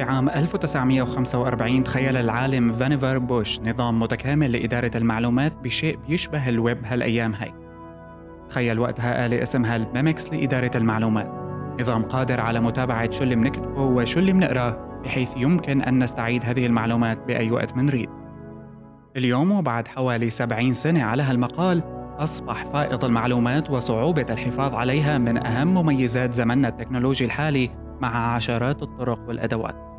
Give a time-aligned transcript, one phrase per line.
[0.00, 7.34] في عام 1945 تخيل العالم فانيفر بوش نظام متكامل لإدارة المعلومات بشيء بيشبه الويب هالأيام
[7.34, 7.54] هاي.
[8.48, 11.30] تخيل وقتها آلة اسمها ال Memex لإدارة المعلومات.
[11.80, 16.66] نظام قادر على متابعة شو اللي منكتبه وشو اللي منقراه بحيث يمكن أن نستعيد هذه
[16.66, 18.08] المعلومات بأي وقت منريد
[19.16, 21.82] اليوم وبعد حوالي 70 سنة على هالمقال
[22.18, 27.70] أصبح فائض المعلومات وصعوبة الحفاظ عليها من أهم مميزات زمننا التكنولوجي الحالي
[28.00, 29.89] مع عشرات الطرق والأدوات.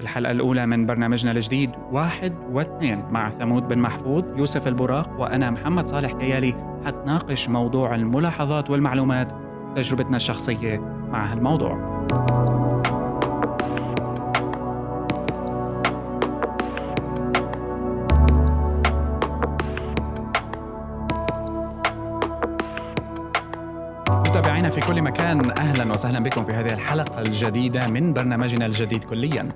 [0.00, 5.86] الحلقة الأولى من برنامجنا الجديد واحد واثنين مع ثمود بن محفوظ يوسف البراق وأنا محمد
[5.86, 6.54] صالح كيالي
[6.86, 9.32] حتناقش موضوع الملاحظات والمعلومات
[9.76, 10.78] تجربتنا الشخصية
[11.12, 12.00] مع هالموضوع.
[24.10, 29.48] متابعينا في كل مكان أهلا وسهلا بكم في هذه الحلقة الجديدة من برنامجنا الجديد كليا.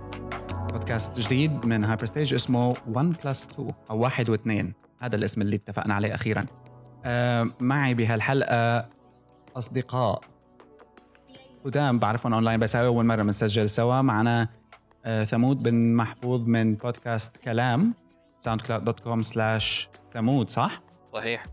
[0.75, 4.75] بودكاست جديد من Hyperstage اسمه 1 plus 2 أو واحد واثنين.
[5.01, 6.47] هذا الاسم اللي اتفقنا عليه أخيرا.
[7.05, 8.89] آه معي بهالحلقة
[9.57, 10.21] أصدقاء
[11.65, 14.03] قدامى بعرفهم أونلاين بس هاي أول مرة بنسجل سوا.
[14.03, 14.49] معنا
[15.05, 17.95] آه ثمود بن محفوظ من بودكاست كلام
[18.39, 21.45] SoundCloud dot com slash ثمود صح؟ صحيح.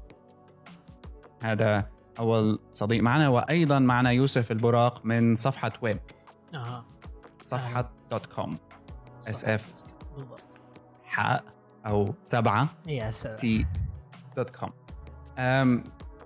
[1.43, 3.27] هذا أول صديق معنا.
[3.27, 5.99] وأيضا معنا يوسف البراق من صفحة ويب
[6.53, 6.85] أها.
[7.47, 8.53] صفحة dot com
[9.29, 9.73] S F
[10.17, 10.41] بالضبط.
[11.05, 11.43] حاء
[11.85, 13.35] أو سبعة يا سلام.
[13.35, 13.65] T
[14.37, 14.69] dot com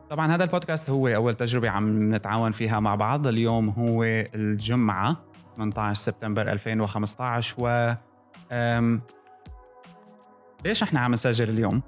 [0.09, 3.27] طبعا هذا البودكاست هو أول تجربة عم نتعاون فيها مع بعض.
[3.27, 4.03] اليوم هو
[4.35, 5.17] الجمعة
[5.57, 7.93] 18 سبتمبر 2015 و
[8.51, 9.01] أم،
[10.65, 11.81] ليش إحنا عم نسجل اليوم؟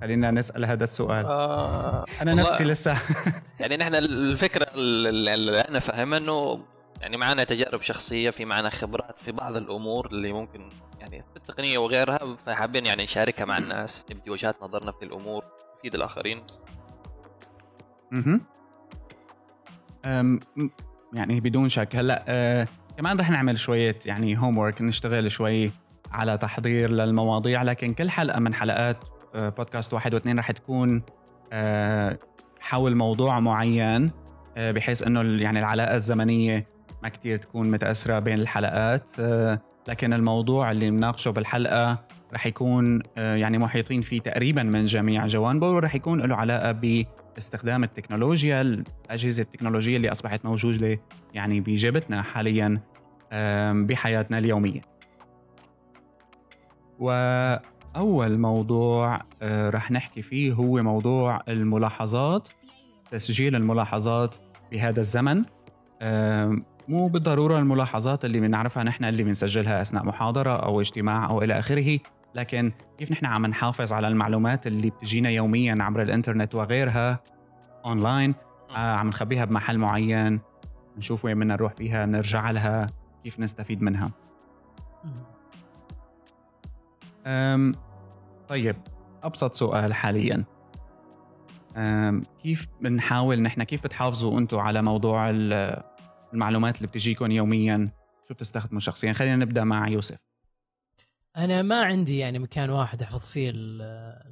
[0.00, 1.26] خلينا نسأل هذا السؤال.
[1.26, 2.96] آه أنا نفسي لسه.
[3.60, 6.60] يعني نحن الفكرة اللي اللي أنا فاهمها إنه
[7.04, 10.68] يعني معنا تجارب شخصية في معنا خبرات في بعض الأمور اللي ممكن
[11.00, 15.44] يعني في التقنية وغيرها فحابين يعني نشاركها مع الناس نبدي وجهات نظرنا في الأمور
[15.78, 16.42] نفيد الآخرين.
[20.56, 20.68] م-
[21.12, 21.96] يعني بدون شك.
[21.96, 22.66] هلأ أه
[22.98, 25.70] كمان رح نعمل شوية يعني هوم ورك نشتغل شوي
[26.12, 28.96] على تحضير للمواضيع لكن كل حلقة من حلقات
[29.34, 31.02] أه بودكاست واحد واثنين رح تكون
[31.52, 32.18] أه
[32.60, 34.10] حول موضوع معين
[34.56, 36.73] أه بحيث إنه يعني العلاقة الزمنية
[37.04, 42.04] ما كتير تكون متاثره بين الحلقات أه لكن الموضوع اللي بنناقشه بالحلقة
[42.34, 47.04] رح يكون أه يعني محيطين فيه تقريبا من جميع جوانبه ورح يكون له علاقة ب
[47.38, 51.00] استخدام التكنولوجيا الأجهزة التكنولوجية اللي أصبحت موجودة
[51.34, 52.80] يعني بجيبتنا حاليا
[53.72, 54.80] بحياتنا اليومية.
[56.98, 62.48] وأول موضوع آه، رح نحكي فيه هو موضوع الملاحظات
[63.10, 64.36] تسجيل الملاحظات
[64.72, 65.44] بهذا الزمن.
[66.88, 71.98] مو بالضرورة الملاحظات اللي بنعرفها نحن اللي بنسجلها أثناء محاضرة أو اجتماع أو إلى آخره
[72.34, 77.20] لكن كيف نحن عم نحافظ على المعلومات اللي بتجينا يوميا عبر الإنترنت وغيرها
[77.84, 78.34] اونلاين
[78.70, 80.40] آه عم نخبيها بمحل معين
[80.96, 82.90] نشوف وين بدنا نروح فيها نرجع لها
[83.24, 84.10] كيف نستفيد منها.
[87.26, 87.74] أم
[88.48, 88.76] طيب
[89.24, 90.44] أبسط سؤال حاليا.
[91.76, 95.30] أم كيف بنحاول نحن كيف بتحافظوا أنتم على موضوع
[96.34, 97.90] المعلومات اللي بتجيكم يوميا
[98.28, 100.18] شو بتستخدموا شخصيا؟ خلينا نبدأ مع يوسف.
[101.36, 103.82] أنا ما عندي يعني مكان واحد أحفظ فيه ال-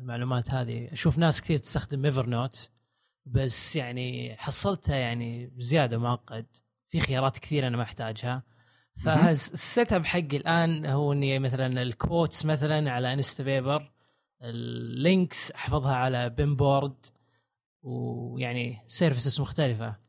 [0.01, 0.93] المعلومات هذه.
[0.93, 2.71] أشوف ناس كثير تستخدم Evernote
[3.27, 6.47] بس يعني حصلتها يعني زيادة معقد.
[6.89, 8.43] في خيارات كثير أنا ما أحتاجها.
[9.05, 13.93] فال setup حقي الآن هو إني مثلا ال quotes مثلا على Instapaper ال
[14.43, 17.06] links أحفظها على Pinboard
[17.83, 20.02] ويعني services مختلفة.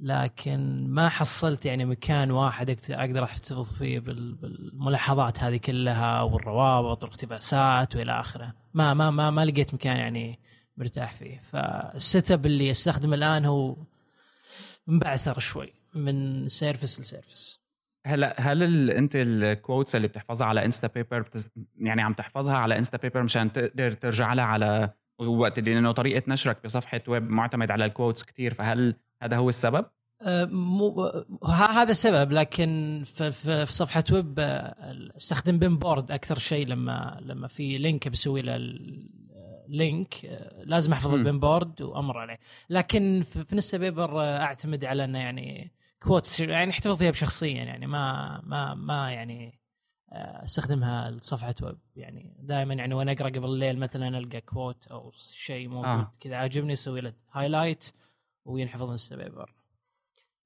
[0.00, 7.96] لكن ما حصلت يعني مكان واحد أقدر أحتفظ فيه بال- بالملاحظات هذه كلها والروابط والاقتباسات
[7.96, 8.54] وإلى آخره.
[8.74, 10.38] ما ما ما ما لقيت مكان يعني
[10.76, 11.40] مرتاح فيه.
[11.40, 13.76] فال setup اللي أستخدمه الآن هو
[14.86, 17.60] مبعثر شوي من service ل service.
[18.06, 18.90] هلا هل ال...
[18.90, 21.50] أنت ال quotes اللي بتحفظها على Instapaper بتز...
[21.76, 26.64] يعني عم تحفظها على Instapaper مشان تقدر ترجع لها على وقت اللي لأنه طريقة نشرك
[26.64, 29.86] بصفحة ويب معتمد على ال quotes كتير فهل هذا هو السبب؟
[30.22, 31.12] أه، مو
[31.48, 34.74] هذا السبب لكن في, في, صفحة ويب أه،
[35.16, 38.56] استخدم Pinboard أكثر شيء لما لما في link بسوي له
[39.68, 41.14] link أه، لازم احفظ.
[41.14, 42.38] ال Pinboard وأمر عليه
[42.70, 48.74] لكن في, Instapaper أعتمد على إنه يعني quotes يعني احتفظ فيها بشخصيا يعني ما ما
[48.74, 49.57] ما يعني
[50.12, 55.68] استخدمها لصفحة ويب يعني دائما يعني وأنا أقرأ قبل الليل مثلا ألقى quote أو شيء
[55.68, 56.00] موجود آه.
[56.00, 56.12] آه.
[56.20, 57.84] كذا عاجبني أسوي له highlight
[58.44, 59.54] وينحفظ Instapaper.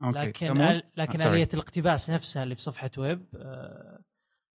[0.03, 1.29] لكن؟ آل لكن آه،.
[1.29, 4.03] آلية الاقتباس نفسها اللي في صفحة ويب آه،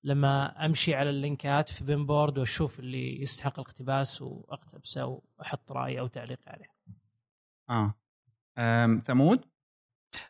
[0.04, 6.40] لما أمشي على اللينكات في Pinboard وأشوف اللي يستحق الاقتباس واقتبسه واحط رأي أو تعليق
[6.48, 6.68] عليه
[7.70, 9.46] آه ثمود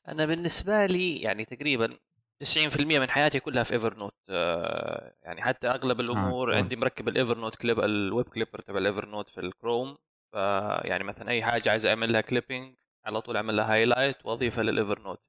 [0.08, 1.98] أنا بالنسبة لي يعني تقريبا
[2.44, 6.58] 90% من حياتي كلها في Evernote آه يعني حتى أغلب الأمور آه.
[6.58, 9.98] عندي مركب ال Evernote clip ال web clipper تبع ال Evernote في الكروم
[10.32, 12.76] فيعني مثلا أي حاجة عايز أعمل لها clipping
[13.06, 15.20] على طول أعمل لها highlight وأضيفها لل Evernote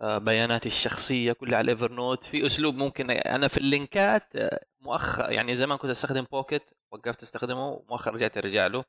[0.00, 4.32] آه بياناتي الشخصية كلها على ال Evernote في أسلوب ممكن أنا في اللينكات
[4.80, 6.62] مؤخر يعني زمان كنت أستخدم Pocket
[6.92, 8.84] وقفت أستخدمه مؤخرا رجعت أرجع له.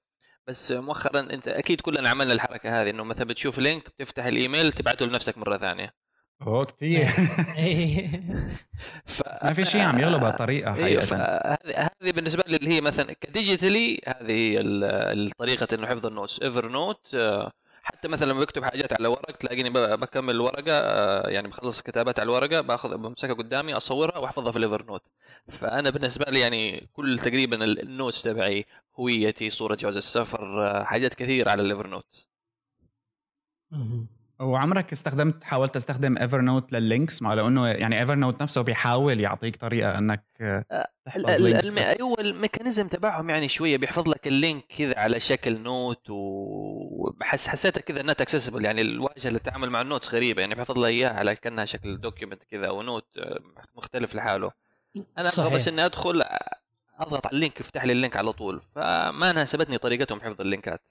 [0.48, 5.06] بس مؤخرا أنت أكيد كلنا عملنا الحركة هذه إنه مثلا بتشوف link بتفتح الإيميل تبعته
[5.06, 6.05] لنفسك مرة ثانية.
[6.42, 7.08] أوه كثير
[7.58, 8.08] إيه.
[9.06, 9.22] ف...
[9.44, 11.58] ما في شيء عم يغلب هالطريقه أيوه حقيقة.
[12.02, 14.84] هذه بالنسبة لي اللي هي مثلا ك digitally هذه هي ال-
[15.28, 16.68] الطريقة إنه حفظ ال notes.
[16.68, 17.18] Evernote
[17.84, 22.20] حتى مثلا لما بكتب حاجات على ورق تلاقيني ب- بكمل الورقه آه، يعني بخلص كتابات
[22.20, 25.02] على الورقة باخذ بمسكها قدامي أصورها وأحفظها في ال Evernote
[25.50, 28.66] فأنا بالنسبة لي يعني كل تقريبا ال- ال notes تبعي
[29.00, 32.28] هويتي صورة جواز السفر آه، حاجات كثير على ال Evernote.
[34.40, 39.56] وعمرك استخدمت حاولت تستخدم Evernote لل links؟ مع لو انه يعني Evernote نفسه بيحاول يعطيك
[39.56, 41.78] طريقة إنك آه، تحفظ links الم...
[41.78, 47.48] أيوه ال mechanism تبعهم يعني شوية بيحفظ لك ال link كذا على شكل note وبحس
[47.48, 50.78] حسيتها كذا not accessible يعني الواجهة اللي تتعامل مع ال note س غريبة يعني بيحفظ
[50.78, 53.40] لها إياها على كأنها شكل document كذا أو note آه،
[53.76, 54.52] مختلف لحاله.
[54.98, 55.68] أنا أبغى بس صحيح.
[55.68, 56.24] إني أدخل
[57.00, 58.62] أضغط على ال link يفتح لي ال link على طول.
[58.76, 60.82] فما ناسبتني طريقتهم حفظ اللينكات.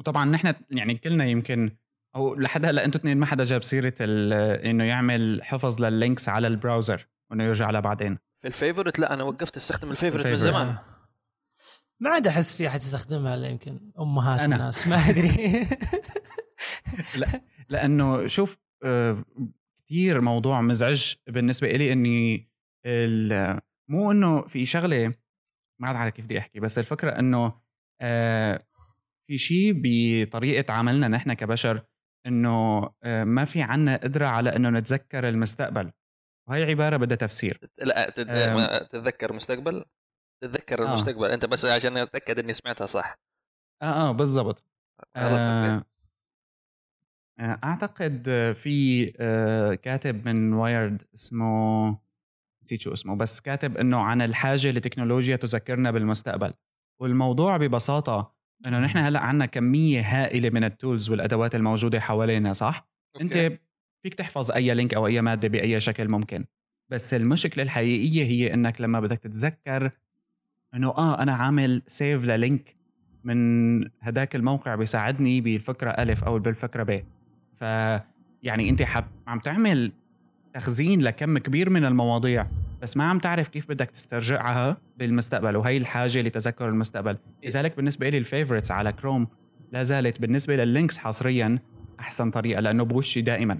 [0.00, 1.76] وطبعا نحن يعني كلنا يمكن
[2.16, 4.32] أو لحد هلأ أنتوا اثنين ما حدا جاب سيرة ال-
[4.66, 8.98] إنه يعمل حفظ لل links على ال browser وإنه يرجع لها بعدين في ال favorite
[8.98, 10.36] لا أنا وقفت استخدم الفيفورت من.
[10.36, 10.76] زمان.
[12.00, 14.56] ما عاد أحس في أحد يستخدمها إلا يمكن أمهات أنا.
[14.56, 15.62] الناس ما أدري
[17.68, 19.24] لأنه شوف آه،
[19.86, 22.48] كثير موضوع مزعج بالنسبة لي إني
[22.86, 25.12] ال- مو إنه في شغلة
[25.80, 27.52] ما عاد عارف كيف بدي أحكي بس الفكرة إنه
[28.00, 28.66] آه،
[29.26, 31.82] في شيء بطريقة عملنا نحن كبشر
[32.26, 35.90] إنه آه، ما في عنا قدرة على إنه نتذكر المستقبل.
[36.48, 37.60] وهي عبارة بدها تفسير.
[37.78, 38.10] لا
[38.80, 39.84] تتذكر مستقبل
[40.42, 40.90] تتذكر آه.
[40.90, 41.24] المستقبل.
[41.24, 43.18] أنت بس عشان أتأكد إني سمعتها صح.
[43.82, 44.64] آه آه بالضبط.
[45.16, 45.84] آه،
[47.40, 48.22] آه، أعتقد
[48.56, 51.98] في آه، كاتب من وايرد اسمه
[52.62, 56.52] نسيت شو اسمه بس كاتب إنه عن الحاجة لتكنولوجيا تذكرنا بالمستقبل.
[57.00, 58.34] والموضوع ببساطة
[58.66, 63.46] إنه نحن هلأ عندنا كمية هائلة من ال tools والأدوات الموجودة حوالينا صح؟ أوكي.
[63.46, 63.58] انت
[64.02, 66.44] فيك تحفظ أي link أو أي مادة بأي شكل ممكن.
[66.88, 69.90] بس المشكلة الحقيقية هي إنك لما بدك تتذكر
[70.74, 72.76] إنه آه أنا عامل save لل link
[73.24, 77.04] من هداك الموقع بيساعدني بالفكرة الف أو بالفكرة ب.
[77.56, 77.62] ف
[78.42, 79.92] يعني أنت حب عم تعمل
[80.54, 82.46] تخزين لكم كبير من المواضيع.
[82.84, 88.18] بس ما عم تعرف كيف بدك تسترجعها بالمستقبل وهي الحاجة لتذكر المستقبل لذلك بالنسبة لي
[88.18, 89.28] ال favorites على كروم
[89.72, 91.58] لا زالت بالنسبة لل links حصريا
[92.00, 93.54] أحسن طريقة لأنه بوشي دائما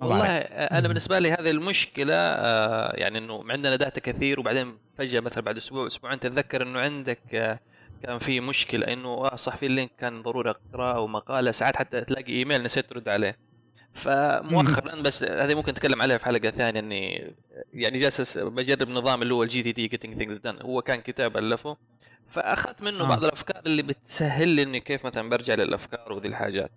[0.00, 0.26] ما والله.
[0.26, 0.88] أنا.
[0.88, 5.86] بالنسبة لي هذه المشكلة آه، يعني إنه عندنا data كثير وبعدين فجأة مثلا بعد أسبوع
[5.86, 7.60] أسبوعين تتذكر إنه عندك آه،
[8.02, 11.76] كان في مشكلة إنه آه صح في ال link كان ضروري أقرأه أو مقاله ساعات
[11.76, 13.36] حتى تلاقي إيميل نسيت ترد عليه
[13.94, 17.34] فمؤخرا بس هذه ممكن نتكلم عليها في حلقة ثانية إني
[17.72, 21.76] يعني جالس بجرب نظام اللي هو ال GTD Getting Things Done هو كان كتاب ألفه
[22.28, 23.08] فأخذت منه آه.
[23.08, 26.70] بعض الأفكار اللي بتسهل لي إني كيف مثلا برجع للأفكار وذي الحاجات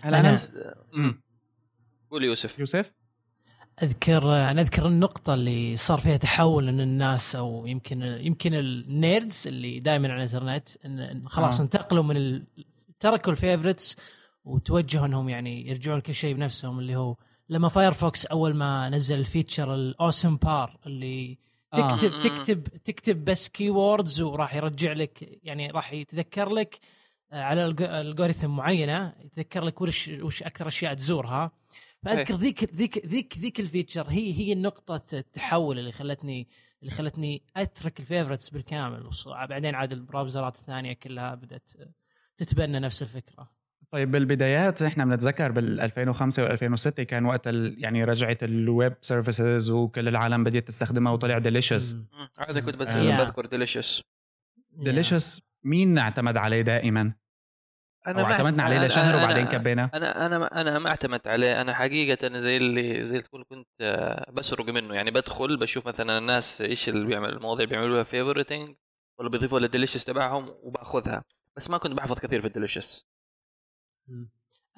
[0.00, 1.20] هلا أنا- أنا مم.
[2.10, 2.92] قول يوسف يوسف
[3.82, 9.44] أذكر أنا أذكر النقطة اللي صار فيها تحول إن الناس أو يمكن يمكن ال nerds
[9.46, 11.62] اللي دائما على الإنترنت إن إن خلاص آه.
[11.62, 11.64] آه.
[11.64, 12.44] انتقلوا من ال...
[13.00, 13.96] تركوا ال favorites
[14.48, 17.16] وتوجهوا انهم يعني يرجعون كل شيء بنفسهم اللي هو
[17.48, 21.38] لما Firefox أول ما نزل ال feature ال awesome bar اللي
[21.74, 21.96] آه.
[21.96, 22.20] تكتب مم.
[22.20, 26.78] تكتب تكتب بس keywords وراح يرجع لك يعني راح يتذكر لك
[27.32, 31.52] آه، على algorithm معينة يتذكر لك وش وش أكثر أشياء تزورها
[32.02, 36.48] فأذكر ذيك ذيك ذيك ذيك ال feature هي هي نقطة التحول اللي خلتني
[36.82, 41.70] اللي خلتني أترك ال favorites بالكامل بعدين عاد ال browser ات الثانية كلها بدأت
[42.36, 43.57] تتبنى نفس الفكرة
[43.92, 48.94] طيب بالبدايات إحنا بنتذكر بال 2005 وال 2006 كان وقت ال يعني رجعت ال web
[49.00, 51.96] services وكل العالم بدأت تستخدمها وطلع Delicious.
[52.38, 53.24] هذا كنت آه.
[53.24, 54.02] بذكر ديليشس
[54.70, 57.12] ديليشس مين اعتمد عليه دائما؟
[58.06, 61.60] أنا اعتمدنا عليه أنا- لشهر أنا- وبعدين كبينا؟ أنا أنا أنا ما اعتمدت عليه.
[61.60, 64.94] أنا حقيقة زي اللي زي تقول كنت آه، بسرق منه.
[64.94, 68.74] يعني بدخل بشوف مثلا الناس إيش اللي بيعمل المواضيع بيعملوها favoriting
[69.18, 71.24] ولا بيضيفوها لل Delicious تبعهم وباخذها.
[71.56, 73.06] بس ما كنت بحفظ كثير في ال Delicious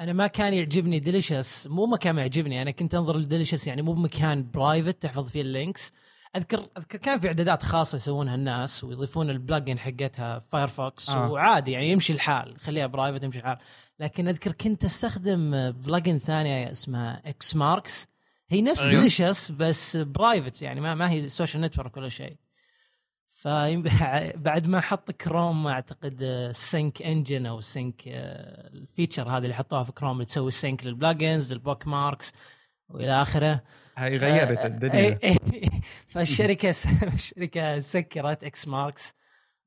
[0.00, 3.82] أنا ما كان يعجبني Delicious مو ما كان يعجبني أنا كنت أنظر ل Delicious يعني
[3.82, 5.92] مو بمكان private تحفظ فيه ال links
[6.36, 11.30] أذكر أذكر كان في إعدادات خاصة يسوونها الناس ويضيفون ال plugin حقتها Firefox آه.
[11.30, 13.58] وعادي يعني يمشي الحال خليها private يمشي الحال.
[14.00, 18.06] لكن أذكر كنت أستخدم plugin ثانية اسمها Xmarks
[18.50, 18.92] هي نفس أيوه.
[18.92, 22.36] Delicious بس private يعني ما, ما هي social network ولا شيء.
[23.40, 29.54] فبعد ما حط كروم أعتقد ال sync engine أو ال sync ال feature هذه اللي
[29.54, 32.32] حطوها في كروم اللي تسوي ال sync لل plugins لل bookmarks
[32.88, 33.62] وإلى آخره.
[33.96, 35.18] هاي غيرت آه الدنيا.
[36.12, 36.70] فالشركة
[37.14, 39.14] الشركة سكرت Xmarks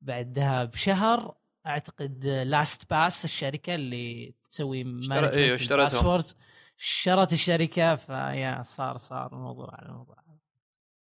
[0.00, 1.34] بعدها بشهر.
[1.66, 6.22] أعتقد LastPass الشركة اللي تسوي management أيوه اشترتهم.
[6.76, 10.16] شرت الشركة فيا صار صار الموضوع على الموضوع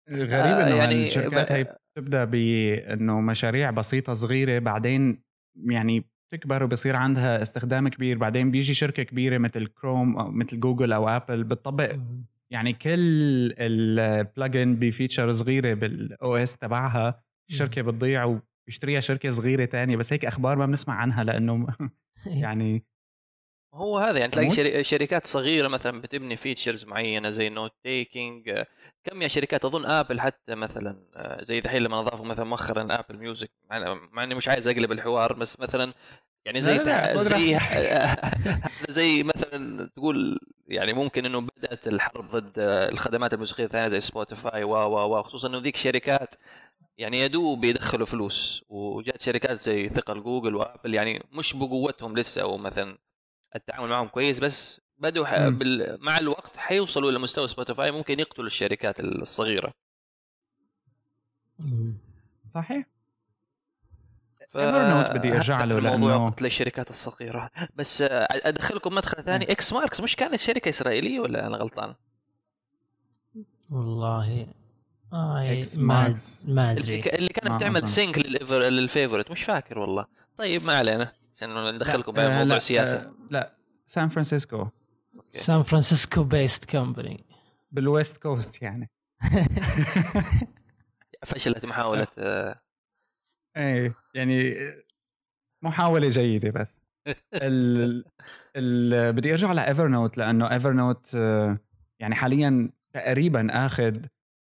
[0.10, 5.24] غريب إنه يعني الشركات هي بتبدأ بإنه مشاريع بسيطة صغيرة بعدين
[5.56, 10.94] يعني بتكبر وبصير عندها استخدام كبير بعدين بيجي شركة كبيرة مثل كروم أو مثل جوجل
[10.94, 12.00] أو Apple بتطبق
[12.52, 19.66] يعني كل ال plugin ب feature صغيرة بال OS تبعها الشركة بتضيع وبيشتريها شركة صغيرة
[19.66, 21.68] تانية بس هيك أخبار ما بنسمع عنها لأنه
[22.44, 22.86] يعني
[23.74, 28.64] هو هذا يعني تلاقي شركات صغيرة مثلا بتبني features معينة زي note taking
[29.10, 33.18] كم يا شركات؟ أظن Apple حتى مثلا آه، زي دحين لما أضافوا مثلا مؤخرا Apple
[33.18, 33.52] Music
[34.12, 35.94] مع إني مش عايز أقلب الحوار بس مثلا
[36.46, 37.58] يعني زي لا لا زي
[39.00, 44.72] زي مثلا تقول يعني ممكن إنه بدأت الحرب ضد الخدمات الموسيقية الثانية زي Spotify و
[44.72, 46.36] و و خصوصا إنه ذيك شركات
[46.98, 52.42] يعني يدوب بيدخلوا فلوس وجات شركات زي ثقل جوجل و Apple يعني مش بقوتهم لسه
[52.42, 52.98] أو مثلا
[53.56, 55.98] التعامل معهم كويس بس بدوا بال...
[56.02, 59.74] مع الوقت حيوصلوا لمستوى Spotify ممكن يقتلوا الشركات الصغيرة.
[62.50, 62.86] صحيح.
[64.50, 64.58] ف...
[64.58, 67.50] Ever بدي أرجع له لأنه قتل الشركات الصغيرة.
[67.76, 69.52] بس أدخلكم مدخل ثاني.
[69.52, 71.96] Xmarks مش كانت شركة إسرائيلية ولا أنا غلطان؟
[73.72, 74.48] والله
[75.14, 76.50] آه Xmarks.
[76.50, 77.00] ما أدري.
[77.00, 78.18] اللي كانت تعمل sync
[78.52, 80.06] لل favorite مش فاكر والله.
[80.38, 81.14] طيب ما علينا.
[81.36, 83.54] عشان ندخلكم بموضوع سياسي آه لا.
[83.86, 84.68] سان فرانسيسكو.
[85.30, 87.26] سان فرانسيسكو based company
[87.72, 88.90] بال West Coast يعني.
[91.26, 92.62] فشلت محاولة آه.
[93.58, 94.56] إيه يعني
[95.64, 96.84] محاولة جيدة بس.
[97.34, 98.06] ال
[98.56, 101.14] ال بدي أرجع ل Evernote لأنه Evernote
[102.00, 103.98] يعني حاليا تقريبا آخذ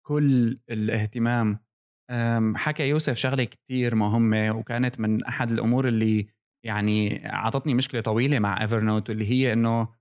[0.07, 1.59] كل الاهتمام.
[2.55, 6.27] حكى يوسف شغلة كتير مهمة وكانت من أحد الأمور اللي
[6.63, 9.96] يعني أعطتني مشكلة طويلة مع Evernote اللي هي إنه آه،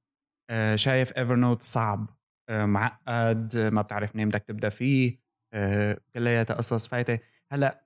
[0.75, 2.11] شايف Evernote صعب
[2.49, 5.19] آه، معقد ما بتعرف منين بدك تبدأ فيه
[5.53, 7.19] آه، كلياتها قصص فايتة.
[7.53, 7.83] هلأ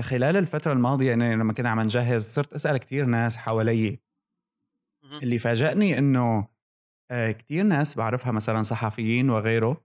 [0.00, 4.00] خلال الفترة الماضية أنا لما كنا عم نجهز صرت أسأل كثير ناس حوالي
[5.22, 6.48] اللي فاجأني إنه
[7.12, 9.84] كثير ناس بعرفها مثلا صحفيين وغيره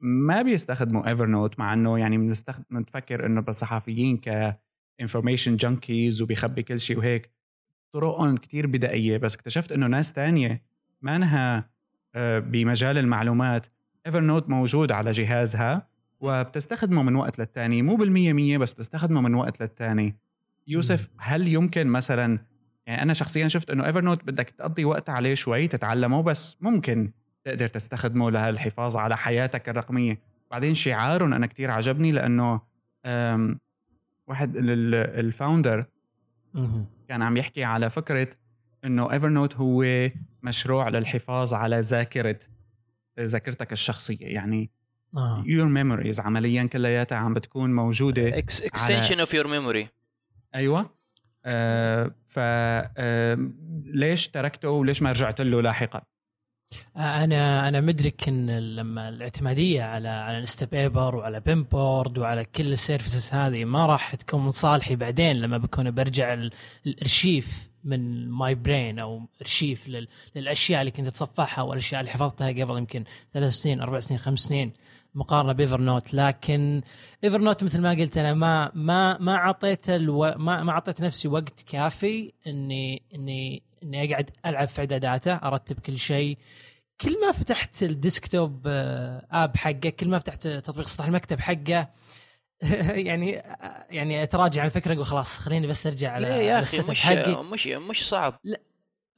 [0.00, 4.58] ما بيستخدموا Evernote مع إنه يعني بنستخدم بنتفكر إنه بالصحفيين ك
[5.00, 7.30] information junkies وبيخبي كل شيء وهيك.
[7.92, 10.62] طرقهم كتير بدائية بس اكتشفت إنه ناس تانية
[11.02, 11.70] مانها
[12.14, 13.66] آه، بمجال المعلومات
[14.06, 15.88] Evernote موجود على جهازها
[16.20, 17.82] وبتستخدمه من وقت للتاني.
[17.82, 20.16] مو بالمية مية بس بتستخدمه من وقت للتاني.
[20.66, 22.38] يوسف هل يمكن مثلا
[22.86, 27.12] يعني أنا شخصيا شفت إنه Evernote بدك تقضي وقت عليه شوي تتعلمه بس ممكن
[27.44, 30.18] تقدر تستخدمه للحفاظ على حياتك الرقمية.
[30.50, 32.60] بعدين شعارهم أنا كتير عجبني لأنه
[34.26, 35.84] واحد ال founder
[37.10, 38.28] كان عم يحكي على فكرة
[38.84, 40.10] إنه Evernote هو
[40.42, 42.38] مشروع للحفاظ على ذاكرة
[43.20, 44.26] ذاكرتك الشخصية.
[44.26, 44.70] يعني
[45.44, 45.68] your آه.
[45.68, 49.88] memories عمليا كلياتها عم بتكون موجودة extension of your memory
[50.54, 50.90] أيوه.
[51.44, 53.50] آه ف آه
[53.84, 56.02] ليش تركته وليش ما رجعت له لاحقا؟
[56.96, 63.34] أنا أنا مدرك إن لما الاعتمادية على على Instapaper وعلى Pinboard وعلى كل ال services
[63.34, 66.48] هذه ما راح تكون من صالحي بعدين لما بكون برجع
[66.86, 73.04] الأرشيف من my brain أو أرشيف للأشياء اللي كنت أتصفحها والاشياء اللي حفظتها قبل يمكن
[73.34, 74.72] ثلاث سنين أربع سنين خمس سنين
[75.14, 76.82] مقارنة ب Evernote لكن
[77.24, 80.34] Evernote مثل ما قلت أنا ما ما ما أعطيت ألو...
[80.36, 85.98] ما ما أعطيت نفسي وقت كافي إني إني إني أقعد ألعب في اعداداته أرتب كل
[85.98, 86.38] شيء.
[87.00, 91.88] كل ما فتحت ال desktop app آه، حقه كل ما فتحت تطبيق سطح المكتب حقه
[93.08, 97.00] يعني آه، يعني أتراجع عن الفكرة أقول خلاص خليني بس أرجع على يا أخي مش
[97.00, 97.44] حقي.
[97.44, 98.40] مش مش صعب.
[98.44, 98.60] لا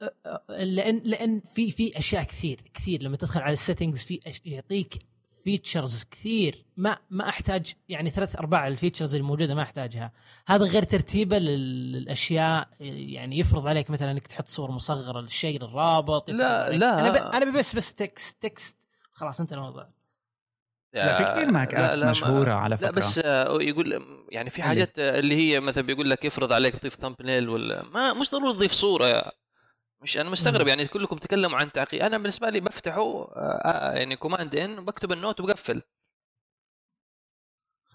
[0.01, 3.03] آه، لأن لأن في في أشياء كثير كثير.
[3.03, 4.93] لما تدخل على ال settings في يعطيك
[5.43, 6.65] features كثير.
[6.77, 10.11] ما ما أحتاج يعني ثلاث أرباع ال features الموجوده ما أحتاجها.
[10.47, 16.69] هذا غير ترتيبه للأشياء يعني يفرض عليك مثلا إنك تحط صور مصغرة للشيء للرابط لا
[16.69, 16.99] لا.
[16.99, 17.15] أنا ب...
[17.15, 18.77] أنا بس بس text text
[19.11, 19.89] خلاص انت الموضوع.
[20.93, 23.17] لا في كثير Mac apps مشهورة على فكره لا بس
[23.61, 28.13] يقول يعني في حاجات اللي هي مثلا بيقول لك يفرض عليك تضيف thumbnail ولا ما
[28.13, 29.31] مش ضروري تضيف صورة.
[30.03, 32.01] مش أنا مستغرب يعني كلكم تكلموا عن تعقيد.
[32.01, 35.81] أنا بالنسبة لي بفتحه آه, آه، يعني command N بكتب ال note وبقفل.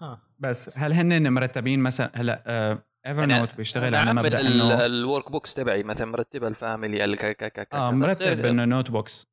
[0.01, 0.21] ها.
[0.39, 2.43] بس هل هن مرتبين مثلا؟ هلا
[3.05, 7.03] Ever يعني note بيشتغل على مبدأ إنه ال workbooks تبعي مثلا مرتبه ال family
[7.73, 9.27] آه مرتب إنه نوت بوكس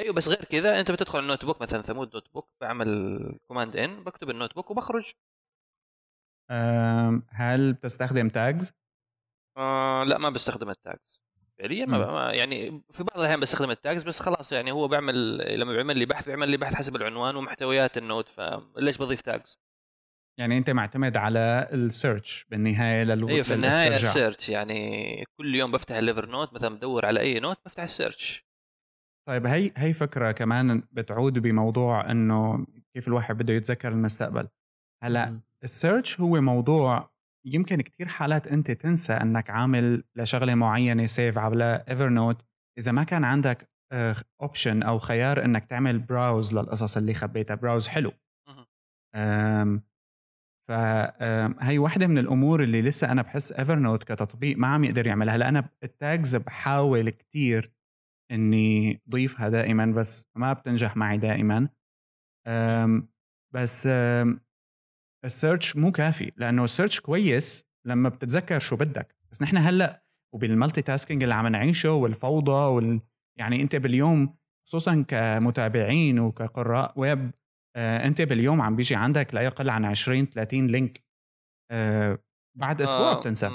[0.00, 4.30] أيوه بس غير كذا أنت بتدخل ال notebook مثلا ثمود notebook بعمل command N بكتب
[4.30, 5.12] ال notebook وبخرج.
[7.30, 8.72] هل بتستخدم tags؟
[9.56, 11.23] آه لا ما بستخدم ال tags
[11.58, 15.72] فعليا ما يعني في بعض الأحيان بستخدم ال tags بس خلاص يعني هو بيعمل لما
[15.72, 19.58] بيعمل لي بحث بيعمل لي بحث حسب العنوان ومحتويات ال note فليش بضيف tags؟
[20.38, 25.54] يعني أنت معتمد على ال search بالنهاية للو أيوه في النهاية ال search يعني كل
[25.54, 28.44] يوم بفتح ال Evernote مثلا بدور على أي note بفتح ال search
[29.28, 34.48] طيب هي هي فكرة كمان بتعود بموضوع إنه كيف الواحد بده يتذكر المستقبل.
[35.02, 37.13] هلأ ال search هو موضوع
[37.46, 42.42] يمكن كتير حالات أنت تنسى إنك عامل لشغلة معينة save على Evernote
[42.78, 43.70] إذا ما كان عندك
[44.42, 48.12] option أو خيار إنك تعمل browse للقصص اللي خبيتها browse حلو.
[50.68, 55.36] فهي واحدة من الأمور اللي لسه أنا بحس Evernote كتطبيق ما عم يقدر يعملها.
[55.36, 57.70] هلا أنا ال tags بحاول كتير
[58.30, 61.68] إني ضيفها دائما بس ما بتنجح معي دائما.
[63.54, 63.88] بس
[65.24, 69.16] ال search مو كافي لأنه ال search كويس لما بتتذكر شو بدك.
[69.32, 70.04] بس نحن هلأ
[70.34, 73.00] وبال multitasking اللي عم نعيشه والفوضى وال
[73.38, 74.36] يعني أنت باليوم
[74.68, 77.30] خصوصا كمتابعين وكقراء ويب
[77.76, 81.04] آه أنت باليوم عم بيجي عندك لا يقل عن 20 30 link
[81.70, 82.18] آه
[82.58, 83.46] بعد أسبوع آه بتنسى.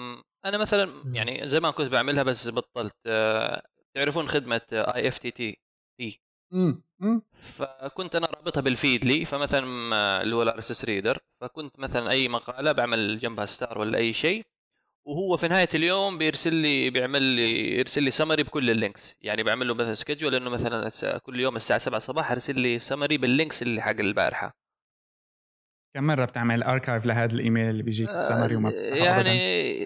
[0.46, 3.62] أنا مثلا يعني زمان كنت بعملها بس بطلت آه
[3.96, 5.62] تعرفون خدمة اي اف تي تي
[6.00, 6.22] تي
[7.42, 9.66] فكنت أنا رابطها بال Feedly فمثلا
[10.22, 14.46] اللي هو ال RSS reader فكنت مثلا أي مقالة بعمل جنبها star ولا أي شيء
[15.06, 19.18] وهو في نهاية اليوم بيرسل لي بيعمل لي يرسل لي summary بكل ال links.
[19.22, 23.18] يعني بعمل له مثلا schedule إنه مثلا كل يوم الساعة 7 الصباح أرسل لي summary
[23.18, 24.58] بال links اللي حق البارحة.
[25.96, 29.86] كم مرة بتعمل archive لهذا الإيميل اللي بيجيك السمري وما يعني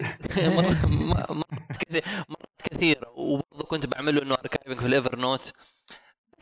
[2.28, 5.52] مرات كثيرة وبرضه كنت بعمل له إنه archiving في ال Evernote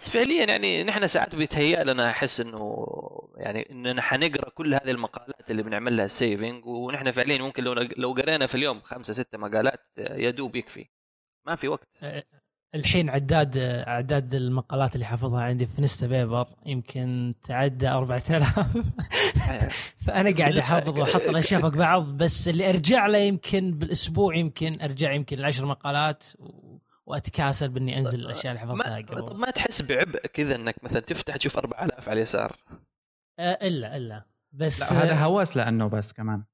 [0.02, 2.86] بس فعليا يعني نحن ساعات بيتهيأ لنا أحس إنه
[3.36, 8.12] يعني إننا حنقرأ كل هذه المقالات اللي بنعمل لها saving ونحن فعليا ممكن لو لو
[8.12, 10.86] قرينا في اليوم خمسة ستة مقالات يدوب يكفي.
[11.46, 11.88] ما في وقت.
[12.74, 18.58] الحين عداد اعداد المقالات اللي حافظها عندي في نستا بيبر يمكن تعدى 4000
[20.06, 25.12] فأنا قاعد أحافظ وأحط الاشياء فوق بعض بس اللي أرجع له يمكن بالأسبوع يمكن أرجع
[25.12, 26.24] يمكن العشر مقالات
[27.06, 29.28] وأتكاسل بإني أنزل الأشياء اللي حفظتها قبل.
[29.28, 32.56] طب ما تحس بعبء كذا إنك مثلا تفتح تشوف 4000 على اليسار؟
[33.38, 34.24] أه إلا إلا.
[34.52, 36.44] بس لا هذا هوس لأنه بس كمان.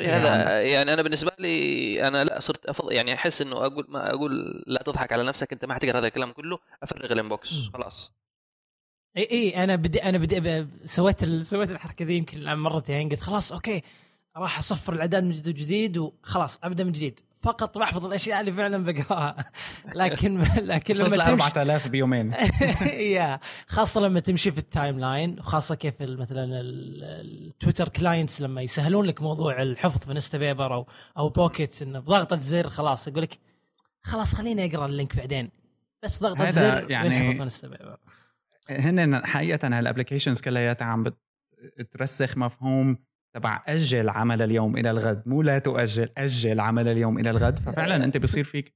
[0.00, 4.64] هذا يعني أنا بالنسبة لي أنا لا صرت أفضل يعني أحس إنه أقول ما أقول
[4.66, 8.12] لا تضحك على نفسك أنت ما حتقرأ هذا الكلام كله أفرغ ال inbox خلاص.
[9.16, 13.82] إي إي أنا بدي أنا بدي سويت سويت الحركة ذي يمكن مرتين قلت خلاص okay.
[14.36, 17.20] راح اصفر الاعداد من جديد وخلاص ابدا من جديد.
[17.40, 19.50] فقط بحفظ الاشياء اللي فعلا بقراها.
[19.94, 22.32] لكن لكن لما تمشي 4000 بيومين.
[23.16, 23.40] يا.
[23.66, 29.22] خاصة لما تمشي في ال timeline وخاصة كيف مثلا ال Twitter clients لما يسهلون لك
[29.22, 33.38] موضوع الحفظ في Instapaper أو أو Pocket إنه بضغطه زر خلاص يقول لك
[34.02, 35.50] خلاص خليني أقرأ ال link بعدين.
[36.02, 37.98] بس ضغطه زر يعني في Instapaper
[38.70, 41.04] هن حقيقة هال applications كلياتها عم
[41.78, 42.98] بترسخ مفهوم
[43.36, 45.22] تبع أجل عمل اليوم إلى الغد.
[45.28, 47.58] مو لا تؤجل أجل عمل اليوم إلى الغد.
[47.58, 48.74] ففعلا أنت بصير فيك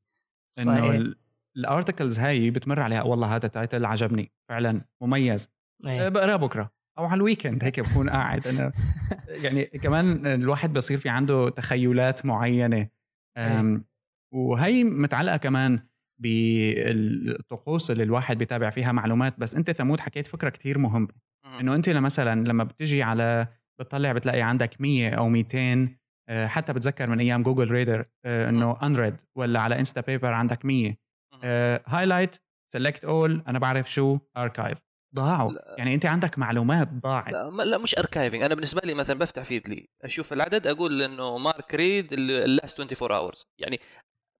[0.58, 1.14] إنه
[1.56, 3.02] ال articles هاي بتمر عليها.
[3.02, 4.32] والله هذا title عجبني.
[4.48, 5.48] فعلا مميز.
[5.86, 6.08] أيه.
[6.08, 8.46] بقراه بكرة أو على ال weekend هيك بكون قاعد.
[8.46, 8.72] أنا
[9.44, 12.88] يعني كمان الواحد بصير في عنده تخيلات معينة.
[13.38, 13.84] أيه.
[14.34, 15.80] وهي متعلقة كمان
[16.22, 19.38] بالطقوس اللي الواحد بيتابع فيها معلومات.
[19.38, 21.08] بس أنت ثمود حكيت فكرة كتير مهمة.
[21.60, 25.88] إنه أنت مثلا لما بتجي على بتطلع بتلاقي عندك 100 أو 200
[26.28, 30.96] آه، حتى بتذكر من أيام Google Reader آه، إنه unread ولا على Instapaper عندك 100
[31.86, 32.36] highlight
[32.72, 34.78] select all أنا بعرف شو archive
[35.14, 35.52] ضاعوا.
[35.52, 35.74] لا.
[35.78, 37.32] يعني أنت عندك معلومات ضاعت.
[37.32, 41.74] لا, لا مش archiving أنا بالنسبة لي مثلا بفتح Feedly أشوف العدد أقول إنه mark
[41.74, 43.80] read ال last 24 hours يعني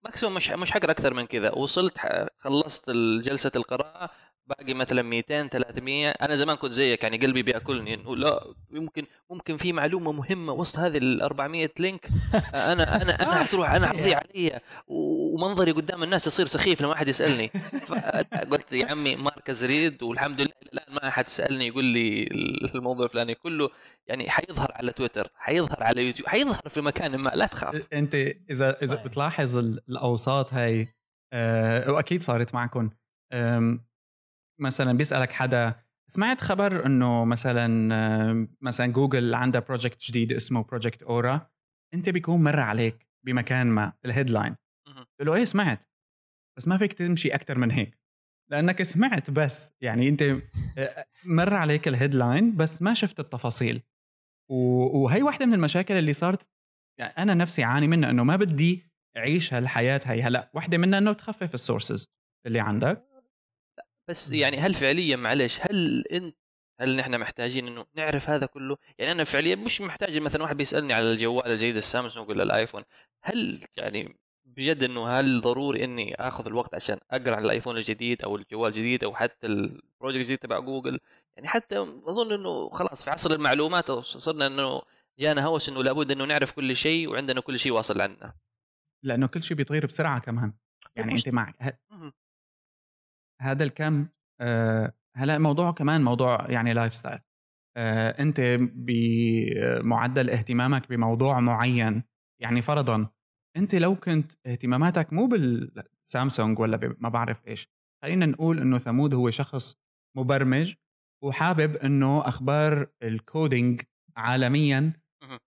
[0.05, 1.51] maximum مش مش حقرا أكثر من كذا.
[1.51, 1.97] وصلت
[2.39, 2.89] خلصت
[3.23, 4.09] جلسة القراءة
[4.59, 9.57] باقي مثلا 200 300 أنا زمان كنت زيك يعني قلبي بيأكلني إنه لا يمكن ممكن
[9.57, 12.09] في معلومة مهمة وسط هذه ال 400 link
[12.53, 14.59] أنا أنا أنا حتروح أنا حتضيع علي.
[14.87, 17.51] ومنظري قدام الناس يصير سخيف لما أحد يسألني.
[18.51, 22.23] قلت يا عمي mark as read والحمد لله الان ما أحد سألني يقول لي
[22.75, 23.35] الموضوع الفلاني.
[23.35, 23.69] كله
[24.07, 27.83] يعني حيظهر على تويتر حيظهر على يوتيوب حيظهر في مكان ما لا تخاف.
[27.93, 28.15] أنت
[28.49, 30.87] إذا إذا بتلاحظ الأوساط هاي
[31.33, 32.89] أه وأكيد صارت معكم
[34.61, 35.75] مثلا بيسألك حدا
[36.11, 41.49] سمعت خبر إنه مثلا مثلا جوجل عندها project جديد اسمه Project Ara
[41.93, 44.55] أنت بيكون مر عليك بمكان ما ال headline
[44.87, 45.85] قلت له إيه سمعت.
[46.57, 47.99] بس ما فيك تمشي أكثر من هيك.
[48.51, 50.21] لأنك سمعت بس يعني أنت
[50.77, 53.81] آه، مر عليك ال headline بس ما شفت التفاصيل.
[54.51, 56.49] وهي واحدة من المشاكل اللي صارت
[56.99, 58.83] يعني أنا نفسي عاني منها إنه ما بدي
[59.17, 60.51] أعيش هالحياة هي هلأ.
[60.53, 62.07] واحدة منها إنه تخفف ال sources
[62.47, 63.10] اللي عندك.
[64.09, 66.35] بس يعني هل فعليا معلش هل أنت
[66.81, 70.93] هل نحن محتاجين إنه نعرف هذا كله؟ يعني أنا فعليا مش محتاج مثلا واحد بيسألني
[70.93, 72.83] على الجوال الجديد السامسونج ولا الآيفون،
[73.23, 78.35] هل يعني بجد إنه هل ضروري إني آخذ الوقت عشان أقرأ عن الآيفون الجديد أو
[78.35, 80.99] الجوال الجديد أو حتى ال project الجديد تبع جوجل؟
[81.35, 84.81] يعني حتى أظن إنه خلاص في عصر المعلومات صرنا إنه
[85.19, 88.33] جانا هوس إنه لابد إنه نعرف كل شيء وعندنا كل شيء واصل عندنا
[89.03, 90.53] لأنه كل شيء بيتغير بسرعة كمان.
[90.95, 91.79] يعني أنت معك
[93.41, 94.07] هذا الكم
[94.41, 97.19] آه هلا موضوع كمان موضوع يعني لايف ستايل
[97.77, 102.03] آه أنت بمعدل اهتمامك بموضوع معين
[102.41, 103.07] يعني فرضا
[103.57, 107.67] أنت لو كنت اهتماماتك مو بالسامسونج ولا ما بعرف إيش
[108.03, 109.75] خلينا نقول إنه ثمود هو شخص
[110.17, 110.75] مبرمج
[111.23, 113.81] وحابب إنه أخبار ال coding
[114.17, 114.93] عالميا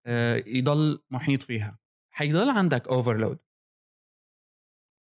[0.05, 1.79] آه، يضل محيط فيها.
[2.13, 3.39] حيضل عندك overload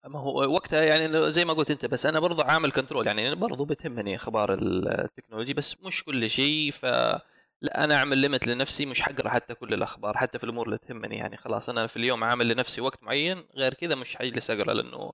[0.09, 3.65] ما هو وقتها يعني زي ما قلت أنت بس أنا برضه عامل control يعني برضه
[3.65, 6.71] بتهمني أخبار ال technology بس مش كل شيء.
[6.71, 6.85] ف
[7.61, 11.17] لا أنا أعمل ليمت لنفسي مش حقرأ حتى كل الأخبار حتى في الأمور اللي تهمني.
[11.17, 15.11] يعني خلاص أنا في اليوم عامل لنفسي وقت معين غير كذا مش حجلس أقرأ لأنه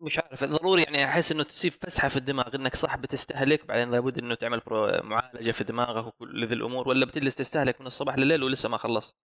[0.00, 0.44] مش عارف.
[0.44, 4.60] ضروري يعني أحس إنه تصير فسحة في الدماغ إنك صح بتستهلك بعدين لابد إنه تعمل
[5.04, 9.29] معالجة في دماغك وكل ذي الأمور ولا بتجلس تستهلك من الصباح لليل ولسه ما خلصت.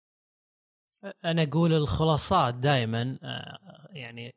[1.25, 3.59] أنا أقول الخلاصات دائما آه،
[3.93, 4.35] يعني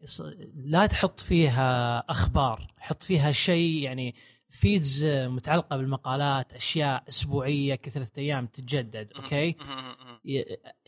[0.55, 4.15] لا تحط فيها أخبار حط فيها شيء يعني
[4.49, 9.55] feeds متعلقة بالمقالات أشياء أسبوعية ثلاثة أيام تتجدد أوكي؟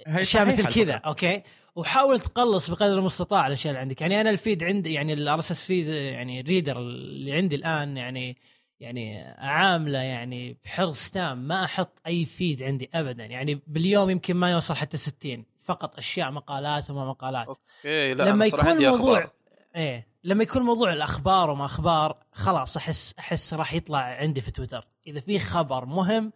[0.08, 1.42] أشياء مثل كذا أوكي؟
[1.76, 4.02] وحاول تقلص بقدر المستطاع الأشياء اللي عندك.
[4.02, 7.98] يعني أنا ال feed عندي يعني ال RSS feed يعني ال reader اللي عندي الآن
[7.98, 8.38] يعني
[8.80, 13.26] يعني عامله يعني بحرص تام ما أحط أي feed عندي ابدا.
[13.26, 17.47] يعني باليوم يمكن ما يوصل حتى 60 فقط أشياء مقالات وما مقالات.
[17.47, 19.32] أوكي لا لما يكون الموضوع
[19.75, 24.88] إيه لما يكون موضوع الأخبار وما أخبار خلاص أحس أحس راح يطلع عندي في تويتر.
[25.08, 26.34] إذا في خبر مهم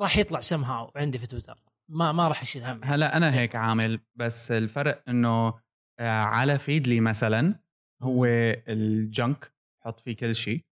[0.00, 1.58] راح يطلع سم هاو عندي في تويتر.
[1.88, 2.80] ما ما راح أشيل هم.
[2.84, 5.54] هلا أنا هيك عامل بس الفرق إنه
[6.00, 7.60] آه، على فيدلي مثلا
[8.02, 8.24] هو
[8.68, 10.64] الجنك حط فيه كل شيء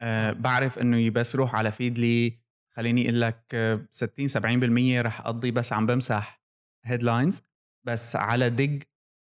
[0.00, 2.38] أه بعرف إنه بس روح على فيدلي
[2.76, 3.56] خليني أقول لك
[3.90, 4.28] 60
[5.00, 6.43] 70% رح أقضي بس عم بمسح
[6.86, 7.42] headlines
[7.86, 8.82] بس على Digg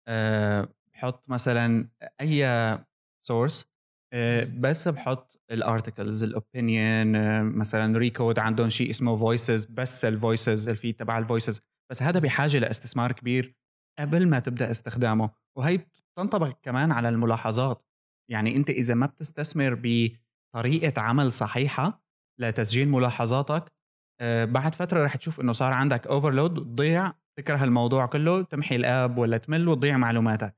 [0.08, 1.88] أه بحط مثلا
[2.20, 2.78] أي
[3.24, 3.66] source
[4.12, 10.13] أه بس بحط ال articles ال opinion مثلا Recode عندهم شيء اسمه Voices بس ال
[10.13, 13.58] Voices ال feed تبع ال Voices بس هذا بحاجة لاستثمار كبير
[13.98, 15.30] قبل ما تبدأ استخدامه.
[15.58, 17.86] وهي تنطبق كمان على الملاحظات.
[18.30, 22.02] يعني أنت إذا ما بتستثمر بطريقة عمل صحيحة
[22.40, 23.72] لتسجيل ملاحظاتك
[24.20, 28.87] آه، بعد فترة رح تشوف إنه صار عندك overload تضيع تكره الموضوع كله تمحي ال
[28.87, 30.54] app ولا تمل وتضيع معلوماتك.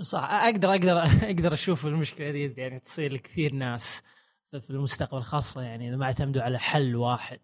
[0.00, 4.02] صح أقدر أقدر أقدر أشوف المشكلة دي يعني تصير لكثير ناس
[4.50, 7.40] في المستقبل خاصة يعني إذا ما اعتمدوا على حل واحد.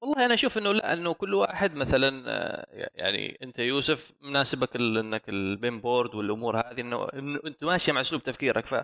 [0.00, 5.28] والله أنا أشوف إنه لا إنه كل واحد مثلا آه، يعني أنت يوسف مناسبك إنك
[5.28, 7.08] ال Pinboard والأمور هذه إنه
[7.46, 8.66] أنت ماشي مع أسلوب تفكيرك.
[8.66, 8.74] ف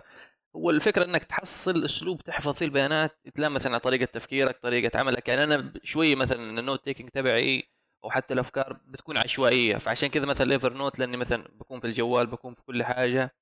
[0.55, 5.27] هو الفكرة إنك تحصل أسلوب تحفظ فيه البيانات يتلامس على طريقة تفكيرك طريقة عملك.
[5.29, 9.77] يعني أنا شوية مثلا ال note taking تبعي أو حتى الأفكار بتكون عشوائية.
[9.77, 13.35] فعشان كذا مثلا Evernote لأني مثلا بكون في الجوال بكون في كل حاجة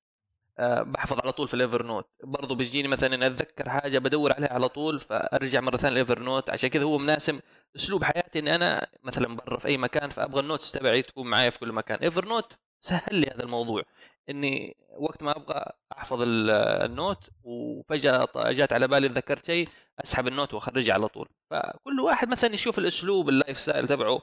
[0.58, 4.52] آه، بحفظ على طول في ال Evernote برضه بيجيني مثلا إني أتذكر حاجة بدور عليها
[4.52, 7.40] على طول فأرجع مرة ثانية ال Evernote عشان كذا هو مناسب
[7.76, 11.50] أسلوب حياتي إني أنا مثلا برا في أي مكان فأبغى ال notes تبعي تكون معايا
[11.50, 11.98] في كل مكان.
[11.98, 13.82] Evernote سهل لي هذا الموضوع
[14.30, 19.68] إني وقت ما أبغى أحفظ ال note وفجأة جات على بالي ذكرت شيء
[20.04, 21.28] أسحب ال note وأخرجها على طول.
[21.50, 24.22] فكل واحد مثلا يشوف الأسلوب ال lifestyle تبعه.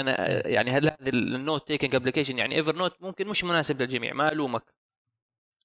[0.00, 4.32] أنا يعني هل هذه ال note taking application يعني Evernote ممكن مش مناسب للجميع ما
[4.32, 4.62] ألومك.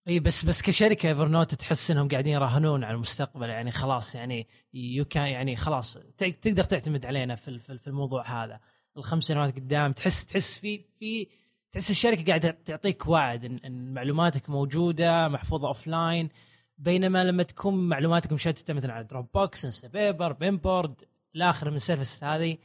[0.07, 5.05] اي بس بس كشركة Evernote تحس إنهم قاعدين يراهنون على المستقبل يعني خلاص يعني you
[5.05, 8.59] can يعني خلاص تقدر تعتمد علينا في في الموضوع هذا.
[8.97, 11.27] الخمس سنوات قدام تحس تحس في في
[11.71, 16.29] تحس الشركة قاعدة تعطيك وعد إن, إن معلوماتك موجودة محفوظة offline
[16.77, 21.03] بينما لما تكون معلوماتك مشتتة مثلا على Dropbox Instapaper Pinboard
[21.35, 22.57] الآخر من ال service هذه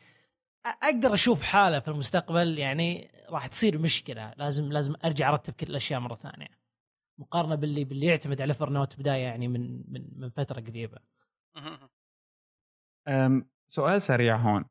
[0.67, 4.33] أقدر أشوف حالة في المستقبل يعني راح تصير مشكلة.
[4.37, 6.49] لازم لازم أرجع أرتب كل الأشياء مرة ثانية.
[7.21, 10.99] مقارنة باللي باللي يعتمد على Evernote بداية يعني من من من فترة قريبة.
[13.09, 14.65] أم سؤال سريع هون.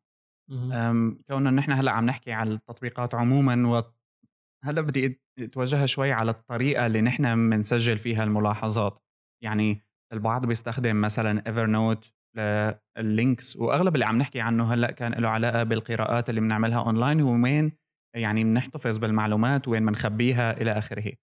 [0.51, 6.85] أم كوننا نحن هلأ عم نحكي على التطبيقات عموما وهلا بدي أتوجهها شوي على الطريقة
[6.85, 9.03] اللي نحن بنسجل فيها الملاحظات.
[9.43, 15.29] يعني البعض بيستخدم مثلا Evernote لل links وأغلب اللي عم نحكي عنه هلأ كان له
[15.29, 17.71] علاقة بالقراءات اللي بنعملها اونلاين وين
[18.15, 21.13] يعني بنحتفظ بالمعلومات وين بنخبيها إلى آخره.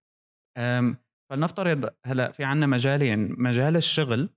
[1.31, 4.31] فلنفترض هلأ في عنا مجالين مجال الشغل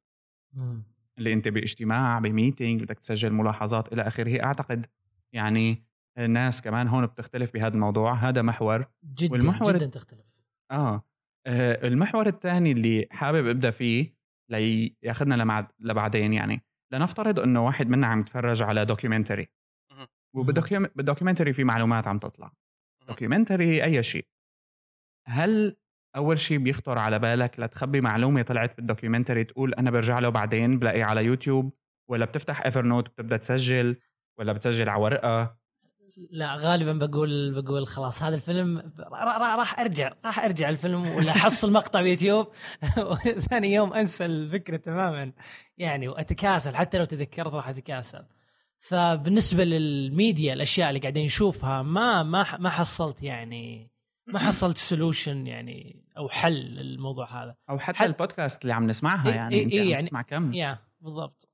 [1.17, 4.43] اللي أنت بإجتماع ب meeting بدك تسجل ملاحظات إلى آخره.
[4.43, 4.85] أعتقد
[5.33, 5.83] يعني
[6.17, 8.85] الناس كمان هون بتختلف بهذا الموضوع هذا محور.
[9.03, 10.25] جدا والمحور جدا تختلف.
[10.71, 11.03] آه,
[11.47, 14.18] آه المحور الثاني اللي حابب أبدأ فيه
[14.49, 15.67] لياخذنا لمعد...
[15.79, 16.61] لبعدين يعني.
[16.93, 19.47] لنفترض إنه واحد منا عم يتفرج على documentary
[20.35, 22.51] وبال documentary في معلومات عم تطلع.
[23.07, 24.27] documentary أي شيء.
[25.27, 25.75] هل
[26.15, 30.79] أول شيء بيخطر على بالك لتخبي معلومة طلعت بال documentary تقول أنا برجع له بعدين
[30.79, 31.73] بلاقيه على يوتيوب؟
[32.09, 33.95] ولا بتفتح Evernote بتبدأ تسجل؟
[34.39, 35.58] ولا بتسجل على ورقة؟
[36.31, 38.91] لا غالبا بقول بقول خلاص هذا الفيلم
[39.57, 42.47] راح أرجع راح أرجع الفيلم ولا أحصل مقطع بيوتيوب.
[42.97, 45.31] وثاني يوم أنسى الفكرة تماما.
[45.77, 48.25] يعني وأتكاسل حتى لو تذكرت راح أتكاسل.
[48.79, 53.91] فبالنسبة للميديا الأشياء اللي قاعدين نشوفها ما ما ما حصلت يعني
[54.27, 57.55] ما حصلت solution يعني أو حل للموضوع هذا.
[57.69, 58.05] أو حتى حل...
[58.05, 60.53] البودكاست اللي عم نسمعها يعني إيه إيه يعني نسمع كم.
[60.53, 61.48] يا بالضبط.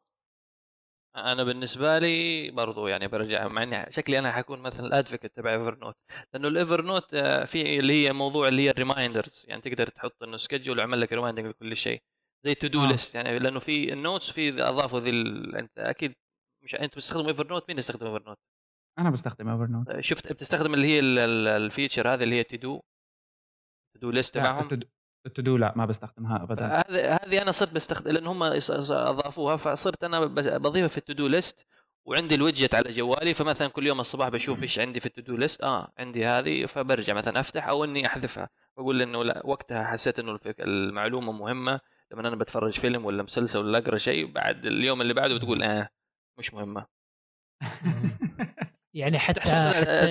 [1.16, 5.54] أنا بالنسبة لي برضو يعني برجع مع إني شكلي أنا حكون مثلا ال advocate تبع
[5.54, 5.96] Evernote
[6.34, 10.38] لأنه ال Evernote في اللي هي موضوع اللي هي ال reminders يعني تقدر تحط إنه
[10.38, 12.02] schedule ويعمل لك reminding لكل شيء
[12.46, 12.88] زي to do آه.
[12.88, 15.10] list يعني لأنه في ال notes في أضافوا ذي
[15.60, 16.14] أنت أكيد
[16.64, 18.38] مش أنت بتستخدم Evernote مين يستخدم Evernote؟
[19.00, 21.00] أنا بستخدم Evernote آه، شفت بتستخدم اللي هي
[21.58, 22.82] ال feature هذه اللي هي to-do
[23.96, 24.68] to-do list تبعهم
[25.26, 26.66] ال to-do لا ما بستخدمها ابدا.
[26.68, 30.26] هذه هذه أنا صرت بستخدم لأن هم أضافوها فصرت أنا
[30.58, 31.66] بضيفها في ال to-do list
[32.06, 35.36] وعندي ال widget على جوالي فمثلا كل يوم الصباح بشوف إيش عندي في ال to-do
[35.38, 38.50] list آه عندي هذه فبرجع مثلا أفتح أو إني أحذفها.
[38.78, 41.80] بقول إنه لا وقتها حسيت إنه المعلومة مهمة.
[42.12, 45.90] لما أنا بتفرج فيلم ولا مسلسل ولا أقرأ شيء بعد اليوم اللي بعده بتقول آه
[46.38, 46.86] مش مهمة.
[48.94, 49.40] يعني حتى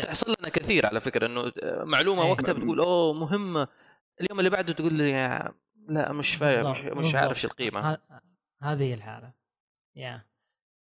[0.02, 2.30] تحصل, لنا كثير على فكرة إنه معلومة أيه.
[2.30, 3.68] وقتها بتقول أوه مهمة.
[4.20, 5.12] اليوم اللي بعده تقول لي
[5.88, 7.98] لا مش فاهم مش, مش عارف شو القيمة.
[8.62, 9.32] هذه الحالة.
[9.96, 10.24] يا.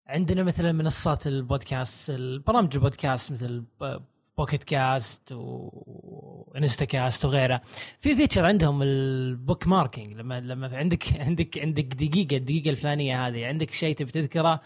[0.07, 3.65] عندنا مثلا منصات البودكاست البرامج البودكاست مثل
[4.39, 7.61] Pocket Casts و Instacast وغيرها
[7.99, 10.13] في feature عندهم ال bookmarking.
[10.13, 14.61] لما لما عندك عندك عندك دقيقة الدقيقة الفلانية هذه عندك شيء تبي تذكره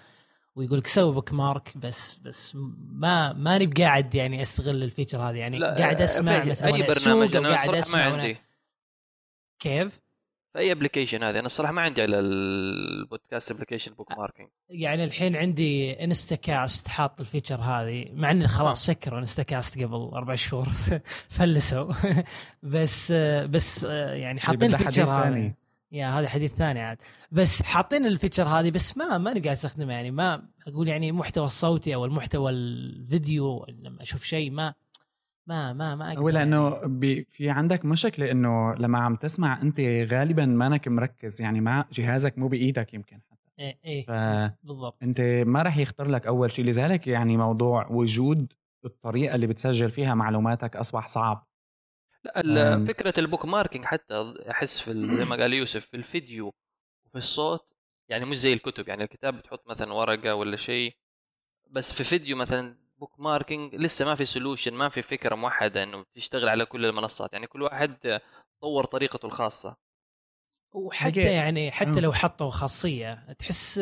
[0.56, 5.36] ويقول لك سوي bookmark بس بس ما ماني بقاعد يعني أستغل ال feature هذه.
[5.36, 8.36] يعني قاعد أسمع مثلا أي برنامج أنا قاعد اسمع ما عندي.
[9.58, 10.00] كيف؟
[10.54, 11.38] في اي application هذه.
[11.38, 17.25] أنا الصراحة ما عندي على ال podcast application bookmarking يعني الحين عندي Instacast حاط ال
[17.25, 18.92] feature هذه مع إني خلاص آه.
[18.92, 20.68] سكروا Instacast قبل أربع شهور.
[21.36, 21.92] فلسوا.
[22.62, 23.12] بس
[23.50, 25.54] بس يعني حاطين ال feature هذه
[25.92, 26.98] يا هذا حديث ثاني عاد.
[27.32, 31.46] بس حاطين ال feature هذه بس ما ماني قاعد استخدمها يعني ما أقول يعني المحتوى
[31.46, 34.74] الصوتي أو المحتوى الفيديو لما أشوف شيء ما.
[35.46, 37.26] ما ما ما أقدر هو لأنه يعني.
[37.30, 42.48] في عندك مشكله إنه لما عم تسمع أنت غالبا مانك مركز يعني ما جهازك مو
[42.48, 43.50] بإيدك يمكن حتى.
[43.58, 44.58] إيه إيه.
[44.62, 45.02] بالضبط.
[45.02, 48.52] أنت ما راح يخطر لك أول شيء لذلك يعني موضوع وجود
[48.84, 51.46] الطريقة اللي بتسجل فيها معلوماتك أصبح صعب.
[52.44, 56.54] لا فكرة ال bookmarking حتى أحس في زي ما قال يوسف في الفيديو
[57.06, 57.74] وفي الصوت
[58.08, 58.88] يعني مش زي الكتب.
[58.88, 60.96] يعني الكتاب بتحط مثلا ورقة ولا شيء
[61.70, 66.48] بس في فيديو مثلا bookmarking لسه ما في solution ما في فكرة موحدة إنه تشتغل
[66.48, 67.32] على كل المنصات.
[67.32, 68.20] يعني كل واحد
[68.60, 69.76] طور طريقته الخاصة.
[70.72, 73.80] وحتى يعني حتى لو حطوا خاصية تحس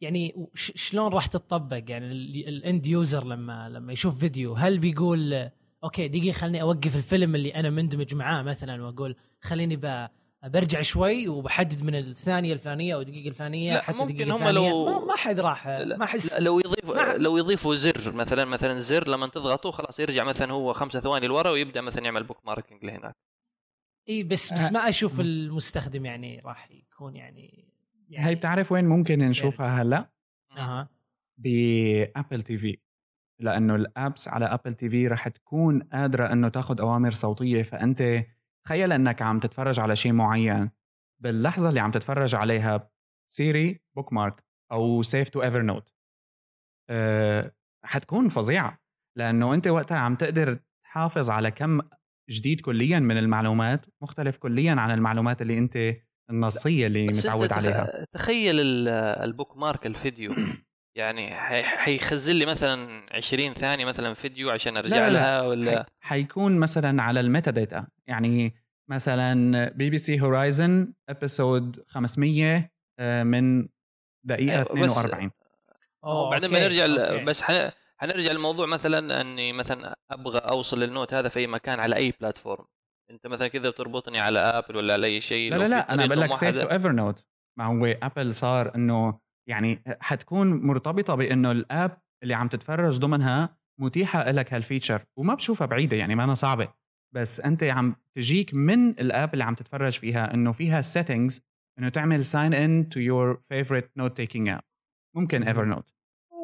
[0.00, 2.06] يعني شلون راح تطبق يعني
[2.48, 5.50] ال end user لما لما يشوف فيديو هل بيقول
[5.84, 9.76] okay دقيقة خليني أوقف الفيلم اللي أنا مندمج معاه مثلا وأقول خليني
[10.44, 15.16] برجع شوي وبحدد من الثانية الفلانية أو الدقيقة الفلانية حتى ممكن هم لو ما, ما
[15.16, 17.16] حد راح ما احس لو يضيف ما...
[17.16, 21.50] لو يضيفوا زر مثلا مثلا زر لما تضغطه خلاص يرجع مثلا هو خمسة ثواني لورا
[21.50, 23.16] ويبدأ مثلا يعمل bookmarking لهناك.
[24.08, 25.20] إي بس بس آه، ما أشوف م.
[25.20, 27.72] المستخدم يعني راح يكون يعني,
[28.08, 30.10] يعني هي بتعرف وين ممكن نشوفها هلأ؟
[30.56, 30.88] أها.
[31.38, 32.78] ب Apple TV
[33.38, 38.24] لأنه ال apps على Apple TV رح تكون قادرة إنه تاخذ أوامر صوتية فأنت
[38.64, 40.70] تخيل أنك عم تتفرج على شيء معين
[41.22, 42.90] باللحظة اللي عم تتفرج عليها
[43.32, 45.92] سيري bookmark أو save to Evernote
[47.84, 48.78] حتكون فظيعة
[49.18, 51.80] لأنه أنت وقتها عم تقدر تحافظ على كم
[52.30, 55.78] جديد كليا من المعلومات مختلف كليا عن المعلومات اللي أنت
[56.30, 58.06] النصية اللي متعود عليها.
[58.12, 58.88] تخيل ال-
[59.24, 60.34] ال bookmark الفيديو.
[60.94, 65.12] يعني حي- حيخزن لي مثلا 20 ثانية مثلا فيديو عشان ارجع لا، لا.
[65.12, 68.54] لها ولا؟ حي- حيكون مثلا على ال metadata يعني
[68.90, 73.68] مثلا BBC Horizon episode 500 آه، من
[74.24, 75.30] دقيقة أيوة، بس- 42
[76.04, 77.24] أوه، بعدين بنرجع ل-.
[77.24, 77.70] بس حن...
[77.98, 82.12] حنرجع للموضوع مثلا إني مثلا أبغى أوصل لل note هذا في اي مكان على أي
[82.20, 82.64] platform
[83.10, 86.20] أنت مثلا كذا تربطني على Apple ولا على أي شيء لا لا لا أنا بقول
[86.20, 87.24] لك سيف تو ايفر نوت
[87.58, 93.56] ما هو Apple صار إنه يعني حتكون مرتبطة بإنه ال app اللي عم تتفرج ضمنها
[93.80, 96.68] متيحة لك هال feature وما بشوفها بعيدة يعني ما أنا صعبة
[97.14, 101.40] بس أنت عم تجيك من ال app اللي عم تتفرج فيها إنه فيها settings
[101.78, 104.60] إنه تعمل sign in to your favorite note taking app
[105.16, 105.48] ممكن مم.
[105.48, 105.90] Evernote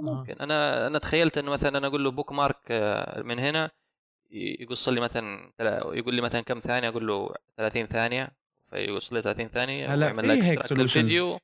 [0.03, 0.35] ممكن.
[0.41, 3.71] أنا أنا تخيلت إنه مثلا أنا أقول له bookmark آه، من هنا
[4.31, 5.53] يقص لي مثلا
[5.93, 8.29] يقول لي مثلا كم ثانية؟ أقول له 30 ثانية
[8.71, 10.73] فيقص لي 30 ثانية هلأ في هيك.
[10.73, 11.39] للفيديو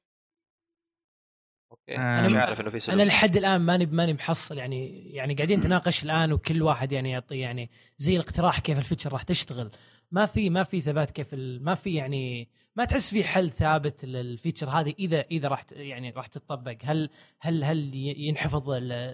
[1.74, 1.96] okay.
[1.96, 3.06] أنا مش عارف إنه في أنا solution.
[3.06, 7.70] لحد الآن ماني ماني محصل يعني يعني قاعدين نتناقش الآن وكل واحد يعني يعطي يعني
[7.98, 9.70] زي الاقتراح كيف ال feature راح تشتغل.
[10.12, 14.19] ما في ما في ثبات كيف ما في يعني ما تحس في حل ثابت لل
[14.19, 17.10] feature هذه اذا إذا راح يعني راح تطبق هل
[17.40, 18.62] هل هل ينحفظ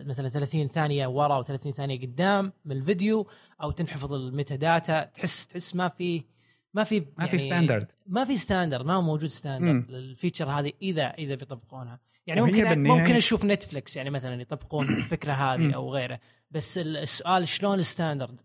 [0.06, 3.26] مثلا 30 ثانية ورا و30 ثانية قدام من الفيديو
[3.62, 6.24] أو تنحفظ ال metadata تحس تحس ما في
[6.74, 9.28] ما في ما في يعني standard ما في standard ما هو موجود.
[9.30, 12.00] standard لل feature هذه اذا إذا بيطبقونها.
[12.26, 15.32] يعني ممكن ممكن أشوف Netflix يعني مثلا يطبقون الفكرة.
[15.32, 16.20] هذه أو غيره.
[16.50, 18.40] بس ال- السؤال شلون ال standard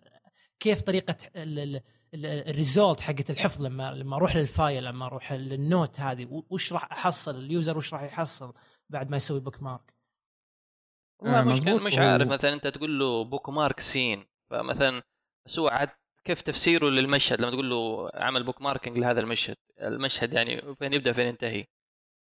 [0.60, 1.82] كيف طريقة ال- ال-
[2.14, 6.44] ال- ال result حقت الحفظ لما لما أروح لل file لما أروح لل note هذه؟
[6.50, 8.54] وش راح أحصل؟ ال user وش راح يحصل
[8.90, 9.94] بعد ما يسوي bookmark
[11.20, 11.44] والله آه،
[11.78, 12.28] مش عارف.
[12.28, 15.04] مثلا أنت تقول له bookmark scene فمثلا
[15.46, 15.90] بس هو عاد
[16.26, 21.28] كيف تفسيره للمشهد لما تقول له عمل bookmarking لهذا المشهد؟ المشهد يعني فين يبدأ فين
[21.28, 21.66] ينتهي؟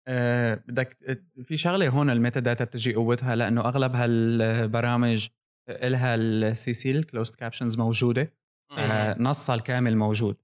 [0.08, 0.96] آه، بدك
[1.42, 5.28] في شغلة هون ال metadata بتجي قوتها لأنه اغلب هالبرامج
[5.68, 8.32] لها ال CC ال closed captions موجودة.
[8.78, 10.36] آه، نصها الكامل موجود.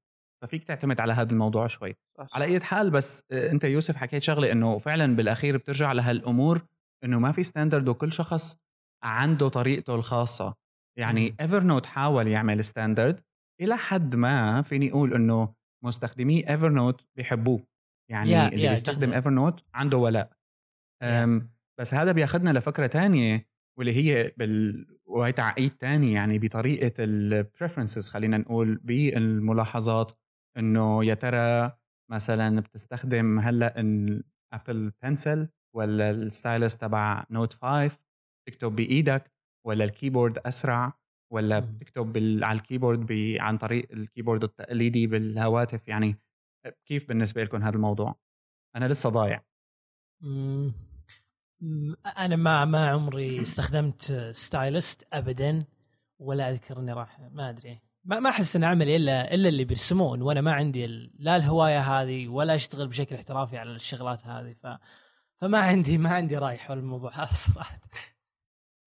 [0.42, 1.96] ففيك تعتمد على هذا الموضوع شوي.
[2.18, 2.26] صح،.
[2.32, 6.62] على أي حال بس آه، أنت يوسف حكيت شغلة إنه فعلا بالأخير بترجع لهالأمور
[7.04, 8.56] إنه ما في standard وكل شخص
[9.02, 10.54] عنده طريقته الخاصة.
[10.98, 11.34] يعني.
[11.40, 13.20] Evernote حاول يعمل standard
[13.60, 17.66] إلى حد ما فيني أقول إنه مستخدمي Evernote بيحبوه
[18.10, 19.12] يعني يا- اللي يا بيستخدم.
[19.12, 20.32] Evernote عنده ولاء.
[21.02, 27.13] أم، بس هذا بياخذنا لفكرة تانية واللي هي بال وهي تعقيد تاني يعني بطريقة ال
[27.13, 30.12] preferences خلينا نقول بالملاحظات.
[30.58, 31.72] إنه يا ترى
[32.10, 37.98] مثلا بتستخدم هلأ ال Apple Pencil ولا ال stylus تبع Note 5
[38.48, 39.32] تكتب بإيدك
[39.66, 40.92] ولا ال keyboard أسرع؟
[41.35, 41.59] ولا.
[41.59, 42.44] بتكتب بال...
[42.44, 43.37] على ال keyboard ب...
[43.40, 46.18] عن طريق ال keyboard التقليدي بالهواتف يعني
[46.87, 48.14] كيف بالنسبة لكم هذا الموضوع؟
[48.77, 49.42] أنا لسه ضايع.
[52.18, 55.64] أنا ما ما عمري استخدمت stylus ابدا
[56.18, 60.23] ولا أذكر إني راح ما أدري ما ما أحس اني اعمل إلا إلا اللي بيرسمون
[60.23, 64.66] وأنا ما عندي ال- لا الهواية هذه ولا أشتغل بشكل احترافي على الشغلات هذه ف
[65.40, 67.81] فما عندي ما عندي رأي حول الموضوع هذا صراحة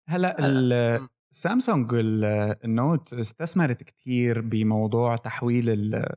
[0.09, 1.09] هلأ هلا.
[1.37, 2.25] سامسونج ال-
[2.64, 6.14] النوت استثمرت كثير بموضوع تحويل ال-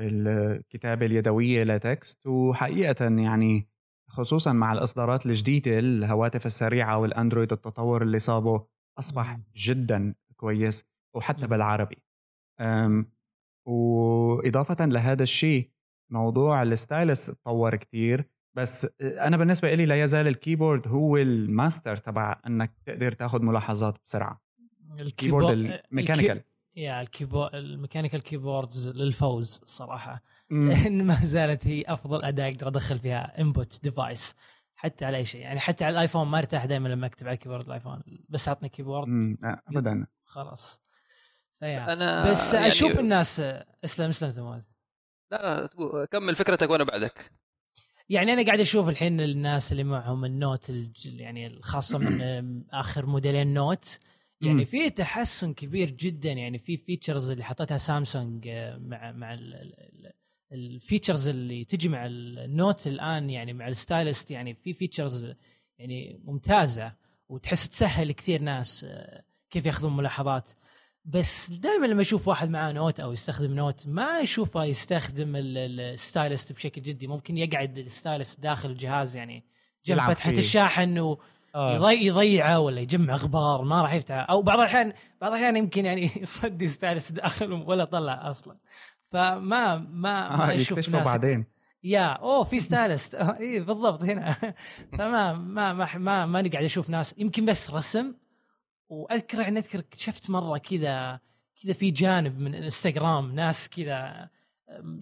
[0.00, 3.68] الكتابة اليدوية لتكست وحقيقة يعني
[4.10, 8.66] خصوصا مع الإصدارات الجديدة الهواتف السريعة والأندرويد التطور اللي صابه
[8.98, 9.38] أصبح.
[9.56, 10.84] جدا كويس
[11.16, 11.46] وحتى.
[11.46, 11.96] بالعربي
[13.68, 15.70] وإضافة لهذا الشيء
[16.12, 21.96] موضوع ال stylus تطور كتير بس أنا بالنسبة لي لا يزال ال keyboard هو الماستر
[21.96, 24.45] تبع أنك تقدر تاخذ ملاحظات بسرعة
[25.00, 25.50] الكيبورد
[25.92, 26.42] الميكانيكال
[26.76, 30.22] يا الكيبورد الميكانيكال كيبوردز للفوز صراحة.
[30.50, 34.34] لأن ما زالت هي أفضل أداة أقدر أدخل فيها input device
[34.74, 35.40] حتى على أي شيء.
[35.40, 38.02] يعني حتى على الآيفون ما أرتاح دائما لما أكتب على keyboard الآيفون.
[38.28, 39.36] بس عطني keyboard.
[39.44, 40.06] ابدا.
[40.24, 40.80] خلاص.
[41.60, 41.92] فيا.
[41.92, 43.40] أنا بس يعني- أشوف الناس
[43.84, 44.62] اسلم اسلم ثمود
[45.32, 45.66] لا
[46.10, 47.32] كمل فكرتك وأنا بعدك.
[48.08, 53.54] يعني أنا قاعد أشوف الحين الناس اللي معهم النوت الج- يعني الخاصة من آخر موديلين
[53.54, 53.98] نوت.
[54.40, 59.38] يعني في تحسن كبير جدا يعني في فيتشرز اللي حطتها سامسونج آه، مع مع
[60.52, 65.34] الفيتشرز اللي تجي مع النوت الآن يعني مع الستايلست يعني في فيتشرز
[65.78, 66.92] يعني ممتازة
[67.28, 70.50] وتحس تسهل كثير ناس آه، كيف ياخذون ملاحظات.
[71.04, 76.52] بس دائما لما أشوف واحد معاه Note أو يستخدم Note ما اشوفه يستخدم ال stylus
[76.52, 77.06] بشكل جدي.
[77.06, 79.44] ممكن يقعد ال stylus داخل الجهاز يعني
[79.84, 80.30] جنب فتحة.
[80.30, 81.20] الشاحن و
[81.56, 81.92] آه.
[81.92, 84.26] يضيعه ولا يجمع غبار ما راح يفتح.
[84.30, 88.56] أو بعض الاحيان بعض الأحيان يمكن يعني يصدي stylus داخل ولا طلع أصلا.
[89.10, 91.44] فما ما آه ما أشوف ناس بعدين.
[91.84, 94.36] yeah أوه في stylus آه اي بالضبط هنا.
[94.98, 97.14] فما ما ما ما ماني قاعد أشوف ناس.
[97.18, 98.14] يمكن بس رسم.
[98.88, 101.20] وأذكر يعني أذكر اكتشفت مرة كذا
[101.62, 104.28] كذا في جانب من إنستغرام ناس كذا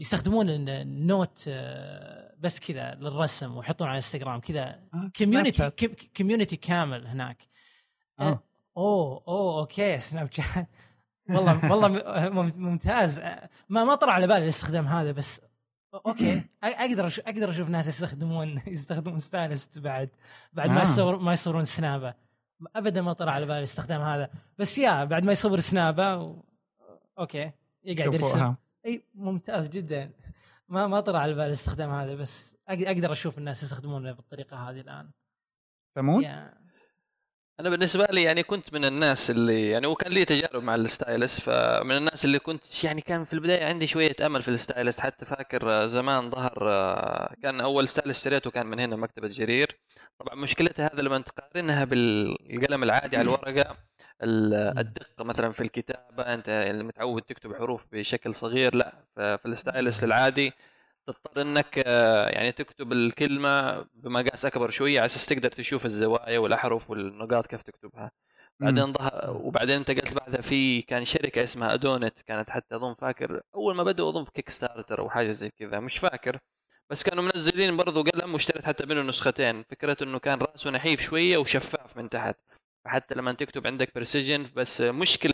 [0.00, 4.80] يستخدمون ال Note آه، بس كذا للرسم ويحطون على انستغرام كذا
[5.18, 5.70] community
[6.16, 7.48] community كامل هناك.
[8.20, 8.22] آه.
[8.22, 8.42] آه.
[8.76, 10.68] أوه أوه okay Snapchat
[11.30, 11.88] والله والله
[12.56, 13.20] ممتاز.
[13.68, 15.40] ما ما طلع على بالي الاستخدام هذا بس
[16.06, 16.42] okay.
[16.62, 20.10] أقدر أقدر أشوف ناس يستخدمون يستخدمون stylus بعد
[20.52, 22.14] بعد ما يصور ما يصورون سنابه
[22.76, 24.30] أبدا ما طلع على بالي الاستخدام هذا.
[24.58, 26.42] بس yeah بعد ما يصور سنابه و...
[27.18, 27.52] okay
[27.84, 28.54] يقعد يرسم.
[28.86, 30.10] إي ممتاز جدا.
[30.68, 35.10] ما ما طلع على بالي الاستخدام هذا بس أقدر أشوف الناس يستخدمونه بالطريقة هذه الآن.
[35.96, 36.26] ثمود؟
[37.60, 41.40] أنا بالنسبة لي يعني كنت من الناس اللي يعني وكان لي تجارب مع ال stylus
[41.40, 45.24] فمن الناس اللي كنت يعني كان في البداية عندي شوية أمل في ال stylus حتى
[45.24, 46.58] فاكر زمان ظهر
[47.42, 49.80] كان أول stylus اشتريته كان من هنا مكتبة جرير.
[50.18, 53.76] طبعا مشكلتها هذا لما تقارنها بالقلم العادي على الورقة
[54.22, 60.52] الدقة مثلا في الكتابة أنت متعود تكتب حروف بشكل صغير لأ في ال stylus العادي
[61.06, 66.90] تضطر إنك آه، يعني تكتب الكلمة بمقاس أكبر شوية على أساس تقدر تشوف الزوايا والأحرف
[66.90, 68.10] والنقاط كيف تكتبها.
[68.60, 73.74] بعدين ظهر وبعدين انتقلت بعدها في كان شركة اسمها Adonit كانت حتى أظن فاكر أول
[73.76, 76.38] ما بدأوا أظن في Kickstarter أو حاجة زي كذا مش فاكر.
[76.90, 81.36] بس كانوا منزلين برضو قلم واشتريت حتى منه نسختين فكرته إنه كان رأسه نحيف شوية
[81.38, 82.36] وشفاف من تحت.
[82.86, 85.32] حتى لما تكتب عندك precision بس مشكلة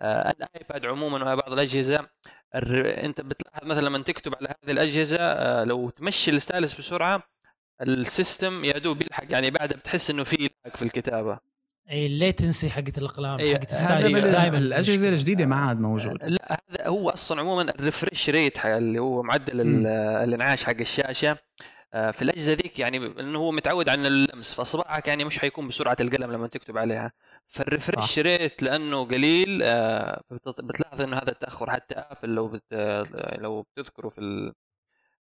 [0.00, 2.08] آه، الآيباد عموما وبعض الأجهزة
[2.54, 7.22] أنت بتلاحظ مثلا لما تكتب على هذه الأجهزة آه، لو تمشي ال stylus بسرعة
[7.82, 11.38] ال system يا دوب يلحق يعني بعدها بتحس إنه في lag في الكتابة.
[11.90, 16.18] أي ال latency حقت الأقلام أي حقت ال stylus دائما الأجهزة الجديدة ما عاد موجود
[16.22, 19.60] لا هذا هو أصلا عموما ال refresh rate اللي هو معدل
[19.96, 21.30] الانعاش حق الشاشة.
[21.30, 21.38] آه،
[22.12, 26.32] في الأجهزة ذيك يعني إنه هو متعود على اللمس فصباعك يعني مش حيكون بسرعة القلم
[26.32, 27.12] لما تكتب عليها.
[27.48, 30.20] فال refresh rate لأنه قليل آه،
[30.58, 32.62] بتلاحظ إنه هذا التأخر حتى Apple لو بت
[33.38, 34.52] لو بتذكروا في ال...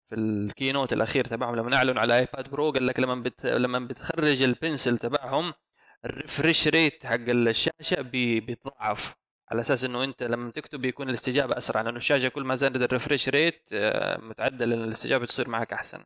[0.09, 3.47] في ال keynote الأخير تبعهم لما اعلنوا على iPad Pro قال لك لما بت...
[3.47, 5.53] لما بتخرج ال Pencil تبعهم
[6.05, 8.41] ال refresh rate حق الشاشة بي...
[8.41, 9.15] بيتضاعف.
[9.51, 12.89] على أساس إنه أنت لما تكتب بيكون الاستجابة أسرع لأنه الشاشة كل ما زادت ال
[12.89, 16.05] refresh rate آه، معدل الاستجابة تصير معك أحسن.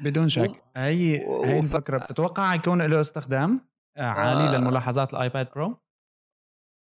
[0.00, 0.50] بدون شك.
[0.50, 0.54] و...
[0.76, 1.98] هي هي الفكرة.
[1.98, 3.60] بتتوقع يكون له استخدام؟
[3.96, 4.52] آه، عالي آه.
[4.58, 5.76] للملاحظات ال iPad Pro؟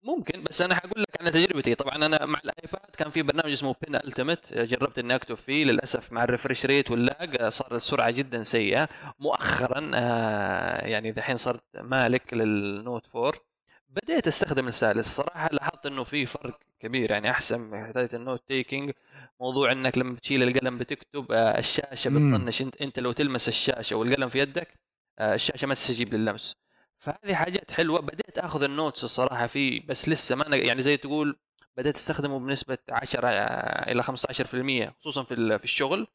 [0.03, 1.75] ممكن بس أنا حقول لك عن تجربتي.
[1.75, 5.65] طبعا أنا مع الآيباد كان في برنامج اسمه Penultimate جربت إني أكتب فيه.
[5.65, 8.89] للأسف مع ال refresh rate وال lag آه، صار السرعة جدا سيئة.
[9.19, 13.33] مؤخرا آه يعني دحين صرت مالك لل Note 4
[13.89, 18.19] بديت أستخدم ال stylus صراحة لاحظت إنه في فرق كبير يعني أحسن من حكاية ال
[18.19, 18.91] note taking
[19.39, 24.29] موضوع إنك لما تشيل القلم بتكتب آه الشاشة بتطنش إنت إنت لو تلمس الشاشة والقلم
[24.29, 24.67] في يدك
[25.19, 26.55] آه الشاشة ما تستجيب لللمس
[26.97, 28.01] فهذه حاجات حلوة.
[28.01, 31.39] بديت آخذ ال notes الصراحة فيه بس لسه ما يعني زي تقول
[31.77, 33.27] بديت أستخدمه بنسبة 10
[33.91, 36.07] إلى 15% خصوصا في في الشغل.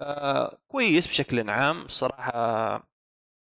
[0.00, 2.32] آه كويس بشكل عام الصراحه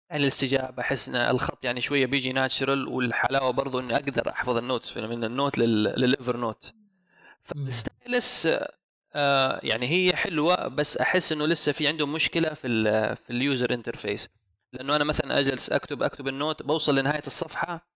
[0.09, 4.64] يعني الاستجابة أحس إن الخط يعني شوية بيجي natural والحلاوة برضو إني أقدر أحفظ ال
[4.64, 6.73] notes من ال Note لل Evernote
[7.43, 8.47] فال stylus
[9.15, 12.67] آه يعني هي حلوة بس أحس إنه لسه في عندهم مشكلة في
[13.15, 14.29] في ال user interface
[14.73, 17.87] لأنه أنا مثلا أجلس أكتب أكتب ال note بوصل لنهاية الصفحة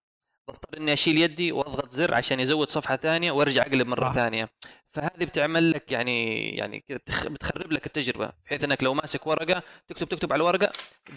[0.48, 4.12] بضطر إني أشيل يدي وأضغط زر عشان يزود صفحة ثانية وأرجع أقلب مرة صح.
[4.12, 4.48] ثانية.
[4.90, 6.84] فهذه بتعمل لك يعني يعني
[7.26, 8.32] بتخرب لك التجربة.
[8.46, 10.72] بحيث إنك لو ماسك ورقة تكتب تكتب على الورقة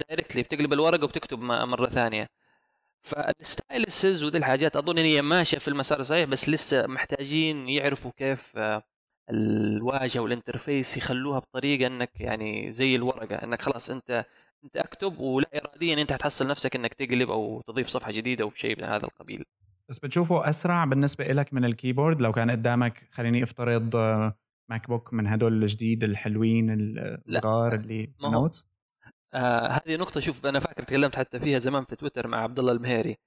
[0.09, 2.29] directly بتقلب الورقة وبتكتب مرة ثانية.
[3.03, 8.11] فال styluses ودي الحاجات أظن إن هي ماشية في المسار الصحيح بس لسه محتاجين يعرفوا
[8.17, 8.83] كيف آه،
[9.31, 14.25] الواجهة وال interface يخلوها بطريقة إنك يعني زي الورقة إنك خلاص أنت
[14.63, 18.77] أنت أكتب ولا اراديا أنت حتحصل نفسك إنك تقلب أو تضيف صفحة جديدة أو شيء
[18.77, 19.43] من هذا القبيل.
[19.89, 23.95] بس بتشوفه أسرع بالنسبة لك من ال keyboard؟ لو كان قدامك خليني أفترض
[24.69, 26.67] MacBook من هدول الجديد الحلوين
[27.27, 28.69] الصغار اللي notes
[29.33, 32.71] آه هذه نقطة شوف أنا فاكر تكلمت حتى فيها زمان في تويتر مع عبد الله
[32.71, 33.17] المهيري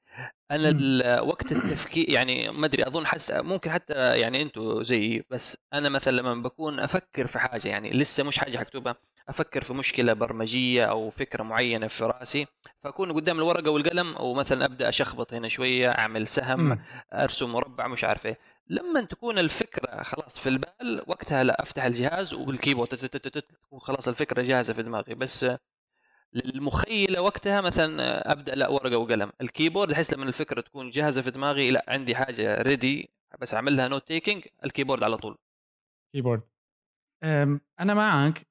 [0.50, 5.88] أنا وقت التفكير يعني ما أدري أظن حس ممكن حتى يعني أنتم زيي بس أنا
[5.88, 8.96] مثلا لما بكون أفكر في حاجة يعني لسه مش حاجة حكتبها
[9.28, 12.46] أفكر في مشكلة برمجية أو فكرة معينة في رأسي
[12.82, 16.78] فأكون قدام الورقة والقلم أو مثلا أبدأ أشخبط هنا شوية أعمل سهم مم.
[17.12, 18.38] أرسم مربع مش عارف إيه.
[18.68, 23.44] لما تكون الفكرة خلاص في البال وقتها لا أفتح الجهاز وبال keyboard تت- تت- تت-
[23.62, 25.14] تكون خلاص الفكرة جاهزة في دماغي.
[25.14, 25.46] بس
[26.35, 29.33] للمخيلة وقتها مثلا أبدأ لا ورقة وقلم.
[29.41, 33.11] ال keyboard احس لما الفكرة تكون جاهزة في دماغي لا عندي حاجة ready
[33.41, 35.39] بس اعمل لها note taking ال keyboard على طول.
[36.14, 36.43] keyboard.
[37.80, 38.47] أنا معك.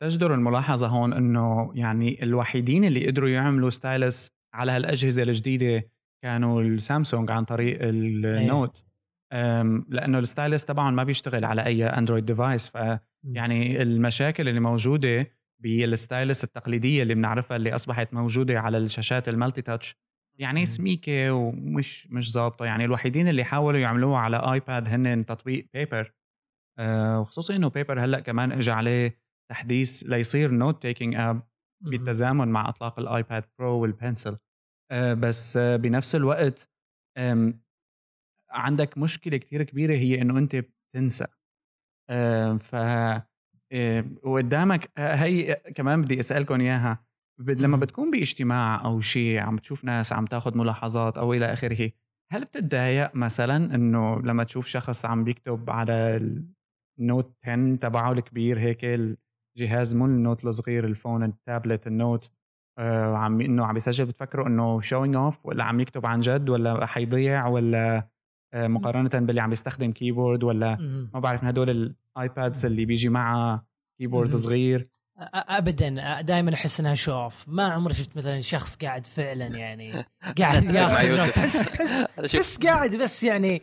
[0.00, 5.90] تجدر الملاحظة هون إنه يعني الوحيدين اللي قدروا يعملوا stylus على هالأجهزة الجديدة
[6.24, 8.84] كانوا السامسونج عن طريق ال Note
[9.32, 15.26] أم، لأنه ال stylus طبعا ما بيشتغل على أي Android device فيعني المشاكل اللي موجودة
[15.62, 19.96] بال stylus التقليدية اللي بنعرفها اللي أصبحت موجودة على الشاشات ال multi touch.
[20.38, 20.64] يعني مم.
[20.66, 22.64] سميكة ومش مش ظابطة.
[22.64, 26.12] يعني الوحيدين اللي حاولوا يعملوها على iPad هن تطبيق Paper
[26.78, 31.42] آه، وخصوصي إنه Paper هلأ كمان اجى عليه تحديث ليصير note taking app
[31.84, 34.38] بالتزامن مع أطلاق ال iPad Pro وال Pencil
[34.92, 36.70] آه، بس آه، بنفس الوقت
[38.50, 41.26] عندك مشكلة كتير كبيرة هي إنه أنت بتنسى.
[42.10, 42.74] آه، ف
[44.22, 47.04] وقدامك آه، هي كمان بدي اسالكم إياها
[47.38, 47.76] لما.
[47.76, 51.90] بتكون باجتماع أو شيء عم تشوف ناس عم تاخذ ملاحظات أو إلى آخره
[52.32, 56.20] هل بتتضايق مثلا إنه لما تشوف شخص عم بيكتب على
[56.98, 62.30] ال Note 10 تبعه الكبير هيك الجهاز مو النوت الصغير الفون التابلت النوت
[62.78, 66.86] آه عم إنه عم يسجل بتفكروا إنه showing off ولا عم يكتب عن جد ولا
[66.86, 68.10] حيضيع ولا آه
[68.54, 70.76] مقارنة باللي عم يستخدم keyboard ولا.
[71.14, 71.70] ما بعرف من هدول
[72.16, 73.64] ال iPads اللي بيجي معها
[73.98, 74.34] keyboard.
[74.34, 74.88] صغير
[75.34, 80.04] ابدا دائما أحس إنها show off ما عمري شفت مثلا شخص قاعد فعلا يعني
[80.38, 81.30] قاعد ياخذ.
[81.30, 81.70] تحس
[82.26, 83.62] شوف قاعد بس يعني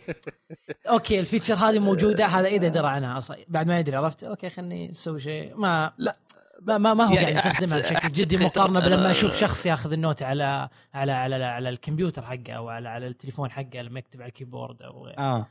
[0.90, 4.50] okay ال feature هذه موجودة هذا إذا درى عنها أصلا بعد ما يدري عرفت okay
[4.50, 6.16] خلني أسوي شيء ما لا.
[6.62, 9.36] ما ما, ما هو يعني قاعد يستخدمها أحس- بشكل أحس جدي مقارنة بلما أنا- أشوف
[9.36, 13.82] شخص ياخذ ال note على على على على الكمبيوتر حقه أو على على التليفون حقه
[13.82, 15.20] لما يكتب على ال keyboard أو غيره.
[15.20, 15.48] آه.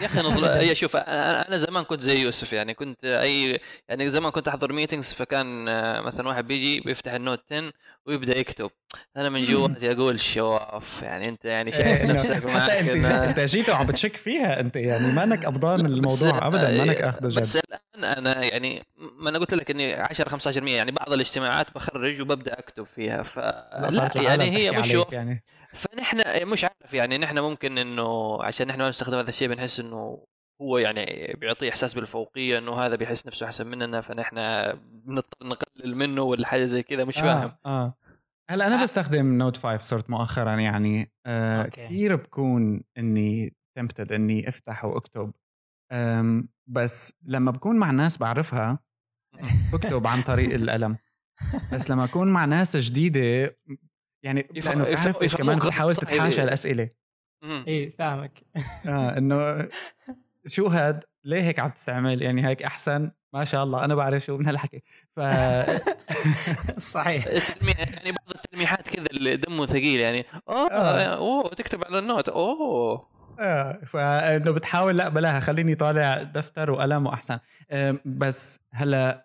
[0.00, 0.44] يا أخي نظل...
[0.64, 5.12] هي شوف أنا زمان كنت زي يوسف يعني كنت أي يعني زمان كنت أحضر meetings
[5.12, 7.72] فكان آه، مثلا واحد بيجي بيفتح ال Note 10
[8.06, 8.70] ويبدأ يكتب.
[9.16, 13.06] أنا من جواتي أقول شواف يعني أنت يعني شايف إيه، إنه نفسك معك حتى أنت
[13.06, 17.08] إنه- أنت جيت وعم بتشك فيها أنت يعني مانك قبضان بس- الموضوع ابدا مانك آه،
[17.08, 17.40] اخذه جد.
[17.40, 22.20] بس الآن أنا يعني ما أنا قلت لك إني 10 15% يعني بعض الاجتماعات بخرج
[22.20, 23.36] وببدأ أكتب فيها ف
[24.16, 25.42] يعني هي مش يعني.
[25.72, 30.26] فنحن مش عارف يعني نحن ممكن إنه عشان نحن ما نستخدم هذا الشيء بنحس إنه
[30.62, 34.36] هو يعني بيعطي إحساس بالفوقية إنه هذا بيحس نفسه أحسن مننا فنحن
[34.82, 37.94] بنضطر نقلل منه ولا حاجة زي كذا مش فاهم آه, آه.
[38.50, 41.86] هلأ أنا بستخدم Note 5 صرت مؤخرا يعني آه okay.
[41.86, 45.32] كثير بكون إني tempted إني افتح وأكتب
[46.66, 48.78] بس لما بكون مع ناس بعرفها
[49.72, 50.96] بكتب عن طريق القلم
[51.72, 53.56] بس لما أكون مع ناس جديدة
[54.22, 56.44] يعني يفهم- لأنه بتعرف إيش كمان بتحاول تتحاشى إيه.
[56.44, 56.88] الاسئله
[57.42, 57.64] مم.
[57.68, 58.42] اي فاهمك.
[58.88, 59.68] آه إنه
[60.46, 64.36] شو هاد؟ ليه هيك عم تستعمل؟ يعني هيك أحسن؟ ما شاء الله أنا بعرف شو
[64.36, 64.82] من هالحكي.
[65.16, 65.20] ف
[66.94, 67.26] صحيح.
[67.26, 71.16] يعني بعض التلميحات كذا اللي دمه ثقيل يعني اوه آه.
[71.16, 72.28] أوه تكتب على النوت.
[72.28, 73.10] أوه.
[73.40, 77.38] آه فإنه بتحاول لا بلاها خليني طالع دفتر وقلم وأحسن.
[78.04, 79.22] بس هلأ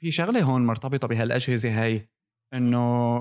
[0.00, 2.08] في شغلة هون مرتبطة بهالأجهزة هاي.
[2.54, 3.18] إنه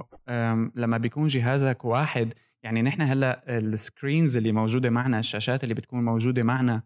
[0.75, 6.05] لما بيكون جهازك واحد يعني نحن هلأ ال screens اللي موجودة معنا الشاشات اللي بتكون
[6.05, 6.83] موجودة معنا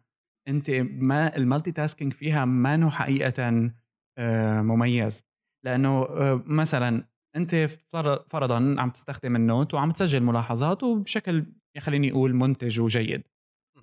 [0.48, 3.72] أنت ما ال multitasking فيها ما نو حقيقة
[4.18, 5.24] آه، مميز.
[5.66, 7.56] لأنه آه، مثلا أنت
[7.92, 11.46] فر- فرضا عم تستخدم ال Note وعم تسجل ملاحظات وبشكل
[11.80, 13.24] خليني أقول منتج وجيد.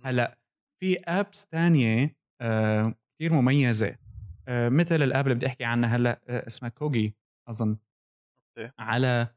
[0.04, 0.38] هلأ
[0.80, 3.96] في apps تانية آه كثير مميزة.
[4.48, 7.14] مثل ال app اللي بدي أحكي عنها هلأ اسمها Cogi
[7.48, 7.76] أظن.
[8.58, 8.70] okay.
[8.78, 9.28] على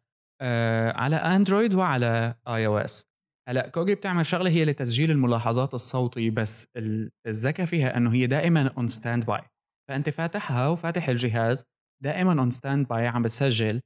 [0.41, 3.07] آه على Android وعلى iOS
[3.49, 8.67] هلأ Cogi بتعمل شغلة هي لتسجيل الملاحظات الصوتي بس ال- الذكاء فيها إنه هي دائما
[8.77, 9.41] on standby
[9.89, 11.63] فأنت فاتحها وفاتح الجهاز
[12.03, 13.81] دائما on standby عم بتسجل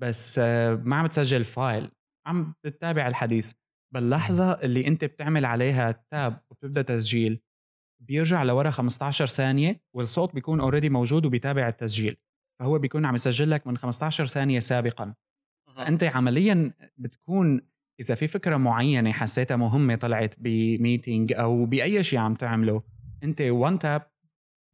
[0.00, 1.90] بس آه ما عم بتسجل file
[2.26, 3.52] عم بتتابع الحديث.
[3.94, 7.40] باللحظة اللي أنت بتعمل عليها tap وبتبدأ تسجيل
[8.02, 12.16] بيرجع لورا 15 ثانية والصوت بيكون already موجود وبيتابع التسجيل.
[12.60, 15.14] فهو بيكون عم يسجل لك من 15 ثانية سابقا.
[15.76, 17.60] فانت عمليا بتكون
[18.00, 22.82] إذا في فكرة معينة حسيتها مهمة طلعت ب meeting أو بأي شيء عم تعمله
[23.22, 24.10] أنت one tap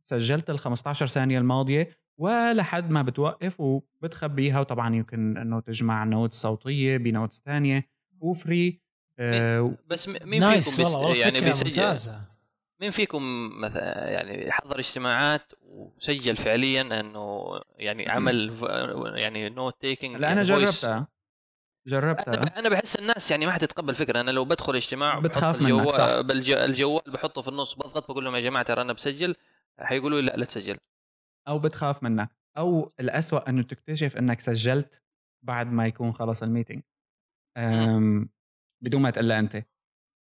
[0.05, 1.89] سجلت ال 15 ثانية الماضية
[2.20, 4.61] ولحد ما بتوقف وبتخبيها.
[4.61, 7.89] وطبعا يمكن إنه تجمع notes صوتية ب notes ثانية
[8.21, 8.81] و free
[9.18, 12.20] آه بس مين nice فيكم بيس والله يعني فكرة بيسجل؟
[12.81, 17.45] مين فيكم مثلا يعني حضر اجتماعات وسجل فعليا إنه
[17.77, 18.59] يعني عمل
[19.16, 21.09] يعني note taking لا أنا جربتها.
[21.89, 22.35] جربتها.
[22.35, 26.05] أنا أنا بحس الناس يعني ما حتتقبل فكره أنا لو بدخل اجتماع بتخاف منك، صح.
[26.64, 29.37] الجوال بحطه في النص بضغط بقول لهم يا جماعة ترى أنا بسجل
[29.81, 30.79] حيقولوا لي لا لا تسجل.
[31.49, 32.31] أو بتخاف منك.
[32.59, 35.03] أو الأسوأ إنه تكتشف إنك سجلت
[35.43, 36.83] بعد ما يكون خلص الميتنج
[38.83, 39.57] بدون ما تقلها أنت.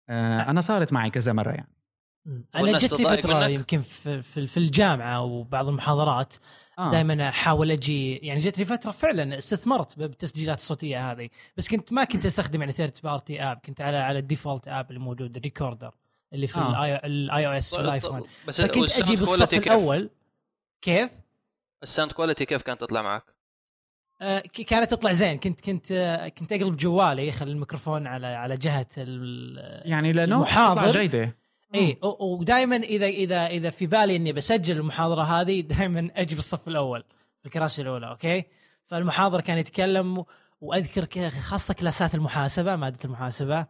[0.10, 1.75] أه، أنا صارت معي كذا مرة يعني.
[2.56, 6.36] أنا جت لي فترة منك؟ يمكن في, في, في الجامعة وبعض المحاضرات
[6.80, 6.92] آه.
[6.92, 12.04] دائما أحاول أجي يعني جت لي فترة فعلا استثمرت بالتسجيلات الصوتية هذه بس كنت ما
[12.04, 15.44] كنت أستخدم يعني third party app كنت على على ال default app اللي موجود ال
[15.44, 15.96] recorder
[16.34, 16.86] اللي في آه.
[17.06, 20.10] ال iOS والايفون بس فكنت أجي بالصف؟ الأول
[20.82, 21.12] كيف؟
[21.84, 23.24] ال sound quality كيف كانت تطلع معك؟
[24.22, 28.88] آه، كانت تطلع زين كنت كنت آه، كنت أقلب جوالي اخلي الميكروفون على على جهة
[28.98, 30.46] ال- يعني لأنه
[30.92, 31.36] جيدة
[31.76, 37.04] اي ودائما إذا إذا إذا في بالي إني بسجل المحاضرة هذه دائما أجي بالصف الأول
[37.40, 38.44] في الكراسي الأولى أوكي؟
[38.86, 40.26] فالمحاضر كان يتكلم
[40.62, 43.66] وأذكر خاصة كلاسات المحاسبة مادة المحاسبة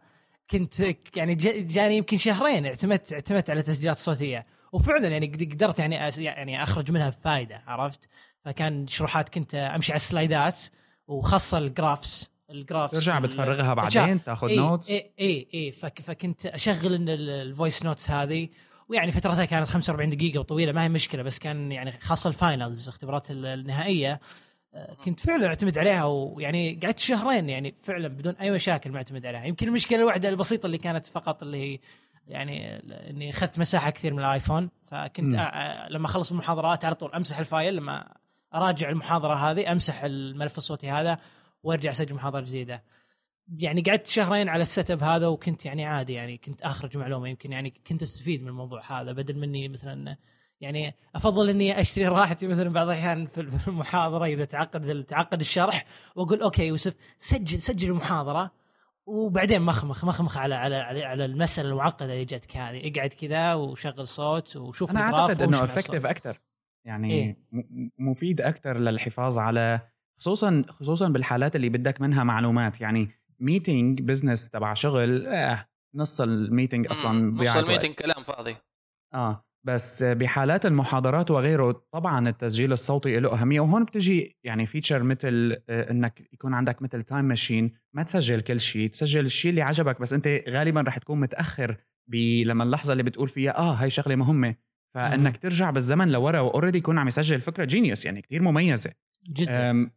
[0.50, 0.80] كنت
[1.16, 4.46] يعني جا- جاني يمكن شهرين اعتمدت اعتمدت على تسجيلات صوتية.
[4.72, 8.08] وفعلا يعني قد- قدرت يعني يعني أخرج منها فائده عرفت؟
[8.44, 10.60] فكان شروحات كنت أمشي على ال slideات
[11.08, 12.30] وخاصة ال graphs.
[12.50, 17.84] ال graphs ترجع بتفرغها بعدين تاخذ notes اي اي, إي فك فكنت أشغل ال voice
[17.84, 18.48] notes هذه.
[18.88, 22.88] ويعني فترتها كانت 45 دقيقة وطويلة ما هي مشكلة بس كان يعني خاصة ال finals
[22.88, 24.20] اختبارات ال- النهائية.
[24.74, 29.44] آه، كنت فعلا أعتمد عليها ويعني قعدت شهرين يعني فعلا بدون أي مشاكل معتمد عليها.
[29.44, 31.78] يمكن المشكلة الواحده البسيطة اللي كانت فقط اللي هي
[32.28, 32.76] يعني
[33.10, 34.70] إني أخذت مساحة كثير من الآيفون.
[34.90, 35.34] فكنت
[35.90, 38.12] لما أخلص المحاضرات على طول أمسح ال file لما
[38.54, 41.18] أراجع المحاضرة هذه أمسح الملف الصوتي هذا.
[41.66, 42.82] وارجع اسجل محاضرة جديدة
[43.58, 47.52] يعني قعدت شهرين على ال setup هذا وكنت يعني عادي يعني كنت أخرج معلومة يمكن
[47.52, 50.16] يعني كنت أستفيد من الموضوع هذا بدل مني مثلا
[50.60, 55.84] يعني أفضل إني أشتري راحتي مثلا بعض الأحيان في المحاضرة إذا تعقد تعقد الشرح
[56.16, 58.50] وأقول okay يوسف سجل سجل المحاضرة
[59.06, 64.08] وبعدين مخمخ مخمخ على على على, على المسألة المعقدة اللي جتك هذه اقعد كذا وشغل
[64.08, 65.64] صوت وشوف أنا أعتقد إنه.
[65.64, 66.40] effective أكثر
[66.84, 67.36] يعني إيه.
[67.98, 69.80] مفيد أكثر للحفاظ على
[70.20, 72.80] خصوصا خصوصا بالحالات اللي بدك منها معلومات.
[72.80, 73.08] يعني
[73.40, 78.24] meeting business تبع شغل آه نص ال meeting أصلا ضياعه نص وقت ال meeting كلام
[78.24, 78.56] فاضي.
[79.14, 83.60] آه بس بحالات المحاضرات وغيره طبعا التسجيل الصوتي له أهمية.
[83.60, 88.60] وهون بتجي يعني feature مثل آه، إنك يكون عندك مثل time machine ما تسجل كل
[88.60, 91.76] شيء تسجل الشيء اللي عجبك بس أنت غالبا رح تكون متأخر
[92.10, 94.54] ب- لما اللحظة اللي بتقول فيها آه هاي شغلة مهمة.
[94.94, 97.40] فإنك ترجع بالزمن لورا و already يكون عم يسجل.
[97.40, 98.92] فكرة genius يعني كتير مميزة.
[99.28, 99.90] جدا.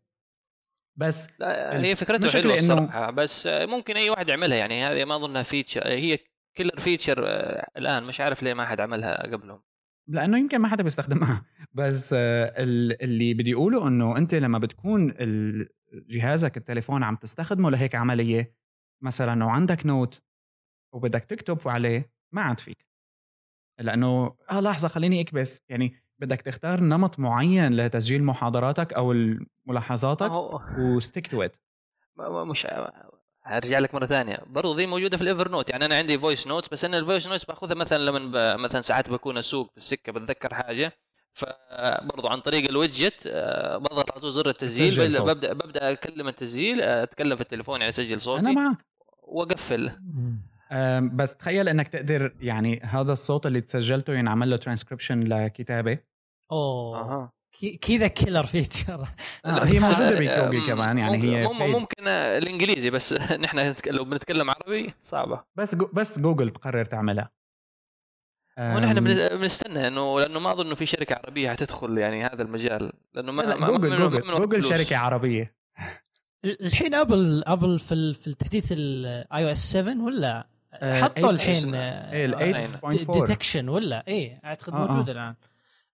[0.99, 5.43] بس لا هي فكرته حلوة الصراحة بس ممكن أي واحد يعملها يعني هذه ما أظنها
[5.43, 6.17] feature هي
[6.57, 7.23] killer feature
[7.77, 9.61] الآن مش عارف ليه ما حد عملها قبلهم.
[10.09, 11.45] لأنه يمكن ما حدا بيستخدمها.
[11.73, 15.13] بس آه، ال- اللي بدي أقوله إنه أنت لما بتكون
[15.93, 18.55] جهازك التليفون عم تستخدمه لهيك عملية
[19.03, 20.21] مثلا وعندك note
[20.93, 22.85] وبدك تكتب عليه ما عاد فيك.
[23.79, 25.59] لأنه آه لحظة خليني أكبس.
[25.69, 29.13] يعني بدك تختار نمط معين لتسجيل محاضراتك أو
[29.65, 30.32] ملاحظاتك
[30.77, 31.55] و stick to it
[32.20, 32.67] مش
[33.43, 34.39] هرجع لك مرة ثانية.
[34.47, 37.27] برضو دي موجودة في ال Evernote يعني أنا عندي voice notes بس أنا ال voice
[37.27, 38.59] notes باخذها مثلا لما ب...
[38.59, 40.93] مثلا ساعات بكون أسوق في السكة بتذكر حاجة.
[41.34, 45.30] فبرضو عن طريق ال widget آه، بضغط على زر التسجيل صوت.
[45.30, 48.78] ببدا ببدا أكلم التسجيل آه، أتكلم في التليفون يعني أسجل صوتي أنا معك.
[49.24, 49.91] وأقفل.
[51.13, 55.97] بس تخيل إنك تقدر يعني هذا الصوت اللي تسجلته ينعمل له ترانسكريبشن لكتابة.
[56.51, 57.32] أوه.
[57.82, 59.07] كذا كيلر فيتشر
[59.45, 61.72] هي موجودة بكوجي كمان يعني ممكن هي.
[61.72, 63.13] ممكن آه، الإنجليزي بس
[63.43, 65.43] نحن لو بنتكلم عربي صعبة.
[65.55, 67.32] بس جو بس جوجل تقرر تعملها.
[68.59, 68.99] ونحن
[69.38, 73.41] بنستنى إنه لأنه ما أظن إنه في شركة عربية حتدخل يعني هذا المجال لأنه ما
[73.41, 74.63] لا ما- جوجل ما- جوجل ما- جوجل.
[74.63, 75.55] شركة عربية.
[76.45, 81.76] الحين أبل أبل في ال- في التحديث الاي أو إس 7 ولا؟ حطوا 8 الحين
[81.76, 84.88] إيه ال أين؟ 8.4 ديتكشن ولا؟ إيه أعتقد آه، آه.
[84.88, 85.36] موجود الآن.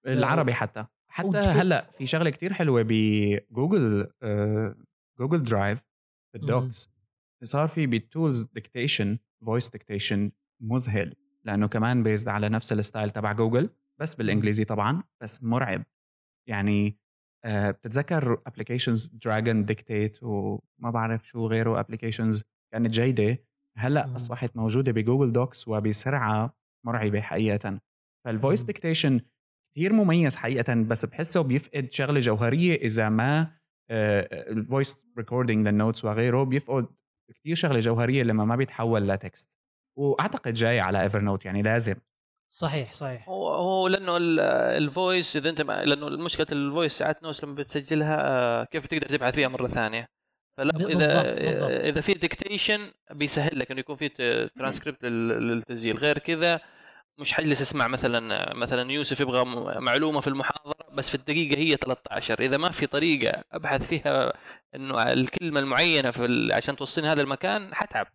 [0.08, 0.86] العربي حتى.
[1.08, 4.76] حتى هلأ في شغلة كتير حلوة بجوجل آه،
[5.20, 5.82] Google Drive
[6.34, 6.90] بال Docs
[7.44, 10.32] صار في بال tools dictation voice dictation
[10.62, 13.70] مذهل لأنه كمان بيزد على نفس الستايل تبع جوجل
[14.00, 15.84] بس بالإنجليزي طبعا بس مرعب.
[16.50, 16.98] يعني
[17.46, 23.45] آه، بتتذكر applications Dragon Dictate وما بعرف شو غيره applications كانت جيدة؟
[23.78, 24.16] هلأ مم.
[24.16, 27.80] أصبحت موجودة ب Google Docs وبسرعة مرعبة حقيقه.
[28.26, 28.64] فال voice.
[28.64, 29.22] dictation
[29.76, 33.52] كثير مميز حقيقه بس بحسه بيفقد شغلة جوهرية إذا ما
[33.92, 36.88] ال voice recording لل notes وغيره بيفقد
[37.40, 39.58] كثير شغلة جوهرية لما ما بيتحول ل text
[39.98, 41.96] وأعتقد جاي على Evernote يعني لازم.
[42.54, 43.30] صحيح صحيح.
[43.30, 44.18] هو هو لأنه
[44.78, 49.08] ال voice إذا أنت لأنه مشكله ال voice ساعات notes لما بتسجلها آه، كيف تقدر
[49.08, 50.08] تبعث فيها مرة ثانية؟
[50.58, 51.66] فلا إذا بالضبط.
[51.66, 54.10] إذا في dictation بيسهل لك إنه يكون في
[54.56, 55.98] ترانسكريبت للتسجيل.
[55.98, 56.62] غير كذا
[57.20, 59.46] مش حجلس اسمع مثلا مثلا يوسف يبغى
[59.80, 64.34] معلومة في المحاضرة بس في الدقيقة هي 13 إذا ما في طريقة أبحث فيها
[64.76, 68.08] إنه الكلمة المعينة في عشان توصلني هذا المكان حتعب.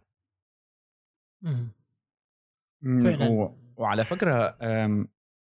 [2.82, 3.54] فعلا.
[3.76, 4.56] وعلى فكرة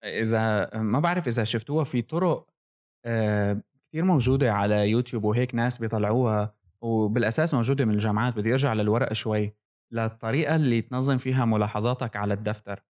[0.05, 2.49] إذا ما بعرف إذا شفتوها في طرق
[3.88, 9.55] كثير موجودة على يوتيوب وهيك ناس بيطلعوها وبالأساس موجودة من الجامعات بدي أرجع للورق شوي
[9.93, 12.83] للطريقة اللي تنظم فيها ملاحظاتك على الدفتر.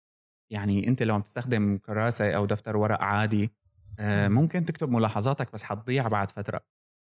[0.53, 3.51] يعني أنت لو عم تستخدم كراسة أو دفتر ورق عادي
[3.99, 6.61] آه، ممكن تكتب ملاحظاتك بس حتضيع بعد فترة.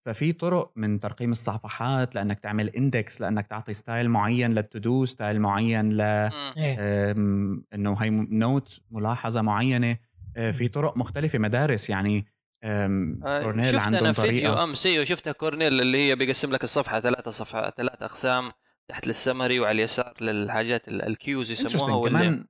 [0.04, 5.40] ففي طرق من ترقيم الصفحات لأنك تعمل index لأنك تعطي style معين لل to-do style
[5.40, 7.12] معين ل إيه.
[7.74, 9.96] إنه هي note ملاحظة معينة.
[10.36, 11.90] آه، في طرق مختلفة مدارس.
[11.90, 12.33] يعني آه،
[13.42, 14.32] كورنيل عندهم طريقة.
[14.32, 18.52] فيديو امس أيوه شفتها كورنيل اللي هي بيقسم لك الصفحة ثلاثة صفحة ثلاث أقسام
[18.88, 22.46] تحت للسمري وعلى اليسار للحاجات ال cues يسموها كمان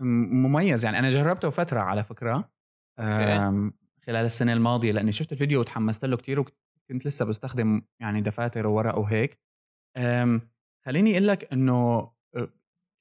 [0.00, 0.98] مميز يعني.
[0.98, 2.50] أنا جربته فترة على فكرة
[4.06, 8.98] خلال السنة الماضية لأني شفت الفيديو وتحمست له كثير وكنت لسه بستخدم يعني دفاتر وورق
[8.98, 9.40] وهيك.
[10.86, 12.10] خليني أقول لك إنه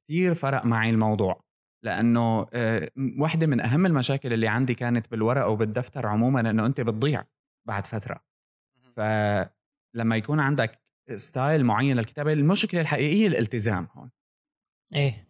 [0.07, 1.44] كثير فرق معي الموضوع.
[1.85, 2.47] لأنه
[3.17, 7.23] واحدة من أهم المشاكل اللي عندي كانت بالورق وبالدفتر عموما إنه أنت بتضيع
[7.67, 8.23] بعد فترة.
[8.95, 10.81] فلما يكون عندك
[11.15, 14.11] style معين للكتابة المشكلة الحقيقية الالتزام هون.
[14.95, 15.27] إيه.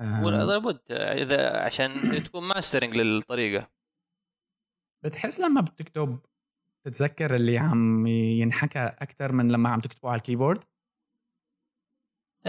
[0.00, 1.90] لابد إذا عشان
[2.26, 3.68] تكون mastering للطريقة.
[5.04, 6.18] بتحس لما بتكتب
[6.86, 10.64] تتذكر اللي عم ينحكى أكثر من لما عم تكتبه على الكيبورد؟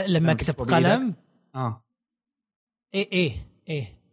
[0.08, 1.16] لما اكتب قلم؟
[1.56, 1.83] آه.
[2.94, 4.04] إيه إيه إيه.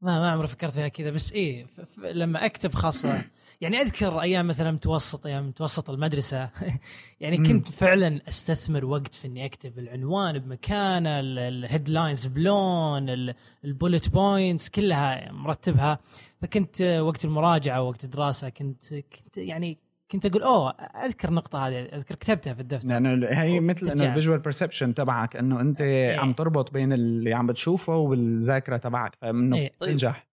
[0.00, 1.66] ما ما عمري فكرت فيها كذا بس إيه
[1.98, 3.24] لما أكتب خاصة
[3.60, 6.50] يعني أذكر أيام مثلا متوسط أيام متوسط المدرسة.
[7.20, 14.08] يعني كنت فعلا أستثمر وقت في إني أكتب العنوان بمكانه ال headlines بلون ال bullet
[14.08, 15.98] points كلها مرتبها.
[16.42, 19.78] فكنت وقت المراجعة وقت الدراسة كنت كنت يعني
[20.10, 24.38] كنت أقول oh اذكر النقطه هذه اذكر كتبتها في الدفتر لأنه هي مثل انه الفيجوال
[24.38, 26.18] برسبشن تبعك انه انت إيه.
[26.18, 29.72] عم تربط بين اللي عم بتشوفه والذاكره تبعك فانه إيه.
[29.80, 30.26] تنجح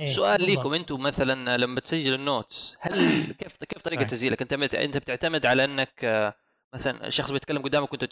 [0.00, 0.12] إيه.
[0.12, 4.08] سؤال ليكم أنتم مثلا لما تسجل ال notes هل كيف كيف طريقه طيب.
[4.08, 6.04] تسجيلك انت انت بتعتمد على انك
[6.74, 8.04] مثلا الشخص بيتكلم قدامك وانت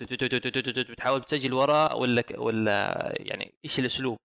[0.91, 4.19] بتحاول تسجل وراه ولا ولا يعني إيش الاسلوب؟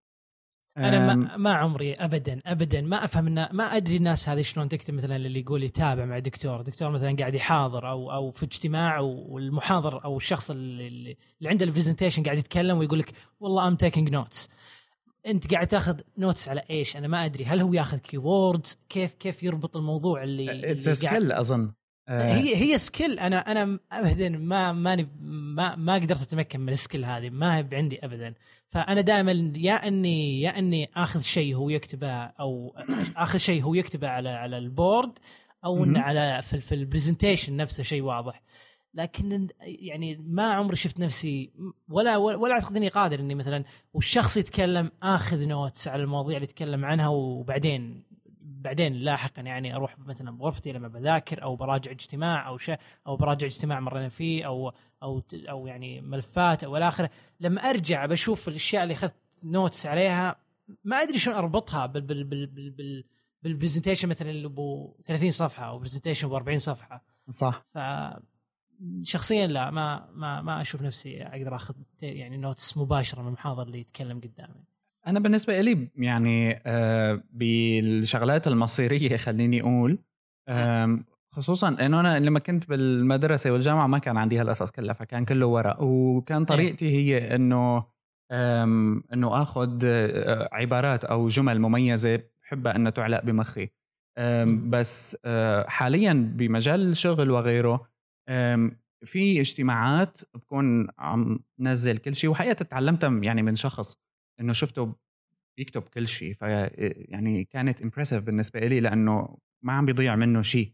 [0.78, 4.94] أنا ما, ما عمري ابدا ابدا ما أفهم إن ما أدري الناس هذه شلون تكتب
[4.94, 10.04] مثلا اللي يقول يتابع مع دكتور دكتور مثلا قاعد يحاضر أو أو في اجتماع والمحاضر
[10.04, 14.50] أو الشخص اللي, اللي عنده ال presentation قاعد يتكلم ويقول لك والله I'm taking notes
[15.26, 19.44] أنت قاعد تأخذ notes على إيش؟ أنا ما أدري هل هو يأخذ keywords كيف كيف
[19.44, 21.72] يربط الموضوع اللي it's skill أظن.
[22.12, 27.06] هي هي skill أنا أنا ابدا ما ماني ما ما قدرت أتمكن من ال skill
[27.06, 27.30] هذه.
[27.30, 28.34] ما هي عندي ابدا.
[28.70, 32.76] فأنا دائما يا اني يا إني آخذ شيء هو يكتبه أو
[33.18, 35.20] آخذ شيء هو يكتبه على على ال board
[35.66, 38.42] أو إنه على في, في ال presentation نفسه شيء واضح.
[38.94, 41.52] لكن يعني ما عمري شفت نفسي
[41.90, 46.86] ولا ولا أعتقد إني قادر إني مثلا والشخص يتكلم آخذ notes على المواضيع اللي يتكلم
[46.86, 48.04] عنها وبعدين
[48.62, 53.48] بعدين لاحقا يعني أروح مثلا بغرفتي لما بذاكر أو براجع اجتماع أو شيء أو براجع
[53.48, 57.10] اجتماع مرينا فيه أو أو أو يعني ملفات أو الاخره
[57.40, 60.36] لما أرجع بشوف الأشياء اللي أخذت notes عليها
[60.84, 63.04] ما أدري شلون أربطها بال بال بال بال بال
[63.44, 67.04] بال presentation مثلا اللي ابو 30 صفحة أو presentation ابو 40 صفحة.
[67.30, 67.66] صح.
[67.74, 67.78] ف
[69.04, 73.80] شخصيا لا ما ما ما أشوف نفسي أقدر أخذ يعني نوتس مباشرة من المحاضر اللي
[73.80, 74.66] يتكلم قدامي.
[75.08, 80.00] أنا بالنسبة لي يعني آه، بالشغلات المصيرية خليني أقول
[81.34, 85.82] خصوصا إنه أنا لما كنت بالمدرسة والجامعة ما كان عندي هالقصص كلها فكان كله ورق
[85.82, 86.46] وكان إيه.
[86.46, 87.86] طريقتي هي إنه
[89.14, 93.70] إنه آخذ آه، عبارات أو جمل مميزة بحبها انها تعلق بمخي.
[94.70, 97.88] بس آه، حاليا بمجال الشغل وغيره
[99.06, 103.98] في اجتماعات بكون عم نزل كل شيء وحقيقة تعلمتها يعني من شخص.
[104.42, 104.96] إنه شفته
[105.58, 110.74] بيكتب كل شيء ف يعني كانت impressive بالنسبة لي لأنه ما عم بيضيع منه شيء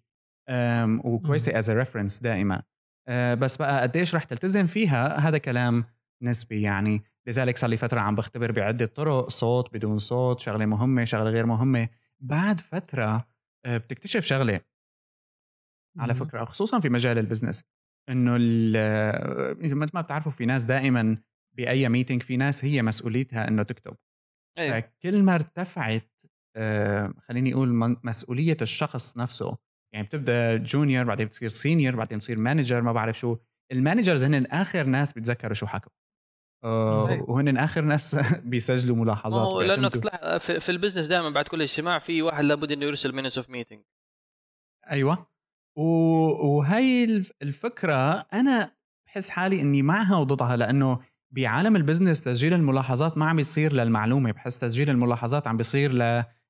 [1.04, 2.64] وكويسة as reference دائما.
[3.08, 5.86] أه، بس بقى قديش رح تلتزم فيها؟ هذا كلام
[6.22, 7.04] نسبي يعني.
[7.28, 11.46] لذلك صار لي فترة عم بختبر بعدة طرق صوت بدون صوت شغلة مهمة شغلة غير
[11.46, 11.90] مهمة.
[12.20, 13.28] بعد فترة
[13.66, 14.62] آه، بتكتشف شغلة.
[16.00, 17.64] على فكرة خصوصا في مجال ال business
[18.10, 18.34] إنه
[19.76, 21.18] مثل ما بتعرفوا في ناس دائما
[21.58, 23.98] بأي meeting في ناس هي مسؤوليتها إنه تكتب.
[24.58, 24.84] أيوة.
[25.04, 26.12] كل ما ارتفعت
[26.56, 29.58] آه، خليني أقول مسؤولية الشخص نفسه
[29.94, 33.38] يعني بتبدأ junior بعدين بتصير senior بعدين بتصير manager ما بعرف شو.
[33.72, 35.92] ال managers هن آخر ناس بيتذكروا شو حكوا.
[36.64, 38.16] آه وهن آخر ناس
[38.52, 42.72] بيسجلوا ملاحظات لأنه تطلع في, في ال business دائما بعد كل اجتماع في واحد لابد
[42.72, 43.84] إنه يرسل minutes of meeting
[44.92, 45.28] أيوه.
[45.76, 47.04] وهي
[47.42, 48.72] الفكرة أنا
[49.08, 51.00] بحس حالي إني معها وضدها لأنه
[51.32, 55.92] بعالم ال business تسجيل الملاحظات ما عم يصير للمعلومة بحس تسجيل الملاحظات عم بيصير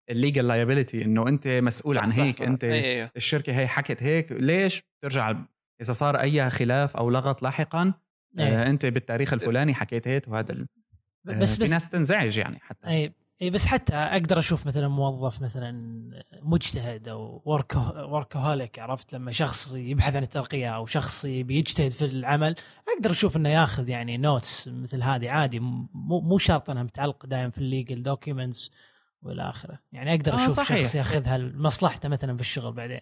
[0.09, 3.11] للل legal liability إنه أنت مسؤول عن هيك أنت أيه.
[3.15, 4.31] الشركة هي حكت هيك.
[4.31, 5.35] ليش؟ بترجع
[5.81, 7.93] إذا صار أي خلاف أو لغط لاحقا
[8.39, 8.45] أيه.
[8.45, 10.67] آه أنت بالتاريخ الفلاني حكيت هيك وهذا ال...
[11.29, 12.87] آه بس في بس ناس تنزعج يعني حتى.
[12.87, 15.71] أي إي بس حتى أقدر أشوف مثلا موظف مثلا
[16.43, 17.41] مجتهد أو
[17.95, 22.55] workaholic عرفت؟ لما شخص يبحث عن الترقية أو شخص بيجتهد في العمل
[22.97, 27.49] أقدر أشوف إنه ياخذ يعني notes مثل هذه عادي مو مو شرط إنها متعلقة دائما
[27.49, 28.71] في ال legal documents
[29.21, 29.79] والى آخره.
[29.91, 30.81] يعني أقدر آه، أشوف صحيح.
[30.81, 32.99] شخص ياخذها لمصلحته مثلا في الشغل بعدين.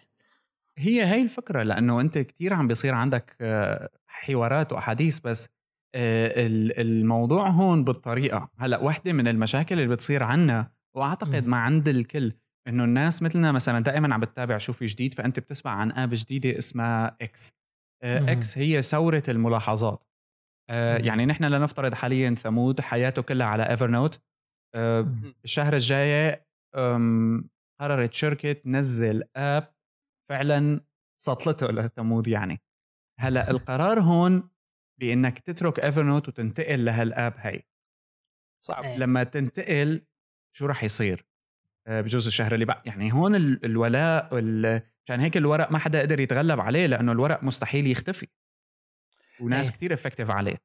[0.78, 5.55] هي هي الفكرة لأنه أنت كثير عم بيصير عندك آه، حوارات وأحاديث بس آه،
[5.96, 8.50] الموضوع هون بالطريقة.
[8.58, 12.32] هلأ وحدة من المشاكل اللي بتصير عنا وأعتقد ما عند الكل
[12.68, 16.58] إنه الناس مثلنا مثلا دائما عم بتتابع شو في جديد فأنت بتسمع عن app جديدة
[16.58, 17.52] اسمها إكس
[18.04, 20.04] إكس هي ثورة الملاحظات.
[20.98, 24.20] يعني نحن لنفترض حاليا ثمود حياته كلها على Evernote
[25.44, 26.46] الشهر الجاي
[27.80, 29.74] قررت شركة تنزل app
[30.30, 30.80] فعلا
[31.20, 32.60] سطلته لثمود يعني.
[33.20, 34.50] هلأ القرار هون
[34.98, 37.66] بإنك تترك Evernote وتنتقل لهال app هاي.
[38.60, 38.84] صعب.
[38.84, 38.96] أيه.
[38.96, 40.06] لما تنتقل
[40.52, 41.26] شو راح يصير؟
[41.86, 44.34] آه، بجوز الشهر اللي بعد يعني هون الولاء
[45.04, 48.26] عشان هيك الورق ما حدا قدر يتغلب عليه لأنه الورق مستحيل يختفي.
[49.40, 49.76] وناس أيه.
[49.76, 50.56] كتير effective عليه.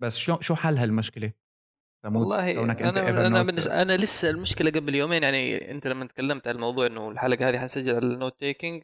[0.00, 1.32] بس شو شو حل هالمشكلة؟
[2.04, 6.48] والله كونك أنت أنا أنا بالنسبة أنا لسه المشكلة قبل يومين يعني أنت لما تكلمت
[6.48, 8.82] عن الموضوع إنه الحلقة هذه حنسجل على ال note taking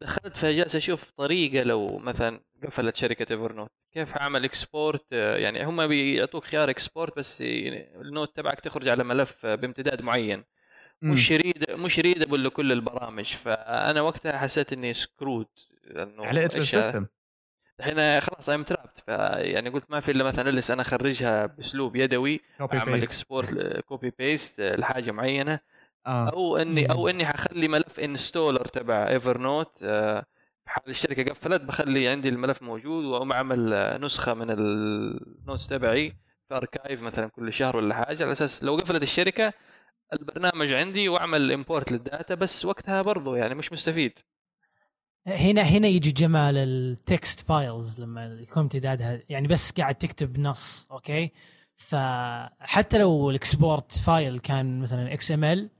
[0.00, 6.44] دخلت فجالس أشوف طريقة لو مثلا قفلت شركة Evernote كيف اعمل export يعني هم بيعطوك
[6.44, 10.44] خيار export بس ال note تبعك تخرج على ملف بامتداد معين.
[11.02, 13.24] مش read مش readable لكل البرامج.
[13.24, 15.46] فأنا وقتها حسيت إني screwed
[15.84, 17.06] لأنه علقت بال system.
[17.80, 22.40] الحين خلاص I'm trapped فيعني قلت ما في إلا مثلا اجلس أنا اخرجها بأسلوب يدوي
[22.74, 25.60] أعمل export copy paste لحاجة معينة.
[26.06, 26.28] آه.
[26.28, 30.26] أو إني أو إني حخلي ملف installer تبع Evernote آه
[30.68, 36.16] حال الشركة قفلت بخلي عندي الملف موجود وأقوم أعمل نسخة من ال notes تبعي
[36.48, 39.52] في archive مثلا كل شهر ولا حاجة على أساس لو قفلت الشركة
[40.12, 44.18] البرنامج عندي وأعمل import لل data بس وقتها برضو يعني مش مستفيد.
[45.26, 50.86] هنا هنا يجي جمال ال text files لما يكون امتدادها يعني بس قاعد تكتب نص
[50.90, 51.30] أوكي؟
[51.76, 55.70] فحتى لو ال export file كان مثلا XML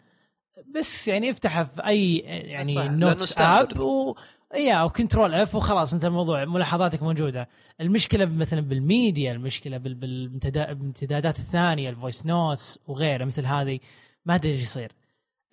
[0.75, 4.17] بس يعني افتحه في أي يعني notes app و
[4.55, 7.49] يا أو control F وخلاص انت الموضوع ملاحظاتك موجودة.
[7.81, 13.79] المشكلة مثلا بالميديا المشكلة بالامتدادات الثانية ال voice notes وغيره مثل هذه
[14.27, 14.93] ما أدري إيش يصير.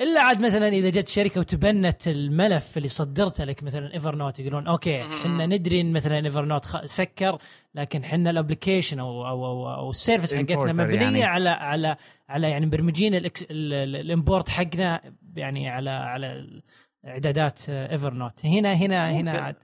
[0.01, 5.01] إلا عاد مثلا إذا جت شركة وتبنت الملف اللي صدرته لك مثلا Evernote يقولون أوكي
[5.01, 7.37] إحنا ندري إن مثلا Evernote سكر
[7.75, 11.23] لكن إحنا ال application أو أو أو, أو ال service حقتنا مبنيه يعني.
[11.23, 11.95] على على
[12.29, 13.21] على يعني مبرمجين
[13.51, 15.01] ال import حقنا
[15.35, 16.61] يعني على على
[17.05, 19.55] إعدادات Evernote هنا هنا هنا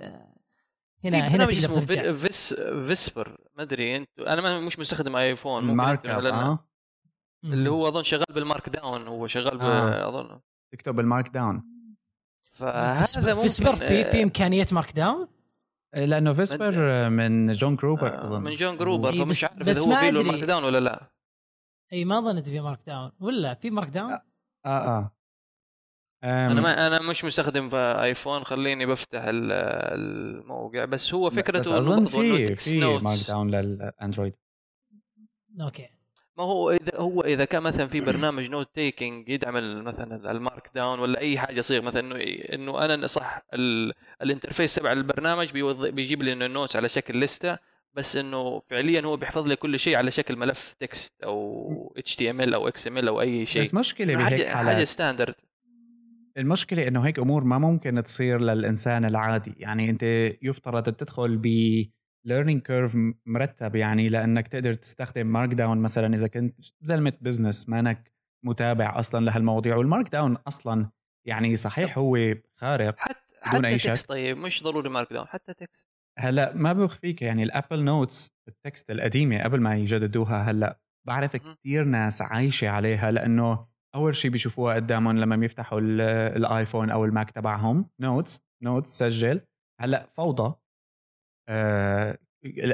[1.04, 2.14] هنا هنا تقدر ترجع.
[2.14, 6.60] فيس Vesper ما أدري أنت أنا مش مستخدم iPhone mark up
[7.44, 10.10] اللي هو أظن شغال بال Markdown هو شغال آه.
[10.10, 10.40] أظن.
[10.72, 11.64] تكتب بال Markdown
[12.52, 15.28] فهذا Vesper في في إمكانية Markdown؟
[15.94, 18.42] لأنه Vesper من John Gruber آه أظن.
[18.42, 21.12] من John Gruber فمش عارف بس إذا هو في له Markdown ولا لا.
[21.94, 24.22] إي ما ظنيت في Markdown ولا في Markdown؟ آه
[24.66, 25.12] آه, آه.
[26.24, 30.86] أنا ما أنا مش مستخدم في iPhone خليني بفتح الموقع.
[30.86, 34.34] بس هو فكرته بس أظن في في مارك داون للأندرويد.
[35.62, 35.90] okay.
[36.38, 41.00] ما هو اذا هو إذا كان مثلا في برنامج note taking يدعم مثلا ال Markdown
[41.00, 42.16] ولا أي حاجة يصير مثلا انه
[42.54, 43.42] إنه أنا صح
[44.22, 45.52] ال interface تبع البرنامج
[45.90, 47.58] بيجيب لي إنه ال notes على شكل لسته
[47.94, 52.30] بس إنه فعليا هو بيحفظ لي كل شيء على شكل ملف تكست أو اتش تي
[52.30, 53.62] إم إل أو إكس إم إل أو أي شيء.
[53.62, 55.36] بس مشكله بهيك حاجة, حاجة standard
[56.38, 60.04] المشكلة إنه هيك أمور ما ممكن تصير للإنسان العادي يعني أنت
[60.42, 61.48] يفترض تدخل ب
[62.26, 68.12] learning curve مرتب يعني لأنك تقدر تستخدم Markdown مثلا إذا كنت زلمة businessman ك
[68.46, 70.90] متابع أصلا لهالمواضيع وال Markdown أصلا
[71.28, 73.90] يعني صحيح هو خارق حتى بدون حتى شك.
[73.90, 75.88] text طيب مش ضروري Markdown حتى text
[76.20, 81.36] هلأ ما بخفيك يعني ال Apple Notes ال text القديمة قبل ما يجددوها هلأ بعرف.
[81.36, 86.02] كثير ناس عايشة عليها لأنه أول شيء بيشوفوها قدامهم لما بيفتحوا ال-
[86.38, 87.90] ال iPhone أو ال Mac تبعهم.
[88.00, 89.42] notes notes سجل.
[89.82, 90.56] هلأ فوضى.
[91.50, 92.18] أه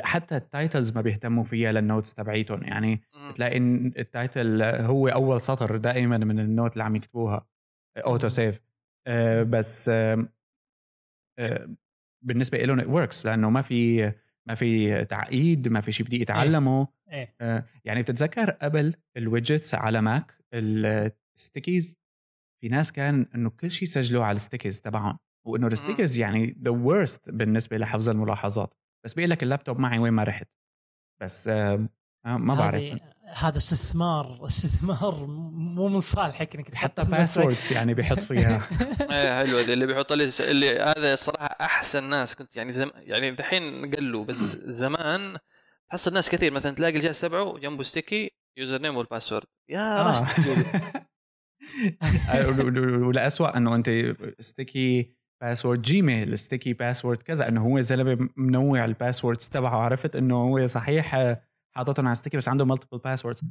[0.03, 2.63] حتى ال titles ما بيهتموا فيها لل notes تبعيتهم.
[2.63, 3.01] يعني.
[3.29, 3.57] بتلاقي
[3.97, 7.47] ال title هو أول سطر دائما من ال note اللي عم يكتبوها.
[7.97, 8.61] auto save
[9.07, 11.75] أه بس أه
[12.21, 14.13] بالنسبة لهم it works لأنه ما في
[14.47, 16.87] ما في تعقيد ما في شيء بدي يتعلمه.
[17.11, 17.35] إيه.
[17.41, 21.99] آه، يعني بتتذكر قبل ال widgets على Mac ال stickies؟
[22.61, 26.57] في ناس كان إنه كل شيء سجلوه على ال stickies تبعهم وإنه ال stickies يعني
[26.63, 28.73] the worst بالنسبة لحفظ الملاحظات.
[29.05, 30.47] بس بيقول لك اللابتوب معي وين ما رحت.
[31.21, 31.87] بس آه
[32.25, 32.99] ما بعرف.
[33.33, 37.03] هذا استثمار استثمار مو من صالحك إنك حتى.
[37.03, 38.69] passwords يعني بيحط فيها.
[39.11, 43.95] إيه حلوة اللي بيحط لي اللي هذا صراحة أحسن ناس كنت يعني زم يعني دحين
[43.95, 45.37] قلوا بس زمان
[45.89, 46.53] تحصل ناس كثير.
[46.53, 50.27] مثلا تلاقي الجهاز تبعه جنبه sticky username وال password يا آه.
[53.27, 59.49] أسوأ إنه أنت sticky password Gmail sticky password كذا إنه هو زلمة منوع ال passwords
[59.49, 59.75] تبعه.
[59.75, 61.41] عرفت إنه هو صحيح آه،
[61.77, 63.41] حاططهم على sticky بس عنده multiple passwords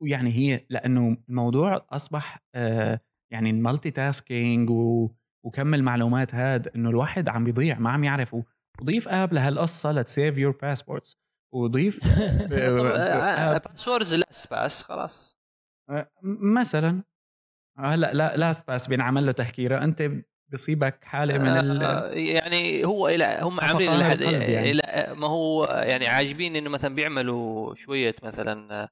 [0.00, 3.00] ويعني هي لأنه الموضوع أصبح آه،
[3.32, 4.70] يعني ال multitasking
[5.44, 8.36] وكم المعلومات هاد إنه الواحد عم بيضيع ما عم يعرف.
[8.80, 11.18] وضيف app لهالقصة ل to save your passwords
[11.54, 12.00] وضيف
[12.52, 15.38] آه، passwords LastPass خلاص.
[15.90, 16.10] آه،
[16.56, 17.02] مثلا.
[17.78, 19.84] هلأ لا لا بس بينعمل له تهكيرة.
[19.84, 20.10] أنت
[20.54, 21.82] بصيبك حالة من ال...
[21.82, 24.72] آه، يعني هو إلى هم عاملين لحد يعني.
[24.72, 28.88] لا ما هو يعني عاجبين إنه مثلا بيعملوا شوية مثلا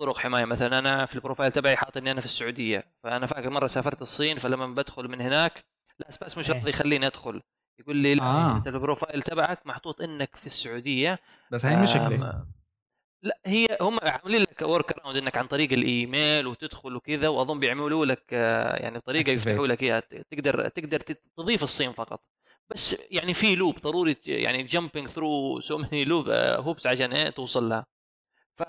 [0.00, 3.50] طرق حماية مثلا أنا في ال profile تبعي حاط إني أنا في السعودية فأنا فاكر
[3.50, 5.64] مرة سافرت الصين فلما بدخل من هناك
[5.98, 6.56] لا بس مش إيه.
[6.56, 7.42] راضي يخليني أدخل
[7.80, 8.62] يقول لي لا آه.
[8.66, 11.18] ال profile تبعك محطوط إنك في السعودية
[11.50, 12.44] بس هاي مشكلة
[13.22, 18.24] لا هي هم عاملين لك workaround إنك عن طريق الإيميل وتدخل وكذا وأظن بيعملوا لك
[18.32, 19.32] آه، يعني طريقة.
[19.32, 20.00] يفتحوا لك إياها
[20.30, 21.00] تقدر تقدر
[21.36, 22.20] تضيف الصين فقط.
[22.70, 27.68] بس يعني في loop ضروري يعني jumping through so many loop hoops عشان إيه توصل
[27.68, 27.86] لها.
[28.56, 28.62] ف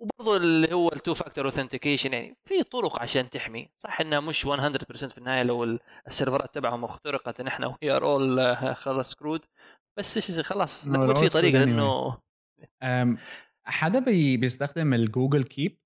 [0.00, 3.70] وبرضه اللي هو ال two factor authentication يعني في طرق عشان تحمي.
[3.78, 8.56] صح إنها مش 100% في النهاية لو ال- السيرفرات تبعهم اخترقت نحن we are all
[8.76, 9.44] خلاص screwed
[9.98, 11.62] بس خلاص لابد في طريقة.
[11.62, 12.18] إنه
[12.82, 13.18] أم،
[13.70, 15.78] حدا بي بيستخدم ال Google Keep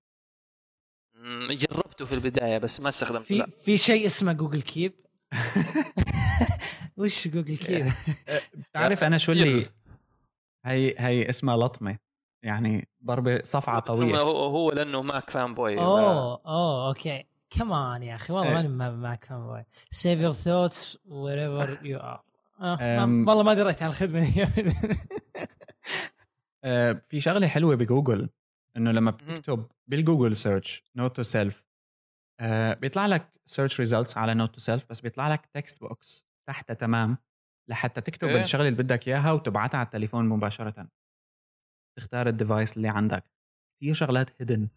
[1.49, 3.47] جربته في البداية بس ما استخدمته في لا.
[3.61, 4.93] في شيء اسمه Google Keep
[6.97, 7.91] وش Google Keep؟
[8.53, 9.69] بتعرف أنا شو اللي.
[10.65, 11.97] هي هي اسمها لطمه
[12.43, 14.17] يعني ضربة صفعة قوية.
[14.21, 17.23] هو هو لأنه Mac fanboy أوه أوه okay.
[17.49, 18.53] كمان يا أخي والله إيه.
[18.55, 22.23] ماني ما- Mac fanboy save your thoughts wherever you are.
[23.27, 24.29] والله ما دريت عن الخدمة.
[27.01, 28.29] في شغلة حلوة بجوجل
[28.77, 29.11] إنه لما.
[29.11, 31.65] بتكتب بالجوجل search note to self
[32.81, 37.17] بيطلع لك search results على note to self بس بيطلع لك text box تحتها تمام
[37.69, 38.41] لحتى تكتب إيه.
[38.41, 40.87] الشغلة اللي بدك إياها وتبعتها على التليفون مباشرة
[41.97, 43.23] تختار ال device اللي عندك
[43.81, 44.69] كثير شغلات hidden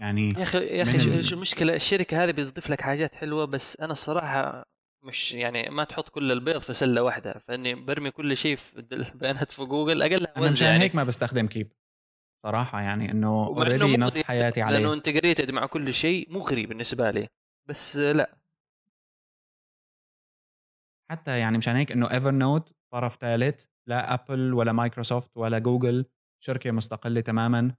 [0.00, 0.96] يعني يا أخي يا أخي
[1.32, 4.64] المشكلة الشركة هذه بتضيف لك حاجات حلوة بس أنا الصراحة
[5.06, 9.52] مش يعني ما تحط كل البيض في سلة واحدة فإني برمي كل شيء في البيانات
[9.52, 10.84] في جوجل اقلها أنا مشان يعني.
[10.84, 11.72] هيك ما بستخدم Keep
[12.46, 17.28] صراحة يعني إنه already نص حياتي لأنه عليه integrated مع كل شيء مغري بالنسبة لي.
[17.66, 18.36] بس لا.
[21.10, 26.06] حتى يعني مشان هيك إنه Evernote طرف ثالث لا ابل ولا مايكروسوفت ولا جوجل
[26.40, 27.74] شركة مستقلة تماما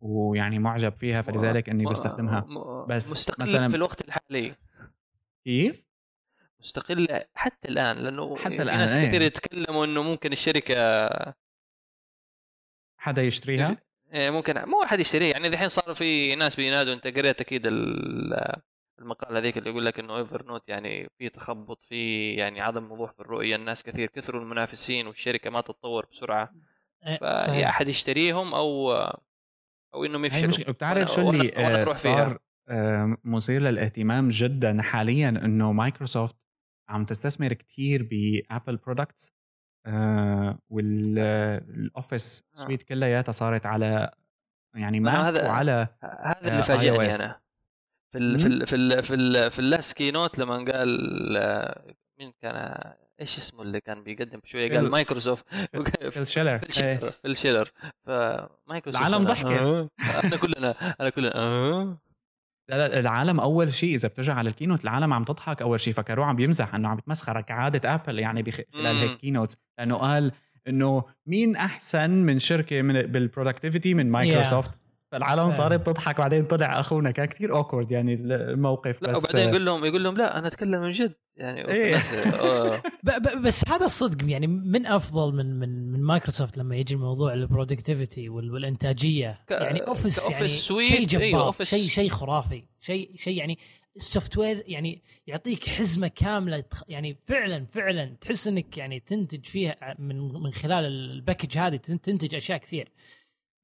[0.00, 2.40] ويعني معجب فيها فلذلك إني بستخدمها.
[2.88, 4.54] بس مستقله مثلاً- في الوقت الحالي.
[5.44, 5.89] كيف؟
[6.60, 9.08] مستقله حتى الآن لأنه حتى في الآن، ناس إيه.
[9.08, 10.76] كثير يتكلموا إنه ممكن الشركة
[12.98, 13.76] حدا يشتريها؟
[14.12, 18.60] إيه، ممكن مو احد يشتريه يعني الحين صار في ناس بينادوا أنت قريت أكيد ال-
[18.98, 23.20] المقال هذيك اللي يقول لك إنه Evernote يعني في تخبط في يعني عدم وضوح في
[23.20, 26.52] الرؤية الناس كثير كثروا المنافسين والشركة ما تتطور بسرعة
[27.06, 27.68] إيه، فيا صحيح.
[27.68, 28.92] أحد يشتريهم أو
[29.94, 31.92] أو إنهم يفشلوا بتعرف شو اللي آه، فيها.
[31.94, 32.38] صار
[32.68, 36.36] آه، مثير للاهتمام جدا حاليا إنه مايكروسوفت
[36.90, 39.32] عم تستثمر كتير ب ابل products
[40.70, 42.60] وال Office آه.
[42.60, 44.10] suite كلياتها صارت على
[44.74, 47.20] يعني Mac هذا- وعلى هذا آه، اللي فاجأني iOS.
[47.20, 47.40] أنا
[48.12, 51.94] في ال في ال في ال في, ال في ال last note لما قال آه،
[52.18, 52.82] مين كان
[53.20, 55.44] إيش اسمه اللي كان بيقدم شوية قال مايكروسوفت
[56.12, 56.98] فيل شيلر فيل إيه.
[57.00, 57.72] شيلر شيلر
[58.04, 59.46] فمايكروسوفت العالم ضحكت.
[59.46, 59.88] آه.
[60.24, 61.98] أنا كلنا أنا كلنا آه.
[62.76, 65.92] لا لا العالم أول شيء إذا بترجع على ال keynote العالم عم تضحك أول شيء
[65.94, 68.52] فكروه عم بيمزح إنه عم يتمسخر كعادة آبل يعني.
[68.52, 68.96] خلال.
[68.96, 70.32] هيك keynotes لأنه قال
[70.68, 74.70] إنه مين أحسن من شركة من بال productivity من مايكروسوفت
[75.12, 79.66] فالعالم صارت تضحك بعدين طلع أخونا كان كثير awkward يعني الموقف لا بس وبعدين يقول
[79.66, 81.96] لهم يقول لهم لا أنا أتكلم من جد يعني إيه.
[81.96, 82.82] آه.
[83.44, 88.28] بس هذا الصدق يعني من أفضل من من من مايكروسوفت لما يجي الموضوع ال productivity
[88.28, 91.68] والإنتاجية يعني Office يعني شيء جبار Office.
[91.68, 93.58] شيء شيء خرافي شيء شيء يعني
[93.96, 100.32] ال software يعني يعطيك حزمة كاملة يعني فعلا فعلا تحس إنك يعني تنتج فيها من
[100.42, 102.88] من خلال ال package هذه تن- تنتج أشياء كثير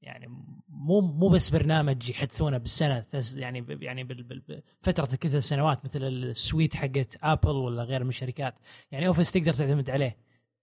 [0.01, 0.27] يعني
[0.69, 6.03] مو مو بس برنامج يحدثونه بالسنة يعني ب- يعني بال- بال- بفتره كذا سنوات مثل
[6.03, 8.59] ال suite حقت ابل ولا غير من الشركات
[8.91, 10.17] يعني Office تقدر تعتمد عليه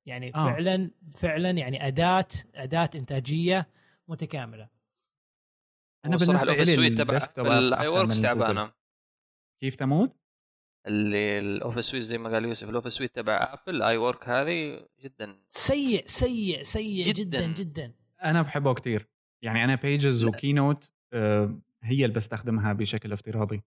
[0.06, 0.50] يعني آه.
[0.52, 3.68] فعلا فعلا يعني اداه أداة إنتاجية
[4.08, 4.68] متكاملة
[6.04, 8.72] أنا بالنسبة لي apps ال iWorks تعبانة.
[9.60, 10.16] كيف تموت؟
[10.86, 14.86] اللي ال Office suite زي ما قال يوسف ال Office suite تبع ابل iWork هذه
[15.00, 17.52] جدا سيء سيء سيء جدا جداً.
[17.62, 17.92] جدا,
[18.24, 19.08] أنا بحبه كتير
[19.44, 23.62] يعني أنا Pages و Keynote آه، هي اللي بستخدمها بشكل افتراضي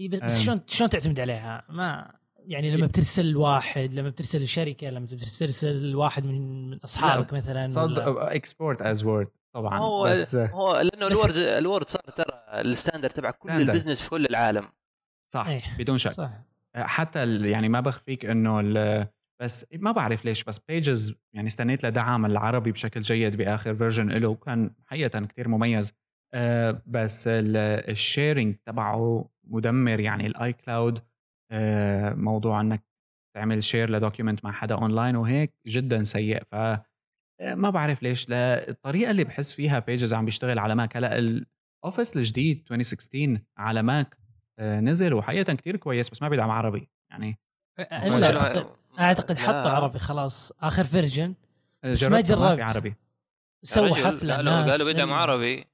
[0.00, 0.20] إي بس.
[0.20, 5.90] بس شلون شلون تعتمد عليها؟ ما يعني لما بترسل لواحد لما بترسل الشركة لما بترسل
[5.90, 11.06] لواحد من من أصحابك مثلا صد export as Word طبعا هو بس آه، هو لأنه
[11.06, 13.50] ال Word ال Word صار ترى ال standard تبع كل.
[13.50, 14.68] ال business في كل العالم
[15.32, 15.62] صح إيه.
[15.78, 16.30] بدون شك صح
[16.76, 19.06] حتى ال- يعني ما بخفيك إنه ال-
[19.42, 24.34] بس ما بعرف ليش بس Pages يعني استنيت لدعم العربي بشكل جيد بآخر version له
[24.34, 25.92] كان حقيقة كتير مميز.
[26.34, 31.02] آه، بس ال sharing تبعه مدمر يعني ال iCloud
[32.16, 32.84] موضوع إنك
[33.36, 36.42] تعمل share ل document مع حدا اونلاين وهيك جدا سيء.
[36.44, 38.28] ف آه، ما بعرف ليش.
[38.28, 43.42] لا الطريقة اللي بحس فيها Pages عم بيشتغل على Mac هلأ ال Office الجديد 2016
[43.56, 44.18] على Mac
[44.58, 46.88] آه، نزل وحقيقة كتير كويس بس ما بيدعم عربي.
[47.10, 47.38] يعني
[48.98, 49.40] أعتقد لا.
[49.42, 51.34] حطوا عربي خلاص آخر version
[51.84, 52.54] بس ما جربت.
[52.56, 52.94] في عربي
[53.62, 55.64] سووا حفلة قالوا ناس قالوا بدعم إن- عربي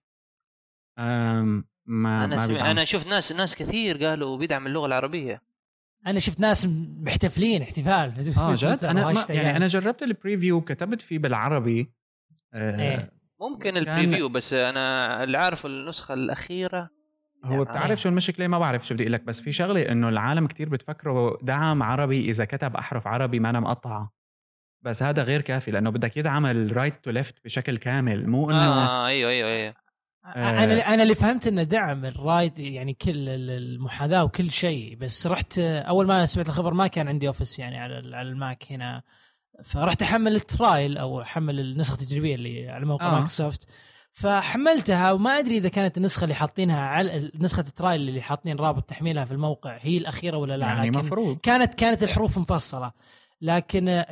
[0.98, 2.66] أم ما أنا ما سمع بيدعم.
[2.66, 5.42] أنا شفت ناس ناس كثير قالوا بيدعم اللغة العربية
[6.06, 6.66] أنا شفت ناس
[7.00, 9.42] محتفلين احتفال آه جد أنا ما وهاشتاجات.
[9.44, 11.92] يعني أنا جربت ال preview كتبت فيه بالعربي
[12.54, 13.12] آه إيه.
[13.40, 16.90] ممكن ال preview بس أنا اللي عارف النسخة الأخيرة
[17.44, 20.08] هو يعني بتعرف شو المشكلة ما بعرف شو بدي أقول لك بس في شغلة إنه
[20.08, 24.12] العالم كتير بتفكره دعم عربي إذا كتب أحرف عربي مانا مقطعة
[24.82, 28.58] بس هذا غير كافي لأنه بدك يدعم ال right to left بشكل كامل مو إنه
[28.58, 29.74] آه أيوه أيوه أيوه
[30.26, 30.64] آه.
[30.64, 35.26] أنا أنا اللي فهمت إنه دعم ال right يعني كل ال- المحاذاة وكل شيء بس
[35.26, 39.02] رحت أول ما سمعت الخبر ما كان عندي Office يعني على على ال Mac هنا
[39.64, 43.08] فرحت أحمل ال trial أو أحمل النسخة التجريبية اللي على موقع آه.
[43.08, 43.12] آه.
[43.12, 43.68] مايكروسوفت
[44.18, 48.82] فحملتها وما أدري إذا كانت النسخة اللي حاطينها على نسخة ال trial اللي حاطين رابط
[48.82, 51.38] تحميلها في الموقع هي الأخيرة ولا لا؟ يعني لكن مفروض.
[51.42, 52.92] كانت كانت الحروف مفصلة.
[53.40, 54.04] لكن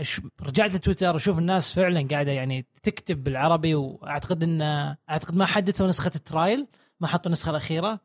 [0.43, 4.63] رجعت لتويتر أشوف الناس فعلا قاعدة يعني تكتب بالعربي وأعتقد ان
[5.11, 6.67] أعتقد ما حدثوا نسخة ال trial
[7.01, 8.01] ما حطوا النسخة الأخيرة.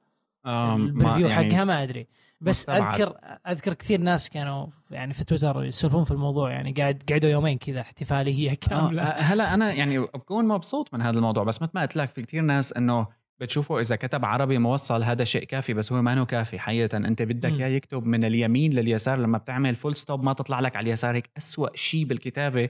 [0.45, 2.07] آم، بال view يعني حقها ما أدري.
[2.41, 3.01] بس مستبعد.
[3.01, 3.17] اذكر
[3.47, 7.81] أذكر كثير ناس كانوا يعني في تويتر يسولفون في الموضوع يعني قاعد قعدوا يومين كذا
[7.81, 9.03] احتفالية آه كاملة.
[9.03, 12.41] هلا أنا يعني بكون مبسوط من هذا الموضوع بس مثل ما قلت لك في كتير
[12.41, 13.07] ناس إنه
[13.39, 16.97] بتشوفه إذا كتب عربي موصل هذا شيء كافي بس هو ما هو كافي حقيقة.
[16.97, 17.51] أنت بدك.
[17.51, 21.29] إياه يكتب من اليمين لليسار لما بتعمل full stop ما تطلع لك على اليسار هيك
[21.37, 22.69] أسوأ شيء بالكتابة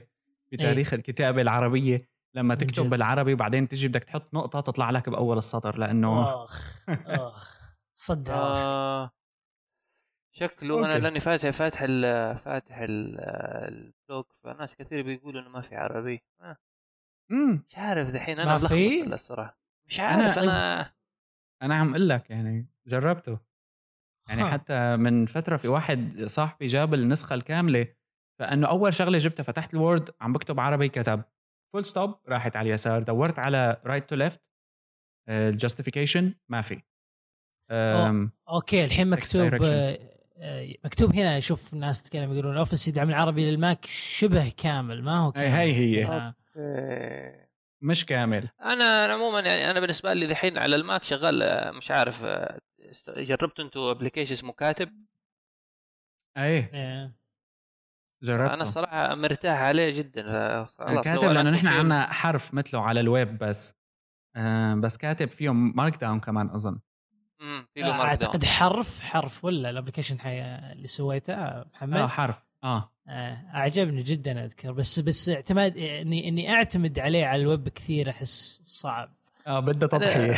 [0.52, 2.12] بتاريخ الكتابة العربية.
[2.34, 2.90] لما تكتب جد.
[2.90, 7.58] بالعربي وبعدين تجي بدك تحط نقطة تطلع لك بأول السطر لأنه أخ أخ.
[7.94, 8.54] صدع
[10.34, 11.02] آه شكله أنا okay.
[11.04, 12.02] لأني فاتح فاتح ال
[12.38, 13.20] فاتح ال-
[13.68, 16.56] ال blog فناس كثير بيقولوا إنه ما في عربي آه.
[17.30, 19.58] امم مش عارف دحين أنا ما ملخبط الصراحة
[19.88, 20.92] مش عارف أنا- أنا
[21.62, 23.38] أنا عم أقول لك يعني جربته
[24.28, 24.50] يعني ها.
[24.50, 27.86] حتى من فترة في واحد صاحبي جاب النسخة الكاملة
[28.40, 31.22] فإنه أول شغلة جبتها فتحت ال Word عم بكتب عربي كتب
[31.74, 34.40] full stop راحت على اليسار دورت على right to left
[35.28, 36.82] ال justification ما في
[38.48, 39.54] okay الحين مكتوب.
[39.54, 40.11] آه، آه،
[40.84, 45.18] مكتوب هنا شوف ناس تتكلم يقولون ال Office يدعم العربي لل Mac شبه كامل ما
[45.18, 45.42] هو هي.
[45.42, 45.54] كامل.
[45.56, 46.34] هي هي آه.
[46.56, 47.52] إيه.
[47.82, 48.48] مش كامل.
[48.62, 52.22] أنا أنا عموما يعني أنا بالنسبة لي دحين على ال Mac شغال آه، مش عارف
[52.24, 52.60] آه،
[53.08, 55.06] جربتوا أنتوا application اسمه كاتب؟
[56.38, 56.70] إيه.
[56.74, 57.16] إيه.
[58.22, 58.54] جربته.
[58.54, 60.22] أنا الصراحه مرتاح عليه جدا
[60.66, 63.74] خلاص كاتب لأنه نحن عنا حرف مثله على الويب بس.
[64.36, 66.80] آه، بس كاتب فيهم Markdown كمان أظن.
[67.78, 68.52] اعتقد down.
[68.52, 70.40] حرف حرف ولا ال application حي
[70.72, 72.42] اللي سويته آه محمد حرف.
[72.64, 72.92] آه.
[73.08, 78.60] آه، أعجبني جدا أذكر بس بس اعتماد إني إني أعتمد عليه على الويب كثير أحس
[78.64, 79.14] صعب.
[79.46, 80.34] آه بده تضحية.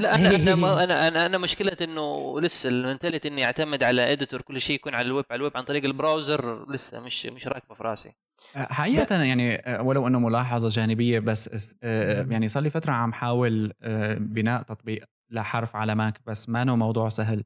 [0.00, 4.12] لا أنا أنا ما- أنا أنا, أنا مشكلة إنه لسه ال mentality إني أعتمد على
[4.12, 7.46] editor كل شيء يكون على الويب على الويب عن طريق ال browser لسه مش مش
[7.46, 8.12] راكبة في راسي.
[8.56, 12.26] حقيقة يعني آه، ولو إنه ملاحظة جانبية بس آه،.
[12.30, 17.08] يعني صار لي فترة عم حاول آه، بناء تطبيق لحرف على Mac بس ما موضوع
[17.08, 17.44] سهل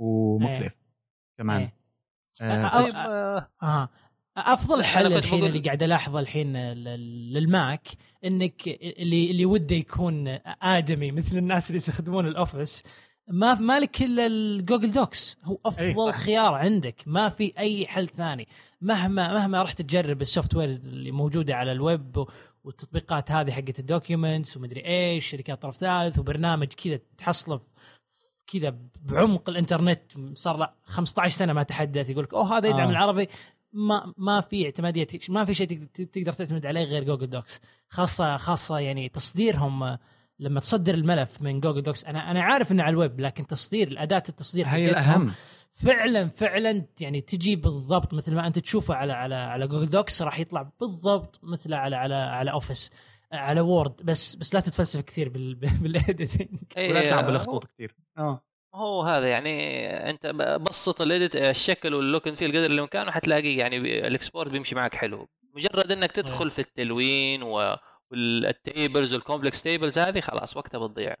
[0.00, 0.74] ومكلف
[1.38, 1.60] كمان.
[1.60, 1.74] إيه.
[2.42, 3.88] آه، بس- طيب آه، أها.
[4.36, 7.88] أفضل حل الحين اللي قاعد ألاحظه الحين لل- لل Mac
[8.24, 10.28] إنك اللي اللي وده يكون
[10.62, 12.82] آدمي مثل الناس اللي يستخدمون ال Office
[13.28, 15.36] ما مالك إلا ال Google Docs.
[15.44, 16.18] هو أفضل صح.
[16.20, 17.02] خيار عندك.
[17.06, 18.48] ما في أي حل ثاني.
[18.80, 22.24] مهما مهما رحت تجرب ال software اللي موجودة على الويب
[22.64, 27.60] والتطبيقات هذه حقت ال documents ومدري إيش شركات طرف ثالث وبرنامج كذا تحصله
[28.46, 30.02] كذا بعمق الإنترنت.
[30.34, 32.10] صار له 15 سنة ما تحدث.
[32.10, 32.90] يقول لك أوه هذا يدعم آه.
[32.90, 33.28] العربي.
[33.72, 37.60] ما ما في اعتماديه ما في شيء تق- تقدر تعتمد عليه غير Google Docs.
[37.88, 39.98] خاصه خاصة يعني تصديرهم آه،
[40.38, 44.22] لما تصدر الملف من Google Docs أنا أنا عارف إنه على الويب لكن تصدير الأداة
[44.28, 45.32] التصدير هي الأهم.
[45.72, 50.38] فعلا فعلا يعني تجي بالضبط مثل ما أنت تشوفه على على على Google Docs راح
[50.38, 52.90] يطلع بالضبط مثله على على على Office
[53.32, 57.94] على Word بس بس لا تتفلسف كثير بال بال editing ولا تلعب بالخطوط كثير.
[58.18, 58.44] آه.
[58.74, 60.26] هو هذا يعني أنت
[60.60, 63.76] بسط ال edit الشكل وال look and feel قدر الإمكان وحتلاقي يعني
[64.06, 65.28] ال export بيمشي معك حلو.
[65.54, 66.50] مجرد إنك تدخل إيه.
[66.50, 67.76] في التلوين و
[68.14, 71.14] وال tables وال complex tables هذه خلاص وقتها بتضيع.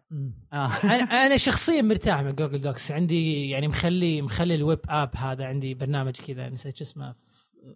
[0.52, 0.70] آه.
[0.84, 5.44] أنا أنا شخصيا مرتاح من Google Docs عندي يعني مخلي مخلي ال web app هذا
[5.46, 7.14] عندي برنامج كذا نسيت شو اسمه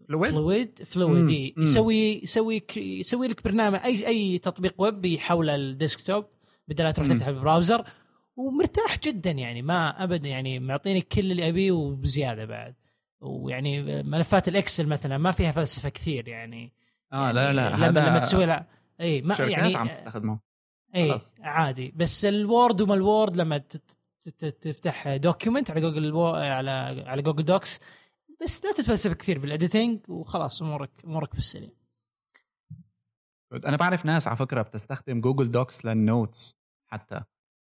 [0.09, 1.55] Fluid؟ Fluid Fluid.
[1.59, 6.24] يسوي يسوي ك- يسوي لك برنامج اي أي تطبيق ويب يحوله ال desktop
[6.69, 7.09] بدل لا تروح.
[7.09, 7.85] تفتح ال browser
[8.36, 12.74] ومرتاح جدا يعني ما ابدا يعني معطيني كل اللي أبيه وبزيادة بعد.
[13.20, 16.73] ويعني ملفات ال Excel مثلا ما فيها فلسفة كثير يعني.
[17.12, 18.66] آه لا لا لما هذا لما تسوي لها
[19.01, 20.41] اي ما شركات يعني عم تستخدمه.
[20.95, 21.35] اي خلاص.
[21.41, 21.93] عادي.
[21.97, 23.59] بس ال Word وما ال Word لما
[24.61, 26.70] تفتح document على جوجل وو- على
[27.07, 27.81] على Google Docs
[28.43, 31.70] بس لا تتفلسف كثير بال editing وخلاص أمورك أمورك بالسليم.
[33.53, 36.57] أنا بعرف ناس على فكرة بتستخدم Google Docs لل notes
[36.87, 37.20] حتى.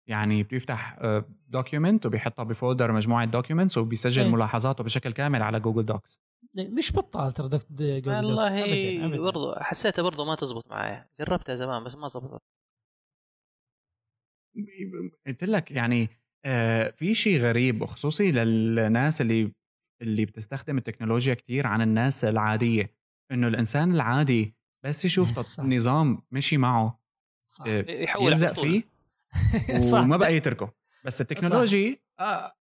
[0.08, 0.99] يعني بيفتح
[1.48, 4.32] document وبيحطها ب folder مجموعة documents وبيسجل إيه.
[4.32, 6.19] ملاحظاته بشكل كامل على Google Docs
[6.56, 7.65] مش بطال ترى Docs
[8.07, 9.18] والله ابدا ابدا.
[9.22, 11.10] برضو حسيتها برضو ما تزبط معايا.
[11.19, 12.41] جربتها زمان بس ما زبطت.
[15.28, 16.10] قلت لك يعني
[16.45, 19.52] آه، في شيء غريب وخصوصي للناس اللي
[20.02, 22.95] اللي بتستخدم التكنولوجيا كتير عن الناس العادية.
[23.32, 24.56] إنه الإنسان العادي
[24.86, 27.02] بس يشوف نظام مشي معه
[27.49, 27.65] صح.
[27.68, 28.52] آه، يحول يلزق.
[28.52, 28.84] فيه.
[29.94, 30.73] وما بقى يتركه.
[31.06, 32.53] بس التكنولوجي آه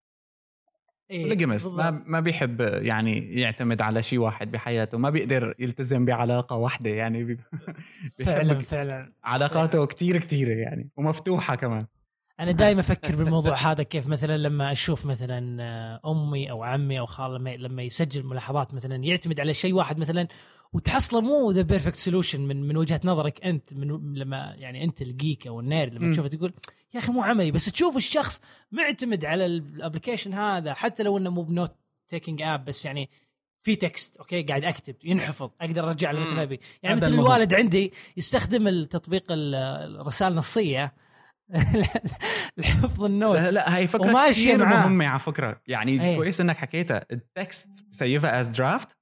[1.11, 1.91] إيه، لجمس ما.
[2.07, 7.39] ما بيحب يعني يعتمد على شيء واحد بحياته ما بيقدر يلتزم بعلاقة واحدة يعني بي-
[8.25, 11.83] فعلا فعلا علاقاته كتير كتيرة يعني ومفتوحة كمان
[12.41, 17.07] أنا دائما أفكر بالموضوع هذا كيف مثلا لما أشوف مثلا آه، أمي أو عمي أو
[17.07, 20.29] خال لما لما يسجل ملاحظات مثلا يعتمد على شيء واحد مثلا
[20.73, 25.11] وتحصله مو ذا perfect solution من من وجهة نظرك أنت من لما يعني أنت ال
[25.11, 26.13] geek أو ال nerd لما.
[26.13, 26.53] تشوفه تقول
[26.95, 27.51] يا أخي مو عملي.
[27.51, 28.41] بس تشوف الشخص
[28.73, 31.77] معتمد على ال application هذا حتى لو إنه مو ب note
[32.09, 33.11] taking app بس يعني
[33.63, 37.27] في text okay؟ قاعد اكتب ينحفظ أقدر أرجع له متى ما ابي يعني مثل المهم.
[37.27, 39.55] الوالد عندي يستخدم التطبيق ال-
[40.01, 40.95] الرسائل النصية.
[42.57, 43.41] لحفظ ال notes.
[43.41, 44.67] لا لا هي فكرة كثير.
[44.67, 45.61] مهمة على فكرة.
[45.69, 46.17] يعني أي.
[46.17, 47.07] كويس إنك حكيتها.
[47.13, 48.97] ال text save ها as draft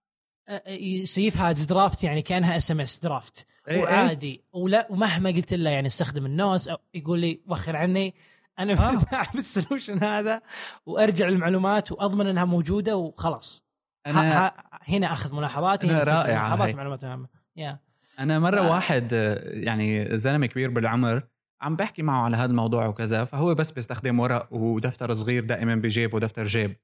[0.66, 4.45] يسيفها as draft يعني كأنها SMS draft وعادي.
[4.53, 8.15] ولا ومهما قلت له يعني استخدم ال notes أو يقول لي وخر عني
[8.59, 9.27] أنا آه.
[9.35, 10.43] بالسولوشن هذا
[10.87, 13.65] وأرجع المعلومات وأضمن إنها موجودة وخلاص.
[14.07, 16.75] أنا ها ها هنا أخذ ملاحظاتي أنا هنا رائعة ملاحظات.
[16.75, 17.29] معلومات مهمة.
[17.57, 17.79] يا
[18.19, 18.70] أنا مرة آه.
[18.70, 21.23] واحد آه، يعني زلمة كبير بالعمر
[21.61, 26.15] عم بحكي معه على هذا الموضوع وكذا فهو بس بيستخدم ورق ودفتر صغير دائما بجيب
[26.15, 26.77] ودفتر جيب.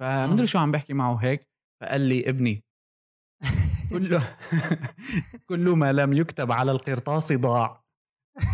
[0.00, 1.48] فمدري شو عم بحكي معه هيك
[1.80, 2.64] فقال لي ابني
[3.98, 4.22] كله
[5.48, 7.84] كل ما لم يكتب على القرطاس ضاع.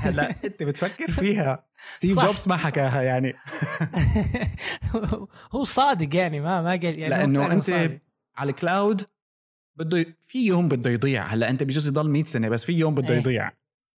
[0.03, 1.67] هلا انت بتفكر؟ فيها.
[1.89, 3.35] ستيف جوبز ما حكاها يعني.
[5.53, 7.99] هو صادق يعني ما ما قال يعني فعلاً أنت- صادق.
[8.37, 9.03] على ال cloud
[9.77, 11.27] بده في يوم بده يضيع.
[11.27, 13.21] هلا أنت بجوز يضل 100 سنة بس في يوم بده إيه.
[13.21, 13.51] يضيع.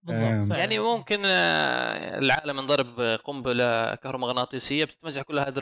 [0.03, 0.57] بالضبط.
[0.57, 5.53] يعني ممكن آه، العالم انضرب قنبلة كهرومغناطيسية بتتمزح كل ال hard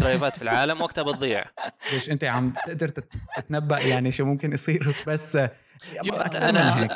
[0.00, 1.44] drive ات في العالم وقتها بتضيع.
[1.92, 6.36] ليش أنت عم تقدر تت- تتنبأ يعني شو ممكن يصير؟ بس هيك.
[6.36, 6.88] أنا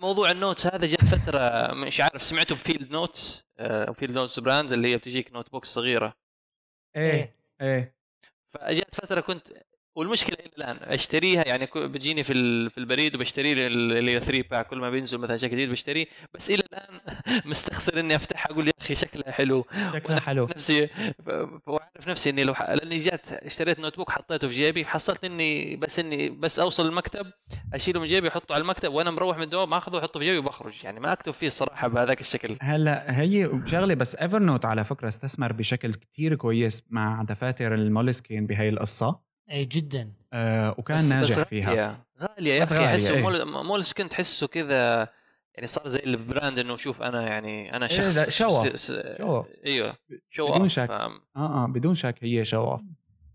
[0.00, 3.44] موضوع ال notes هذا جت فترة مش عارف سمعته بفيلد نوتس
[3.98, 6.14] فيلد نوتس brand اللي هي بتجيك notebooks صغيرة.
[6.96, 7.36] إيه.
[7.60, 7.94] إيه.
[8.50, 9.48] فجت فترة كنت
[9.96, 12.32] والمشكلة إلى الآن أشتريها يعني بتجيني في
[12.70, 16.06] في البريد وبشتري لي ال- اللي 3 pack كل ما بينزل مثلا شيء جديد بشتريه
[16.34, 17.00] بس إلى الآن
[17.50, 19.66] مستخسر إني أفتحها أقول يا أخي شكلها حلو.
[19.94, 20.44] شكلها حلو.
[20.46, 20.88] نفسي
[21.66, 22.70] وأعرف نفسي إني لو ح...
[22.70, 27.26] لأني جات اشتريت notebook حطيته في جيبي حصلت إني بس إني بس أوصل المكتب
[27.74, 30.74] أشيله من جيبي أحطه على المكتب وأنا مروح من الدوام أخذه وأحطه في جيبي وبخرج.
[30.84, 32.56] يعني ما أكتب فيه الصراحة بهذاك الشكل.
[32.60, 38.46] هلأ هي شغلة بس ايفر نوت على فكرة استثمر بشكل كتير كويس مع دفاتر المولسكين
[38.46, 39.31] بهي القصة.
[39.50, 43.22] أي جدا آه وكان بس ناجح بس فيها غالية غالية يا أخي احسه إيه.
[43.22, 45.08] مول مول سكن تحسه كذا
[45.54, 48.66] يعني صار زي ال brand إنه شوف أنا يعني أنا إيه، شخص.
[48.76, 49.44] س- show off.
[49.66, 49.96] إيوه
[50.30, 50.90] شو بدون شك.
[50.90, 52.78] آه آه بدون شك هي شو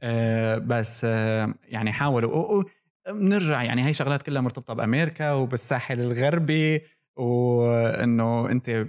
[0.04, 2.64] آه بس آه يعني حاولوا
[3.08, 6.82] بنرجع يعني هي شغلات كلها مرتبطة بأمريكا وبالساحل الغربي
[7.18, 8.86] وإنه أنت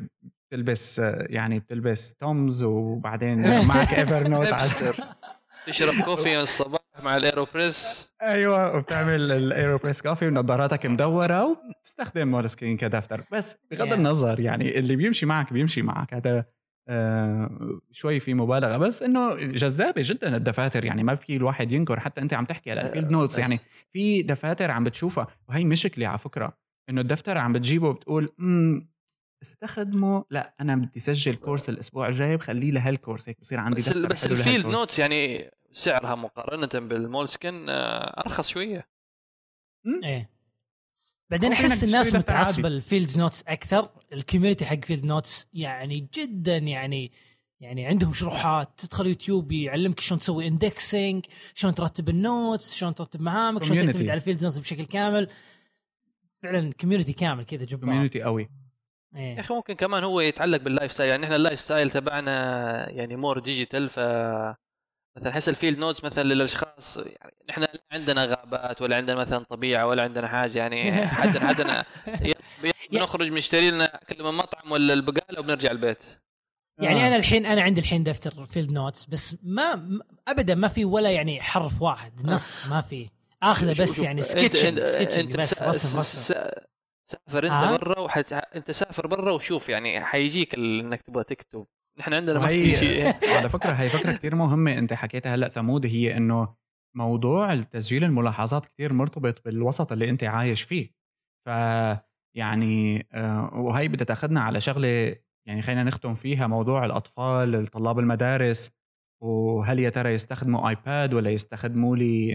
[0.51, 4.49] بتلبس آه، يعني بتلبس تومز وبعدين معك ايفر نوت.
[5.69, 8.11] تشرب coffee من الصباح مع الأيروبريس.
[8.23, 13.93] أيوه وبتعمل الأيروبريس coffee ونظاراتك مدورة وبتستخدم مولسكين كدفتر بس بغض Yeah.
[13.93, 16.15] النظر يعني اللي بيمشي معك بيمشي معك.
[16.15, 16.45] هذا
[16.89, 18.77] آه شوي في مبالغة.
[18.77, 20.85] بس إنه جذابة جدا الدفاتر.
[20.85, 22.01] يعني ما في الواحد ينكر.
[22.01, 23.59] حتى أنت عم تحكي على الفيلد نوتس يعني
[23.93, 25.27] في دفاتر عم بتشوفها.
[25.49, 26.59] وهي مشكلة على فكرة.
[26.90, 28.90] إنه الدفتر عم بتجيبه وبتقول امم
[29.43, 30.24] استخدمه.
[30.31, 32.36] لا أنا بدي سجل course الأسبوع الجاي.
[32.36, 33.29] بخليه لهال course.
[33.28, 34.66] هيك بصير عندي بس, بس الفيلد.
[34.66, 38.89] نوتس يعني سعرها مقارنة بالمولسكن آه، أرخص شوية.
[40.05, 40.31] إيه.
[41.31, 42.69] بعدين أحس الناس متعصبه.
[42.69, 43.89] الفيلد نوتس أكثر.
[44.12, 47.12] ال community حق فيلد نوتس يعني جدا يعني
[47.61, 48.81] يعني عندهم شروحات.
[48.81, 53.86] تدخل يوتيوب يعلمك شلون تسوي indexing شلون ترتب ال notes شلون ترتب مهامك شلون.
[53.86, 55.28] تعتمد على الفيلد نوتس بشكل كامل.
[56.43, 57.85] فعلا community كامل كذا جبار.
[57.85, 58.51] community قوي.
[59.15, 63.16] يا إيه أخي ممكن كمان هو يتعلق بال lifestyle يعني إحنا ال lifestyle تبعنا يعني
[63.16, 63.99] more digital ف
[65.19, 69.86] مثلا احس الفيلد نوتس مثلا للأشخاص يعني إحنا لا عندنا غابات ولا عندنا مثلا طبيعة
[69.86, 71.85] ولا عندنا حاجة يعني حدنا حدنا
[72.93, 76.03] بنخرج بنشتري لنا اكل من مطعم ولا البقالة وبنرجع البيت.
[76.81, 77.09] يعني آه.
[77.09, 79.82] أنا الحين أنا عندي الحين دفتر فيلد نوتس بس ما
[80.28, 83.09] ابدا ما في ولا يعني حرف واحد نص ما في.
[83.43, 86.03] آخذه بس يعني أنت- sketching بس رسم رسم.
[86.03, 86.66] سا-
[87.07, 87.77] سافر أنت آه.
[87.77, 88.32] برا وحت...
[88.32, 91.66] أنت سافر برا وشوف يعني حيجيك إنك تبغى تكتب.
[91.99, 93.07] نحن عندنا ما في وهي شيء.
[93.39, 94.79] على فكرة هي فكرة كتير مهمة.
[94.79, 96.55] أنت حكيتها هلأ ثمود هي إنه
[96.97, 100.91] موضوع التسجيل الملاحظات كتير مرتبط بالوسط اللي أنت عايش فيه.
[101.47, 101.51] ف
[102.37, 105.16] يعني آه، وهي بدها تاخذنا على شغلة
[105.49, 108.70] يعني خلينا نختم فيها موضوع الأطفال طلاب المدارس
[109.23, 112.35] وهل يا ترى يستخدموا آيباد ولا يستخدموا لي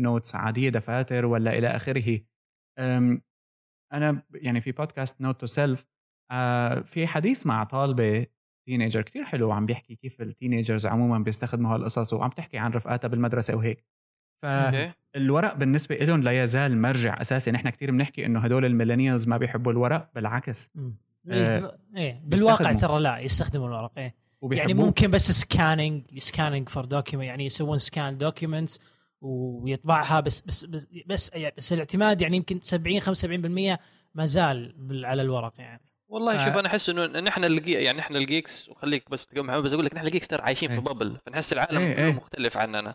[0.00, 2.20] notes عادية دفاتر ولا إلى آخره؟
[3.92, 5.86] أنا يعني في بودكاست نوت تو سيلف
[6.84, 8.26] في حديث مع طالبة
[8.66, 13.08] teenager كتير حلو عم بيحكي كيف ال teenagers عموما بيستخدموا هالقصص وعم تحكي عن رفقاتها
[13.08, 13.84] بالمدرسة وهيك.
[14.42, 17.50] فالورق بالنسبة لهم لا يزال مرجع أساسي.
[17.50, 20.70] نحن كتير بنحكي إنه هدول ال millennials ما بيحبوا الورق بالعكس.
[20.74, 20.94] مم.
[21.30, 22.72] آه، إيه بالواقع.
[22.72, 24.14] ترى لا يستخدموا الورق إيه.
[24.40, 24.70] وبيحبوه.
[24.70, 28.80] يعني ممكن بس scanning scanning for document يعني يسوون scan documents
[29.20, 33.78] ويطبعها بس بس بس بس, بس الاعتماد يعني يمكن 70 75%
[34.14, 35.80] ما زال بال- على الورق يعني.
[36.12, 36.46] والله آه.
[36.46, 39.72] شوف أنا أحس إنه نحن الجي يعني نحن ال geeks وخليك بس تقوم محمد بس
[39.72, 40.78] أقول لك نحن ال geeks ترى عايشين إيه.
[40.78, 42.12] في bubble فنحس العالم إيه، كله إيه.
[42.12, 42.94] مختلف عننا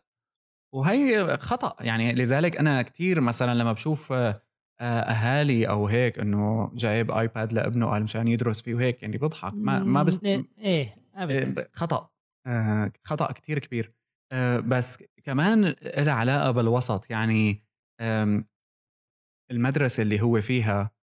[0.75, 4.41] وهي خطأ يعني لذلك أنا كتير مثلا لما بشوف آه،
[4.81, 9.53] آه، أهالي أو هيك إنه جايب ايباد لابنه قال مشان يدرس فيه وهيك يعني بضحك
[9.53, 12.09] ما ما بس إيه, إيه ابدا إيه، خطأ
[12.47, 13.91] آه، خطأ كتير كبير
[14.31, 17.63] آه، بس كمان لها علاقة بالوسط يعني
[19.51, 20.96] المدرسة اللي هو فيها آه،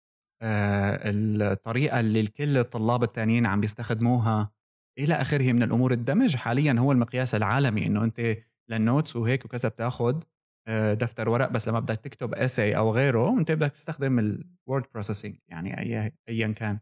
[0.43, 4.51] الطريقة اللي الكل الطلاب التانيين عم بيستخدموها
[4.99, 8.37] إلى آخره من الأمور الدمج حاليا هو المقياس العالمي إنه أنت
[8.69, 10.23] لل notes وهيك وكذا بتاخد
[10.67, 14.85] آه، دفتر ورق بس لما بدك تكتب essay أو غيره أنت بدك تستخدم ال word
[14.93, 16.79] processing يعني أي ايا كان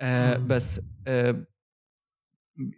[0.00, 0.36] آه،.
[0.36, 1.44] بس آه،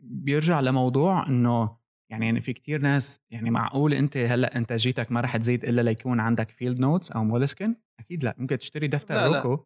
[0.03, 1.77] بيرجع لموضوع إنه
[2.11, 6.51] يعني في كتير ناس يعني معقول أنت هلأ إنتاجيتك ما رح تزيد إلا ليكون عندك
[6.51, 9.59] فيلد نوتس أو مولسكن أكيد لأ ممكن تشتري دفتر لا، لا.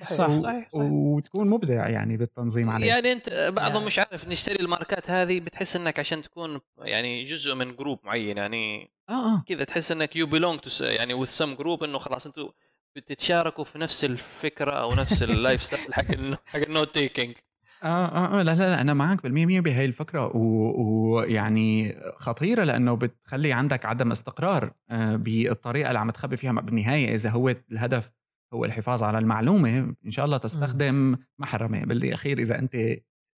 [0.00, 0.28] صح.
[0.74, 2.86] وتكون مبدع يعني بالتنظيم عليه.
[2.86, 3.86] يعني أنت بعضهم يا.
[3.86, 8.90] مش عارف نشتري الماركات هذه بتحس إنك عشان تكون يعني جزء من group معين يعني
[9.08, 9.44] آه آه.
[9.48, 12.48] كذا تحس إنك you belong to يعني with some group إنه خلاص أنتم
[12.96, 16.04] بتتشاركوا في نفس الفكرة أو نفس ال lifestyle حق
[16.52, 17.34] حق ال note taking
[17.82, 18.42] آه آه, آه.
[18.42, 20.36] لا لا لا أنا معك بالمية بهي الفكرة.
[20.36, 20.82] و-
[21.14, 27.30] ويعني خطيرة لأنه بتخلي عندك عدم استقرار آه بالطريقة اللي عم تخبي فيها بالنهاية إذا
[27.30, 28.10] هو الهدف
[28.54, 31.84] هو الحفاظ على المعلومة إن شاء الله تستخدم محرمة.
[31.84, 32.76] بالأخير إذا أنت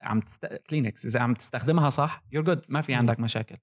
[0.02, 0.47] عم تست...
[0.47, 2.98] كلينكس إذا عم تستخدمها صح you're good ما في مم.
[2.98, 3.56] عندك مشاكل.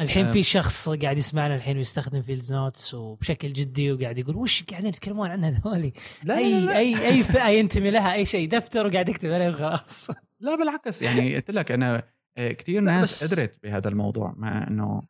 [0.00, 0.32] الحين آه.
[0.32, 5.30] في شخص قاعد يسمعنا الحين ويستخدم فيلد نوتس وبشكل جدي وقاعد يقول وش قاعدين يتكلمون
[5.30, 5.92] عنها ذولي؟
[6.24, 9.48] لا أي لا لا, أي أي فئة ينتمي لها أي شيء دفتر وقاعد يكتب عليه
[9.48, 10.10] وخلاص.
[10.40, 12.02] لا بالعكس يعني قلت لك أنا
[12.36, 15.02] آه، كثير ناس قدرت بهذا الموضوع مع إنه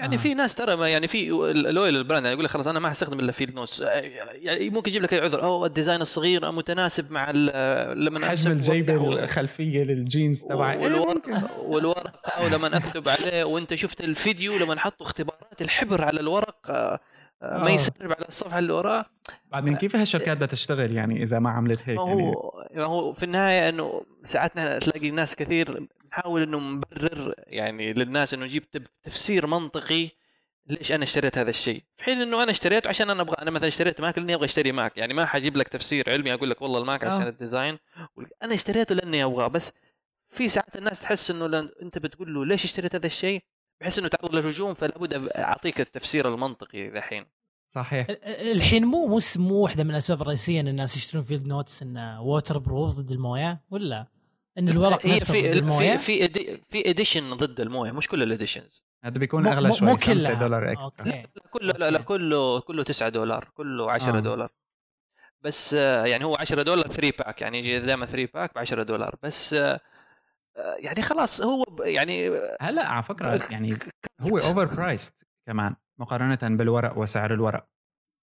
[0.00, 0.18] يعني آه.
[0.18, 2.90] في ناس ترى ما يعني في لويل ال brand يعني يقول لك خلاص أنا ما
[2.90, 7.10] حستخدم إلا Field Notes يعني ممكن يجيب لك اي عذر أو ال design الصغير متناسب
[7.10, 10.92] مع لما حجم الجيبه الخلفية للجينز تبعي ممكن.
[10.92, 11.22] والورق
[11.60, 17.00] والورق أو لما أكتب عليه وأنت شفت الفيديو لما حطوا اختبارات الحبر على الورق آه،
[17.42, 17.70] آه، ما آه.
[17.70, 19.04] يسرب على الصفحة اللي وراه
[19.52, 23.12] بعدين كيف هالشركات بدها تشتغل يعني إذا ما عملت هيك ما يعني هو ما هو
[23.12, 24.52] في النهاية إنه ساعات
[24.82, 28.64] تلاقي ناس كثير نحاول إنه نبرر يعني للناس إنه نجيب
[29.02, 30.08] تفسير منطقي
[30.66, 31.82] ليش أنا اشتريت هذا الشيء.
[31.96, 34.72] في حين إنه أنا اشتريته عشان أنا أبغى أنا مثلا اشتريت ماك لأني أبغى أشتري
[34.72, 34.96] ماك.
[34.98, 37.28] يعني ما حجيب لك تفسير علمي أقول لك والله الماك عشان آه.
[37.28, 37.78] ال design
[38.42, 39.46] أنا اشتريته لأني أبغاه.
[39.48, 39.72] بس
[40.28, 43.42] في ساعات الناس تحس إنه لما أنت بتقول له ليش اشتريت هذا الشيء؟
[43.80, 47.26] بحس إنه تعرض للهجوم فلا بد أعطيك التفسير المنطقي الحين.
[47.66, 48.06] صحيح.
[48.10, 51.82] ال- ال- الحين مو مو مو واحدة من الأسباب الرئيسية إن الناس يشترون Field Notes
[51.82, 54.06] انه waterproof ضد الموية؟ ولا؟
[54.60, 58.08] إن الورق هي نفسه في ضد في الموية في إدي- في edition ضد الموية مش
[58.08, 60.34] كل ال editions هذا بيكون أغلى شوي مو 5 كلها.
[60.34, 61.10] دولار extra okay.
[61.10, 61.98] لا كله لا لا.
[62.00, 64.20] كله كله 9 دولار كله 10 آه.
[64.20, 64.50] دولار
[65.42, 68.82] بس آه، يعني هو 10 دولار 3 pack يعني يجي دائما 3 pack ب 10
[68.82, 69.80] دولار بس آه،
[70.56, 72.30] آه، يعني خلاص هو يعني
[72.60, 73.78] هلا على فكرة يعني
[74.20, 77.66] هو overpriced كمان مقارنة بالورق وسعر الورق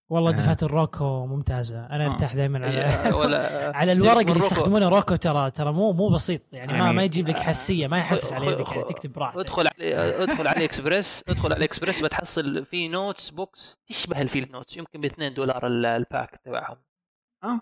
[0.10, 0.36] والله آه.
[0.36, 2.08] دفعة الروكو ممتازة أنا آه.
[2.08, 6.42] أرتاح دائما على آه، ولا على الورق اللي يستخدمونه روكو ترى ترى مو مو بسيط
[6.54, 9.68] يعني, ما يعني- ما يجيب لك حساسية ما يحسس على يدك يعني تكتب براحتك ادخل
[9.68, 15.06] علي ادخل AliExpress ادخل AliExpress بتحصل في notes books تشبه ال Field Notes يمكن ب
[15.06, 16.78] 2 دولار ال- ال pack تبعهم
[17.44, 17.62] آه.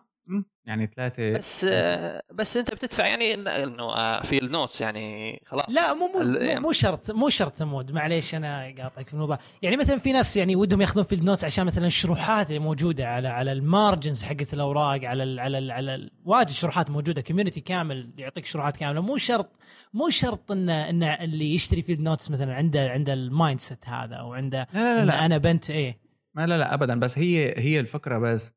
[0.65, 1.65] يعني ثلاثة بس
[2.33, 5.65] بس أنت بتدفع يعني إنه آه، في ال notes يعني خلاص.
[5.69, 9.37] لا مو مو, ال- مو, شرط مو شرط ثمود معليش أنا قاطعك في الموضوع.
[9.61, 13.27] يعني مثلا في ناس يعني ودهم ياخذون Field Notes عشان مثلا الشروحات اللي موجودة على
[13.27, 17.61] على ال margins حقت الأوراق على ال على ال على ال واجد شروحات موجودة community
[17.61, 19.01] كامل يعطيك شروحات كاملة.
[19.01, 19.51] مو شرط
[19.93, 24.33] مو شرط إن إن اللي يشتري Field Notes مثلا عنده عنده ال mindset هذا أو
[24.33, 25.25] عنده لا لا إن لا.
[25.25, 25.99] أنا بنت إيه.
[26.33, 26.99] ما لا لا ابدا.
[26.99, 28.53] بس هي هي الفكرة بس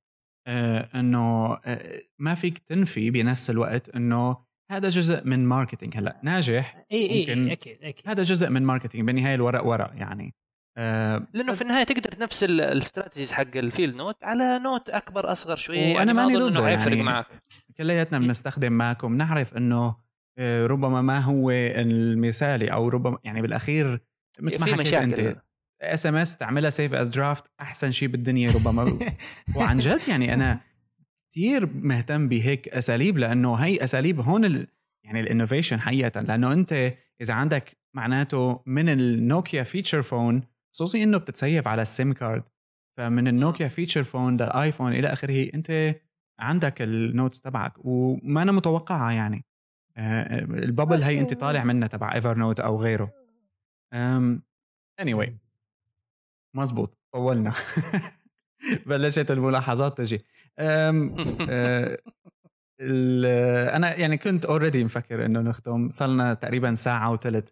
[0.94, 4.36] إنه آه ما فيك تنفي بنفس الوقت إنه
[4.70, 8.08] هذا جزء من marketing هلأ ناجح إي إي, أكيد أكيد.
[8.08, 10.34] هذا جزء من marketing بالنهاية الورق ورق يعني.
[10.76, 14.88] آه لأنه في النهاية تقدر تنفس ال- ال strategies حق ال Field Note على note
[14.90, 17.02] أكبر أصغر شوية وأنا يعني ما ماني اظن ضده انه حيفرق يعني.
[17.02, 17.26] معك.
[17.78, 19.96] كلياتنا بنستخدم ماك وبنعرف إنه
[20.38, 24.00] آه، ربما ما هو المثالي أو ربما يعني بالأخير
[24.40, 25.02] مثل ما حكيت مشاكل.
[25.20, 25.36] انت
[25.82, 28.98] SMS تعملها save as draft أحسن شيء بالدنيا ربما.
[29.56, 30.60] وعن جد يعني أنا
[31.32, 34.66] كثير مهتم بهيك أساليب لأنه هي أساليب هون ال...
[35.04, 36.20] يعني ال innovation حقيقة.
[36.20, 40.42] لأنه أنت إذا عندك معناته من النوكيا feature phone
[40.74, 42.42] خصوصي إنه بتتسيف على ال SIM card
[42.98, 45.94] فمن النوكيا feature phone لل iPhone إلى آخره أنت
[46.40, 47.72] عندك ال notes تبعك.
[47.84, 49.44] وما أنا متوقعها يعني.
[49.96, 53.12] آه، الببل هي أنت طالع منها تبع Evernote أو غيره.
[53.94, 54.40] اني
[55.00, 55.47] anyway.
[56.58, 56.98] مزبوط.
[57.14, 57.52] طولنا.
[58.86, 60.24] بلشت الملاحظات تجي.
[60.58, 61.16] أم
[61.50, 61.98] آه،
[62.80, 65.90] ال- أنا يعني كنت already مفكر إنه نختم.
[65.90, 67.48] صلنا تقريبا ساعة وثلث.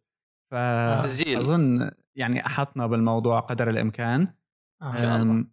[0.52, 4.28] فأظن يعني أحطنا بالموضوع قدر الإمكان.
[4.82, 5.22] آه.
[5.22, 5.52] أم،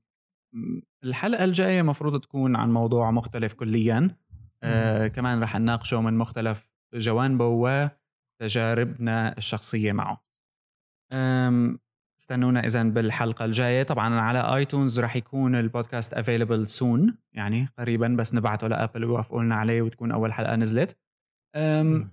[1.04, 4.18] الحلقة الجاية مفروض تكون عن موضوع مختلف كليا.
[4.64, 7.46] آه كمان رح نناقشه من مختلف جوانبه
[8.42, 10.24] وتجاربنا الشخصية معه.
[11.12, 11.80] أم،
[12.24, 13.84] استنونا اذا بالحلقة الجاية.
[13.84, 19.44] طبعا على iTunes رح يكون ال podcast available soon يعني قريبا بس نبعته لأبل ويوافقوا
[19.44, 20.98] لنا عليه وتكون أول حلقة نزلت.
[21.56, 22.10] أم،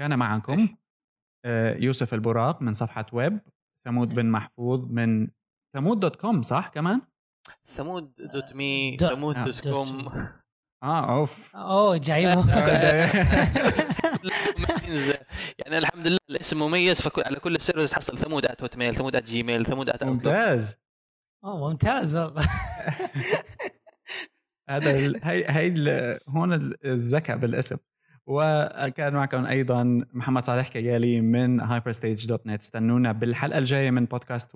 [0.00, 0.68] كان معكم
[1.44, 3.40] آه، يوسف البراق من صفحة ويب
[3.86, 5.28] ثمود بن محفوظ من
[5.76, 7.02] ثمود dot com صح كمان؟
[7.64, 10.08] ثمود dot me ثمود آه، dot com.
[10.84, 11.56] آه أوف.
[11.56, 12.34] أوه جايبه.
[15.58, 19.24] يعني الحمد لله الاسم مميز فعلى كل ال servers تحصل ثمود at Hotmail ثمود at
[19.24, 20.76] Gmail ثمود at ممتاز.
[21.44, 22.16] أوه ممتاز.
[22.16, 22.42] والله
[24.70, 25.20] هذا ال...
[25.22, 26.18] هي هي ال...
[26.28, 27.76] هون ال- الذكاء بالاسم.
[28.26, 34.54] وكان معكم أيضا محمد صالح كيالي من hyperstage.net استنونا بالحلقة الجاية من بودكاست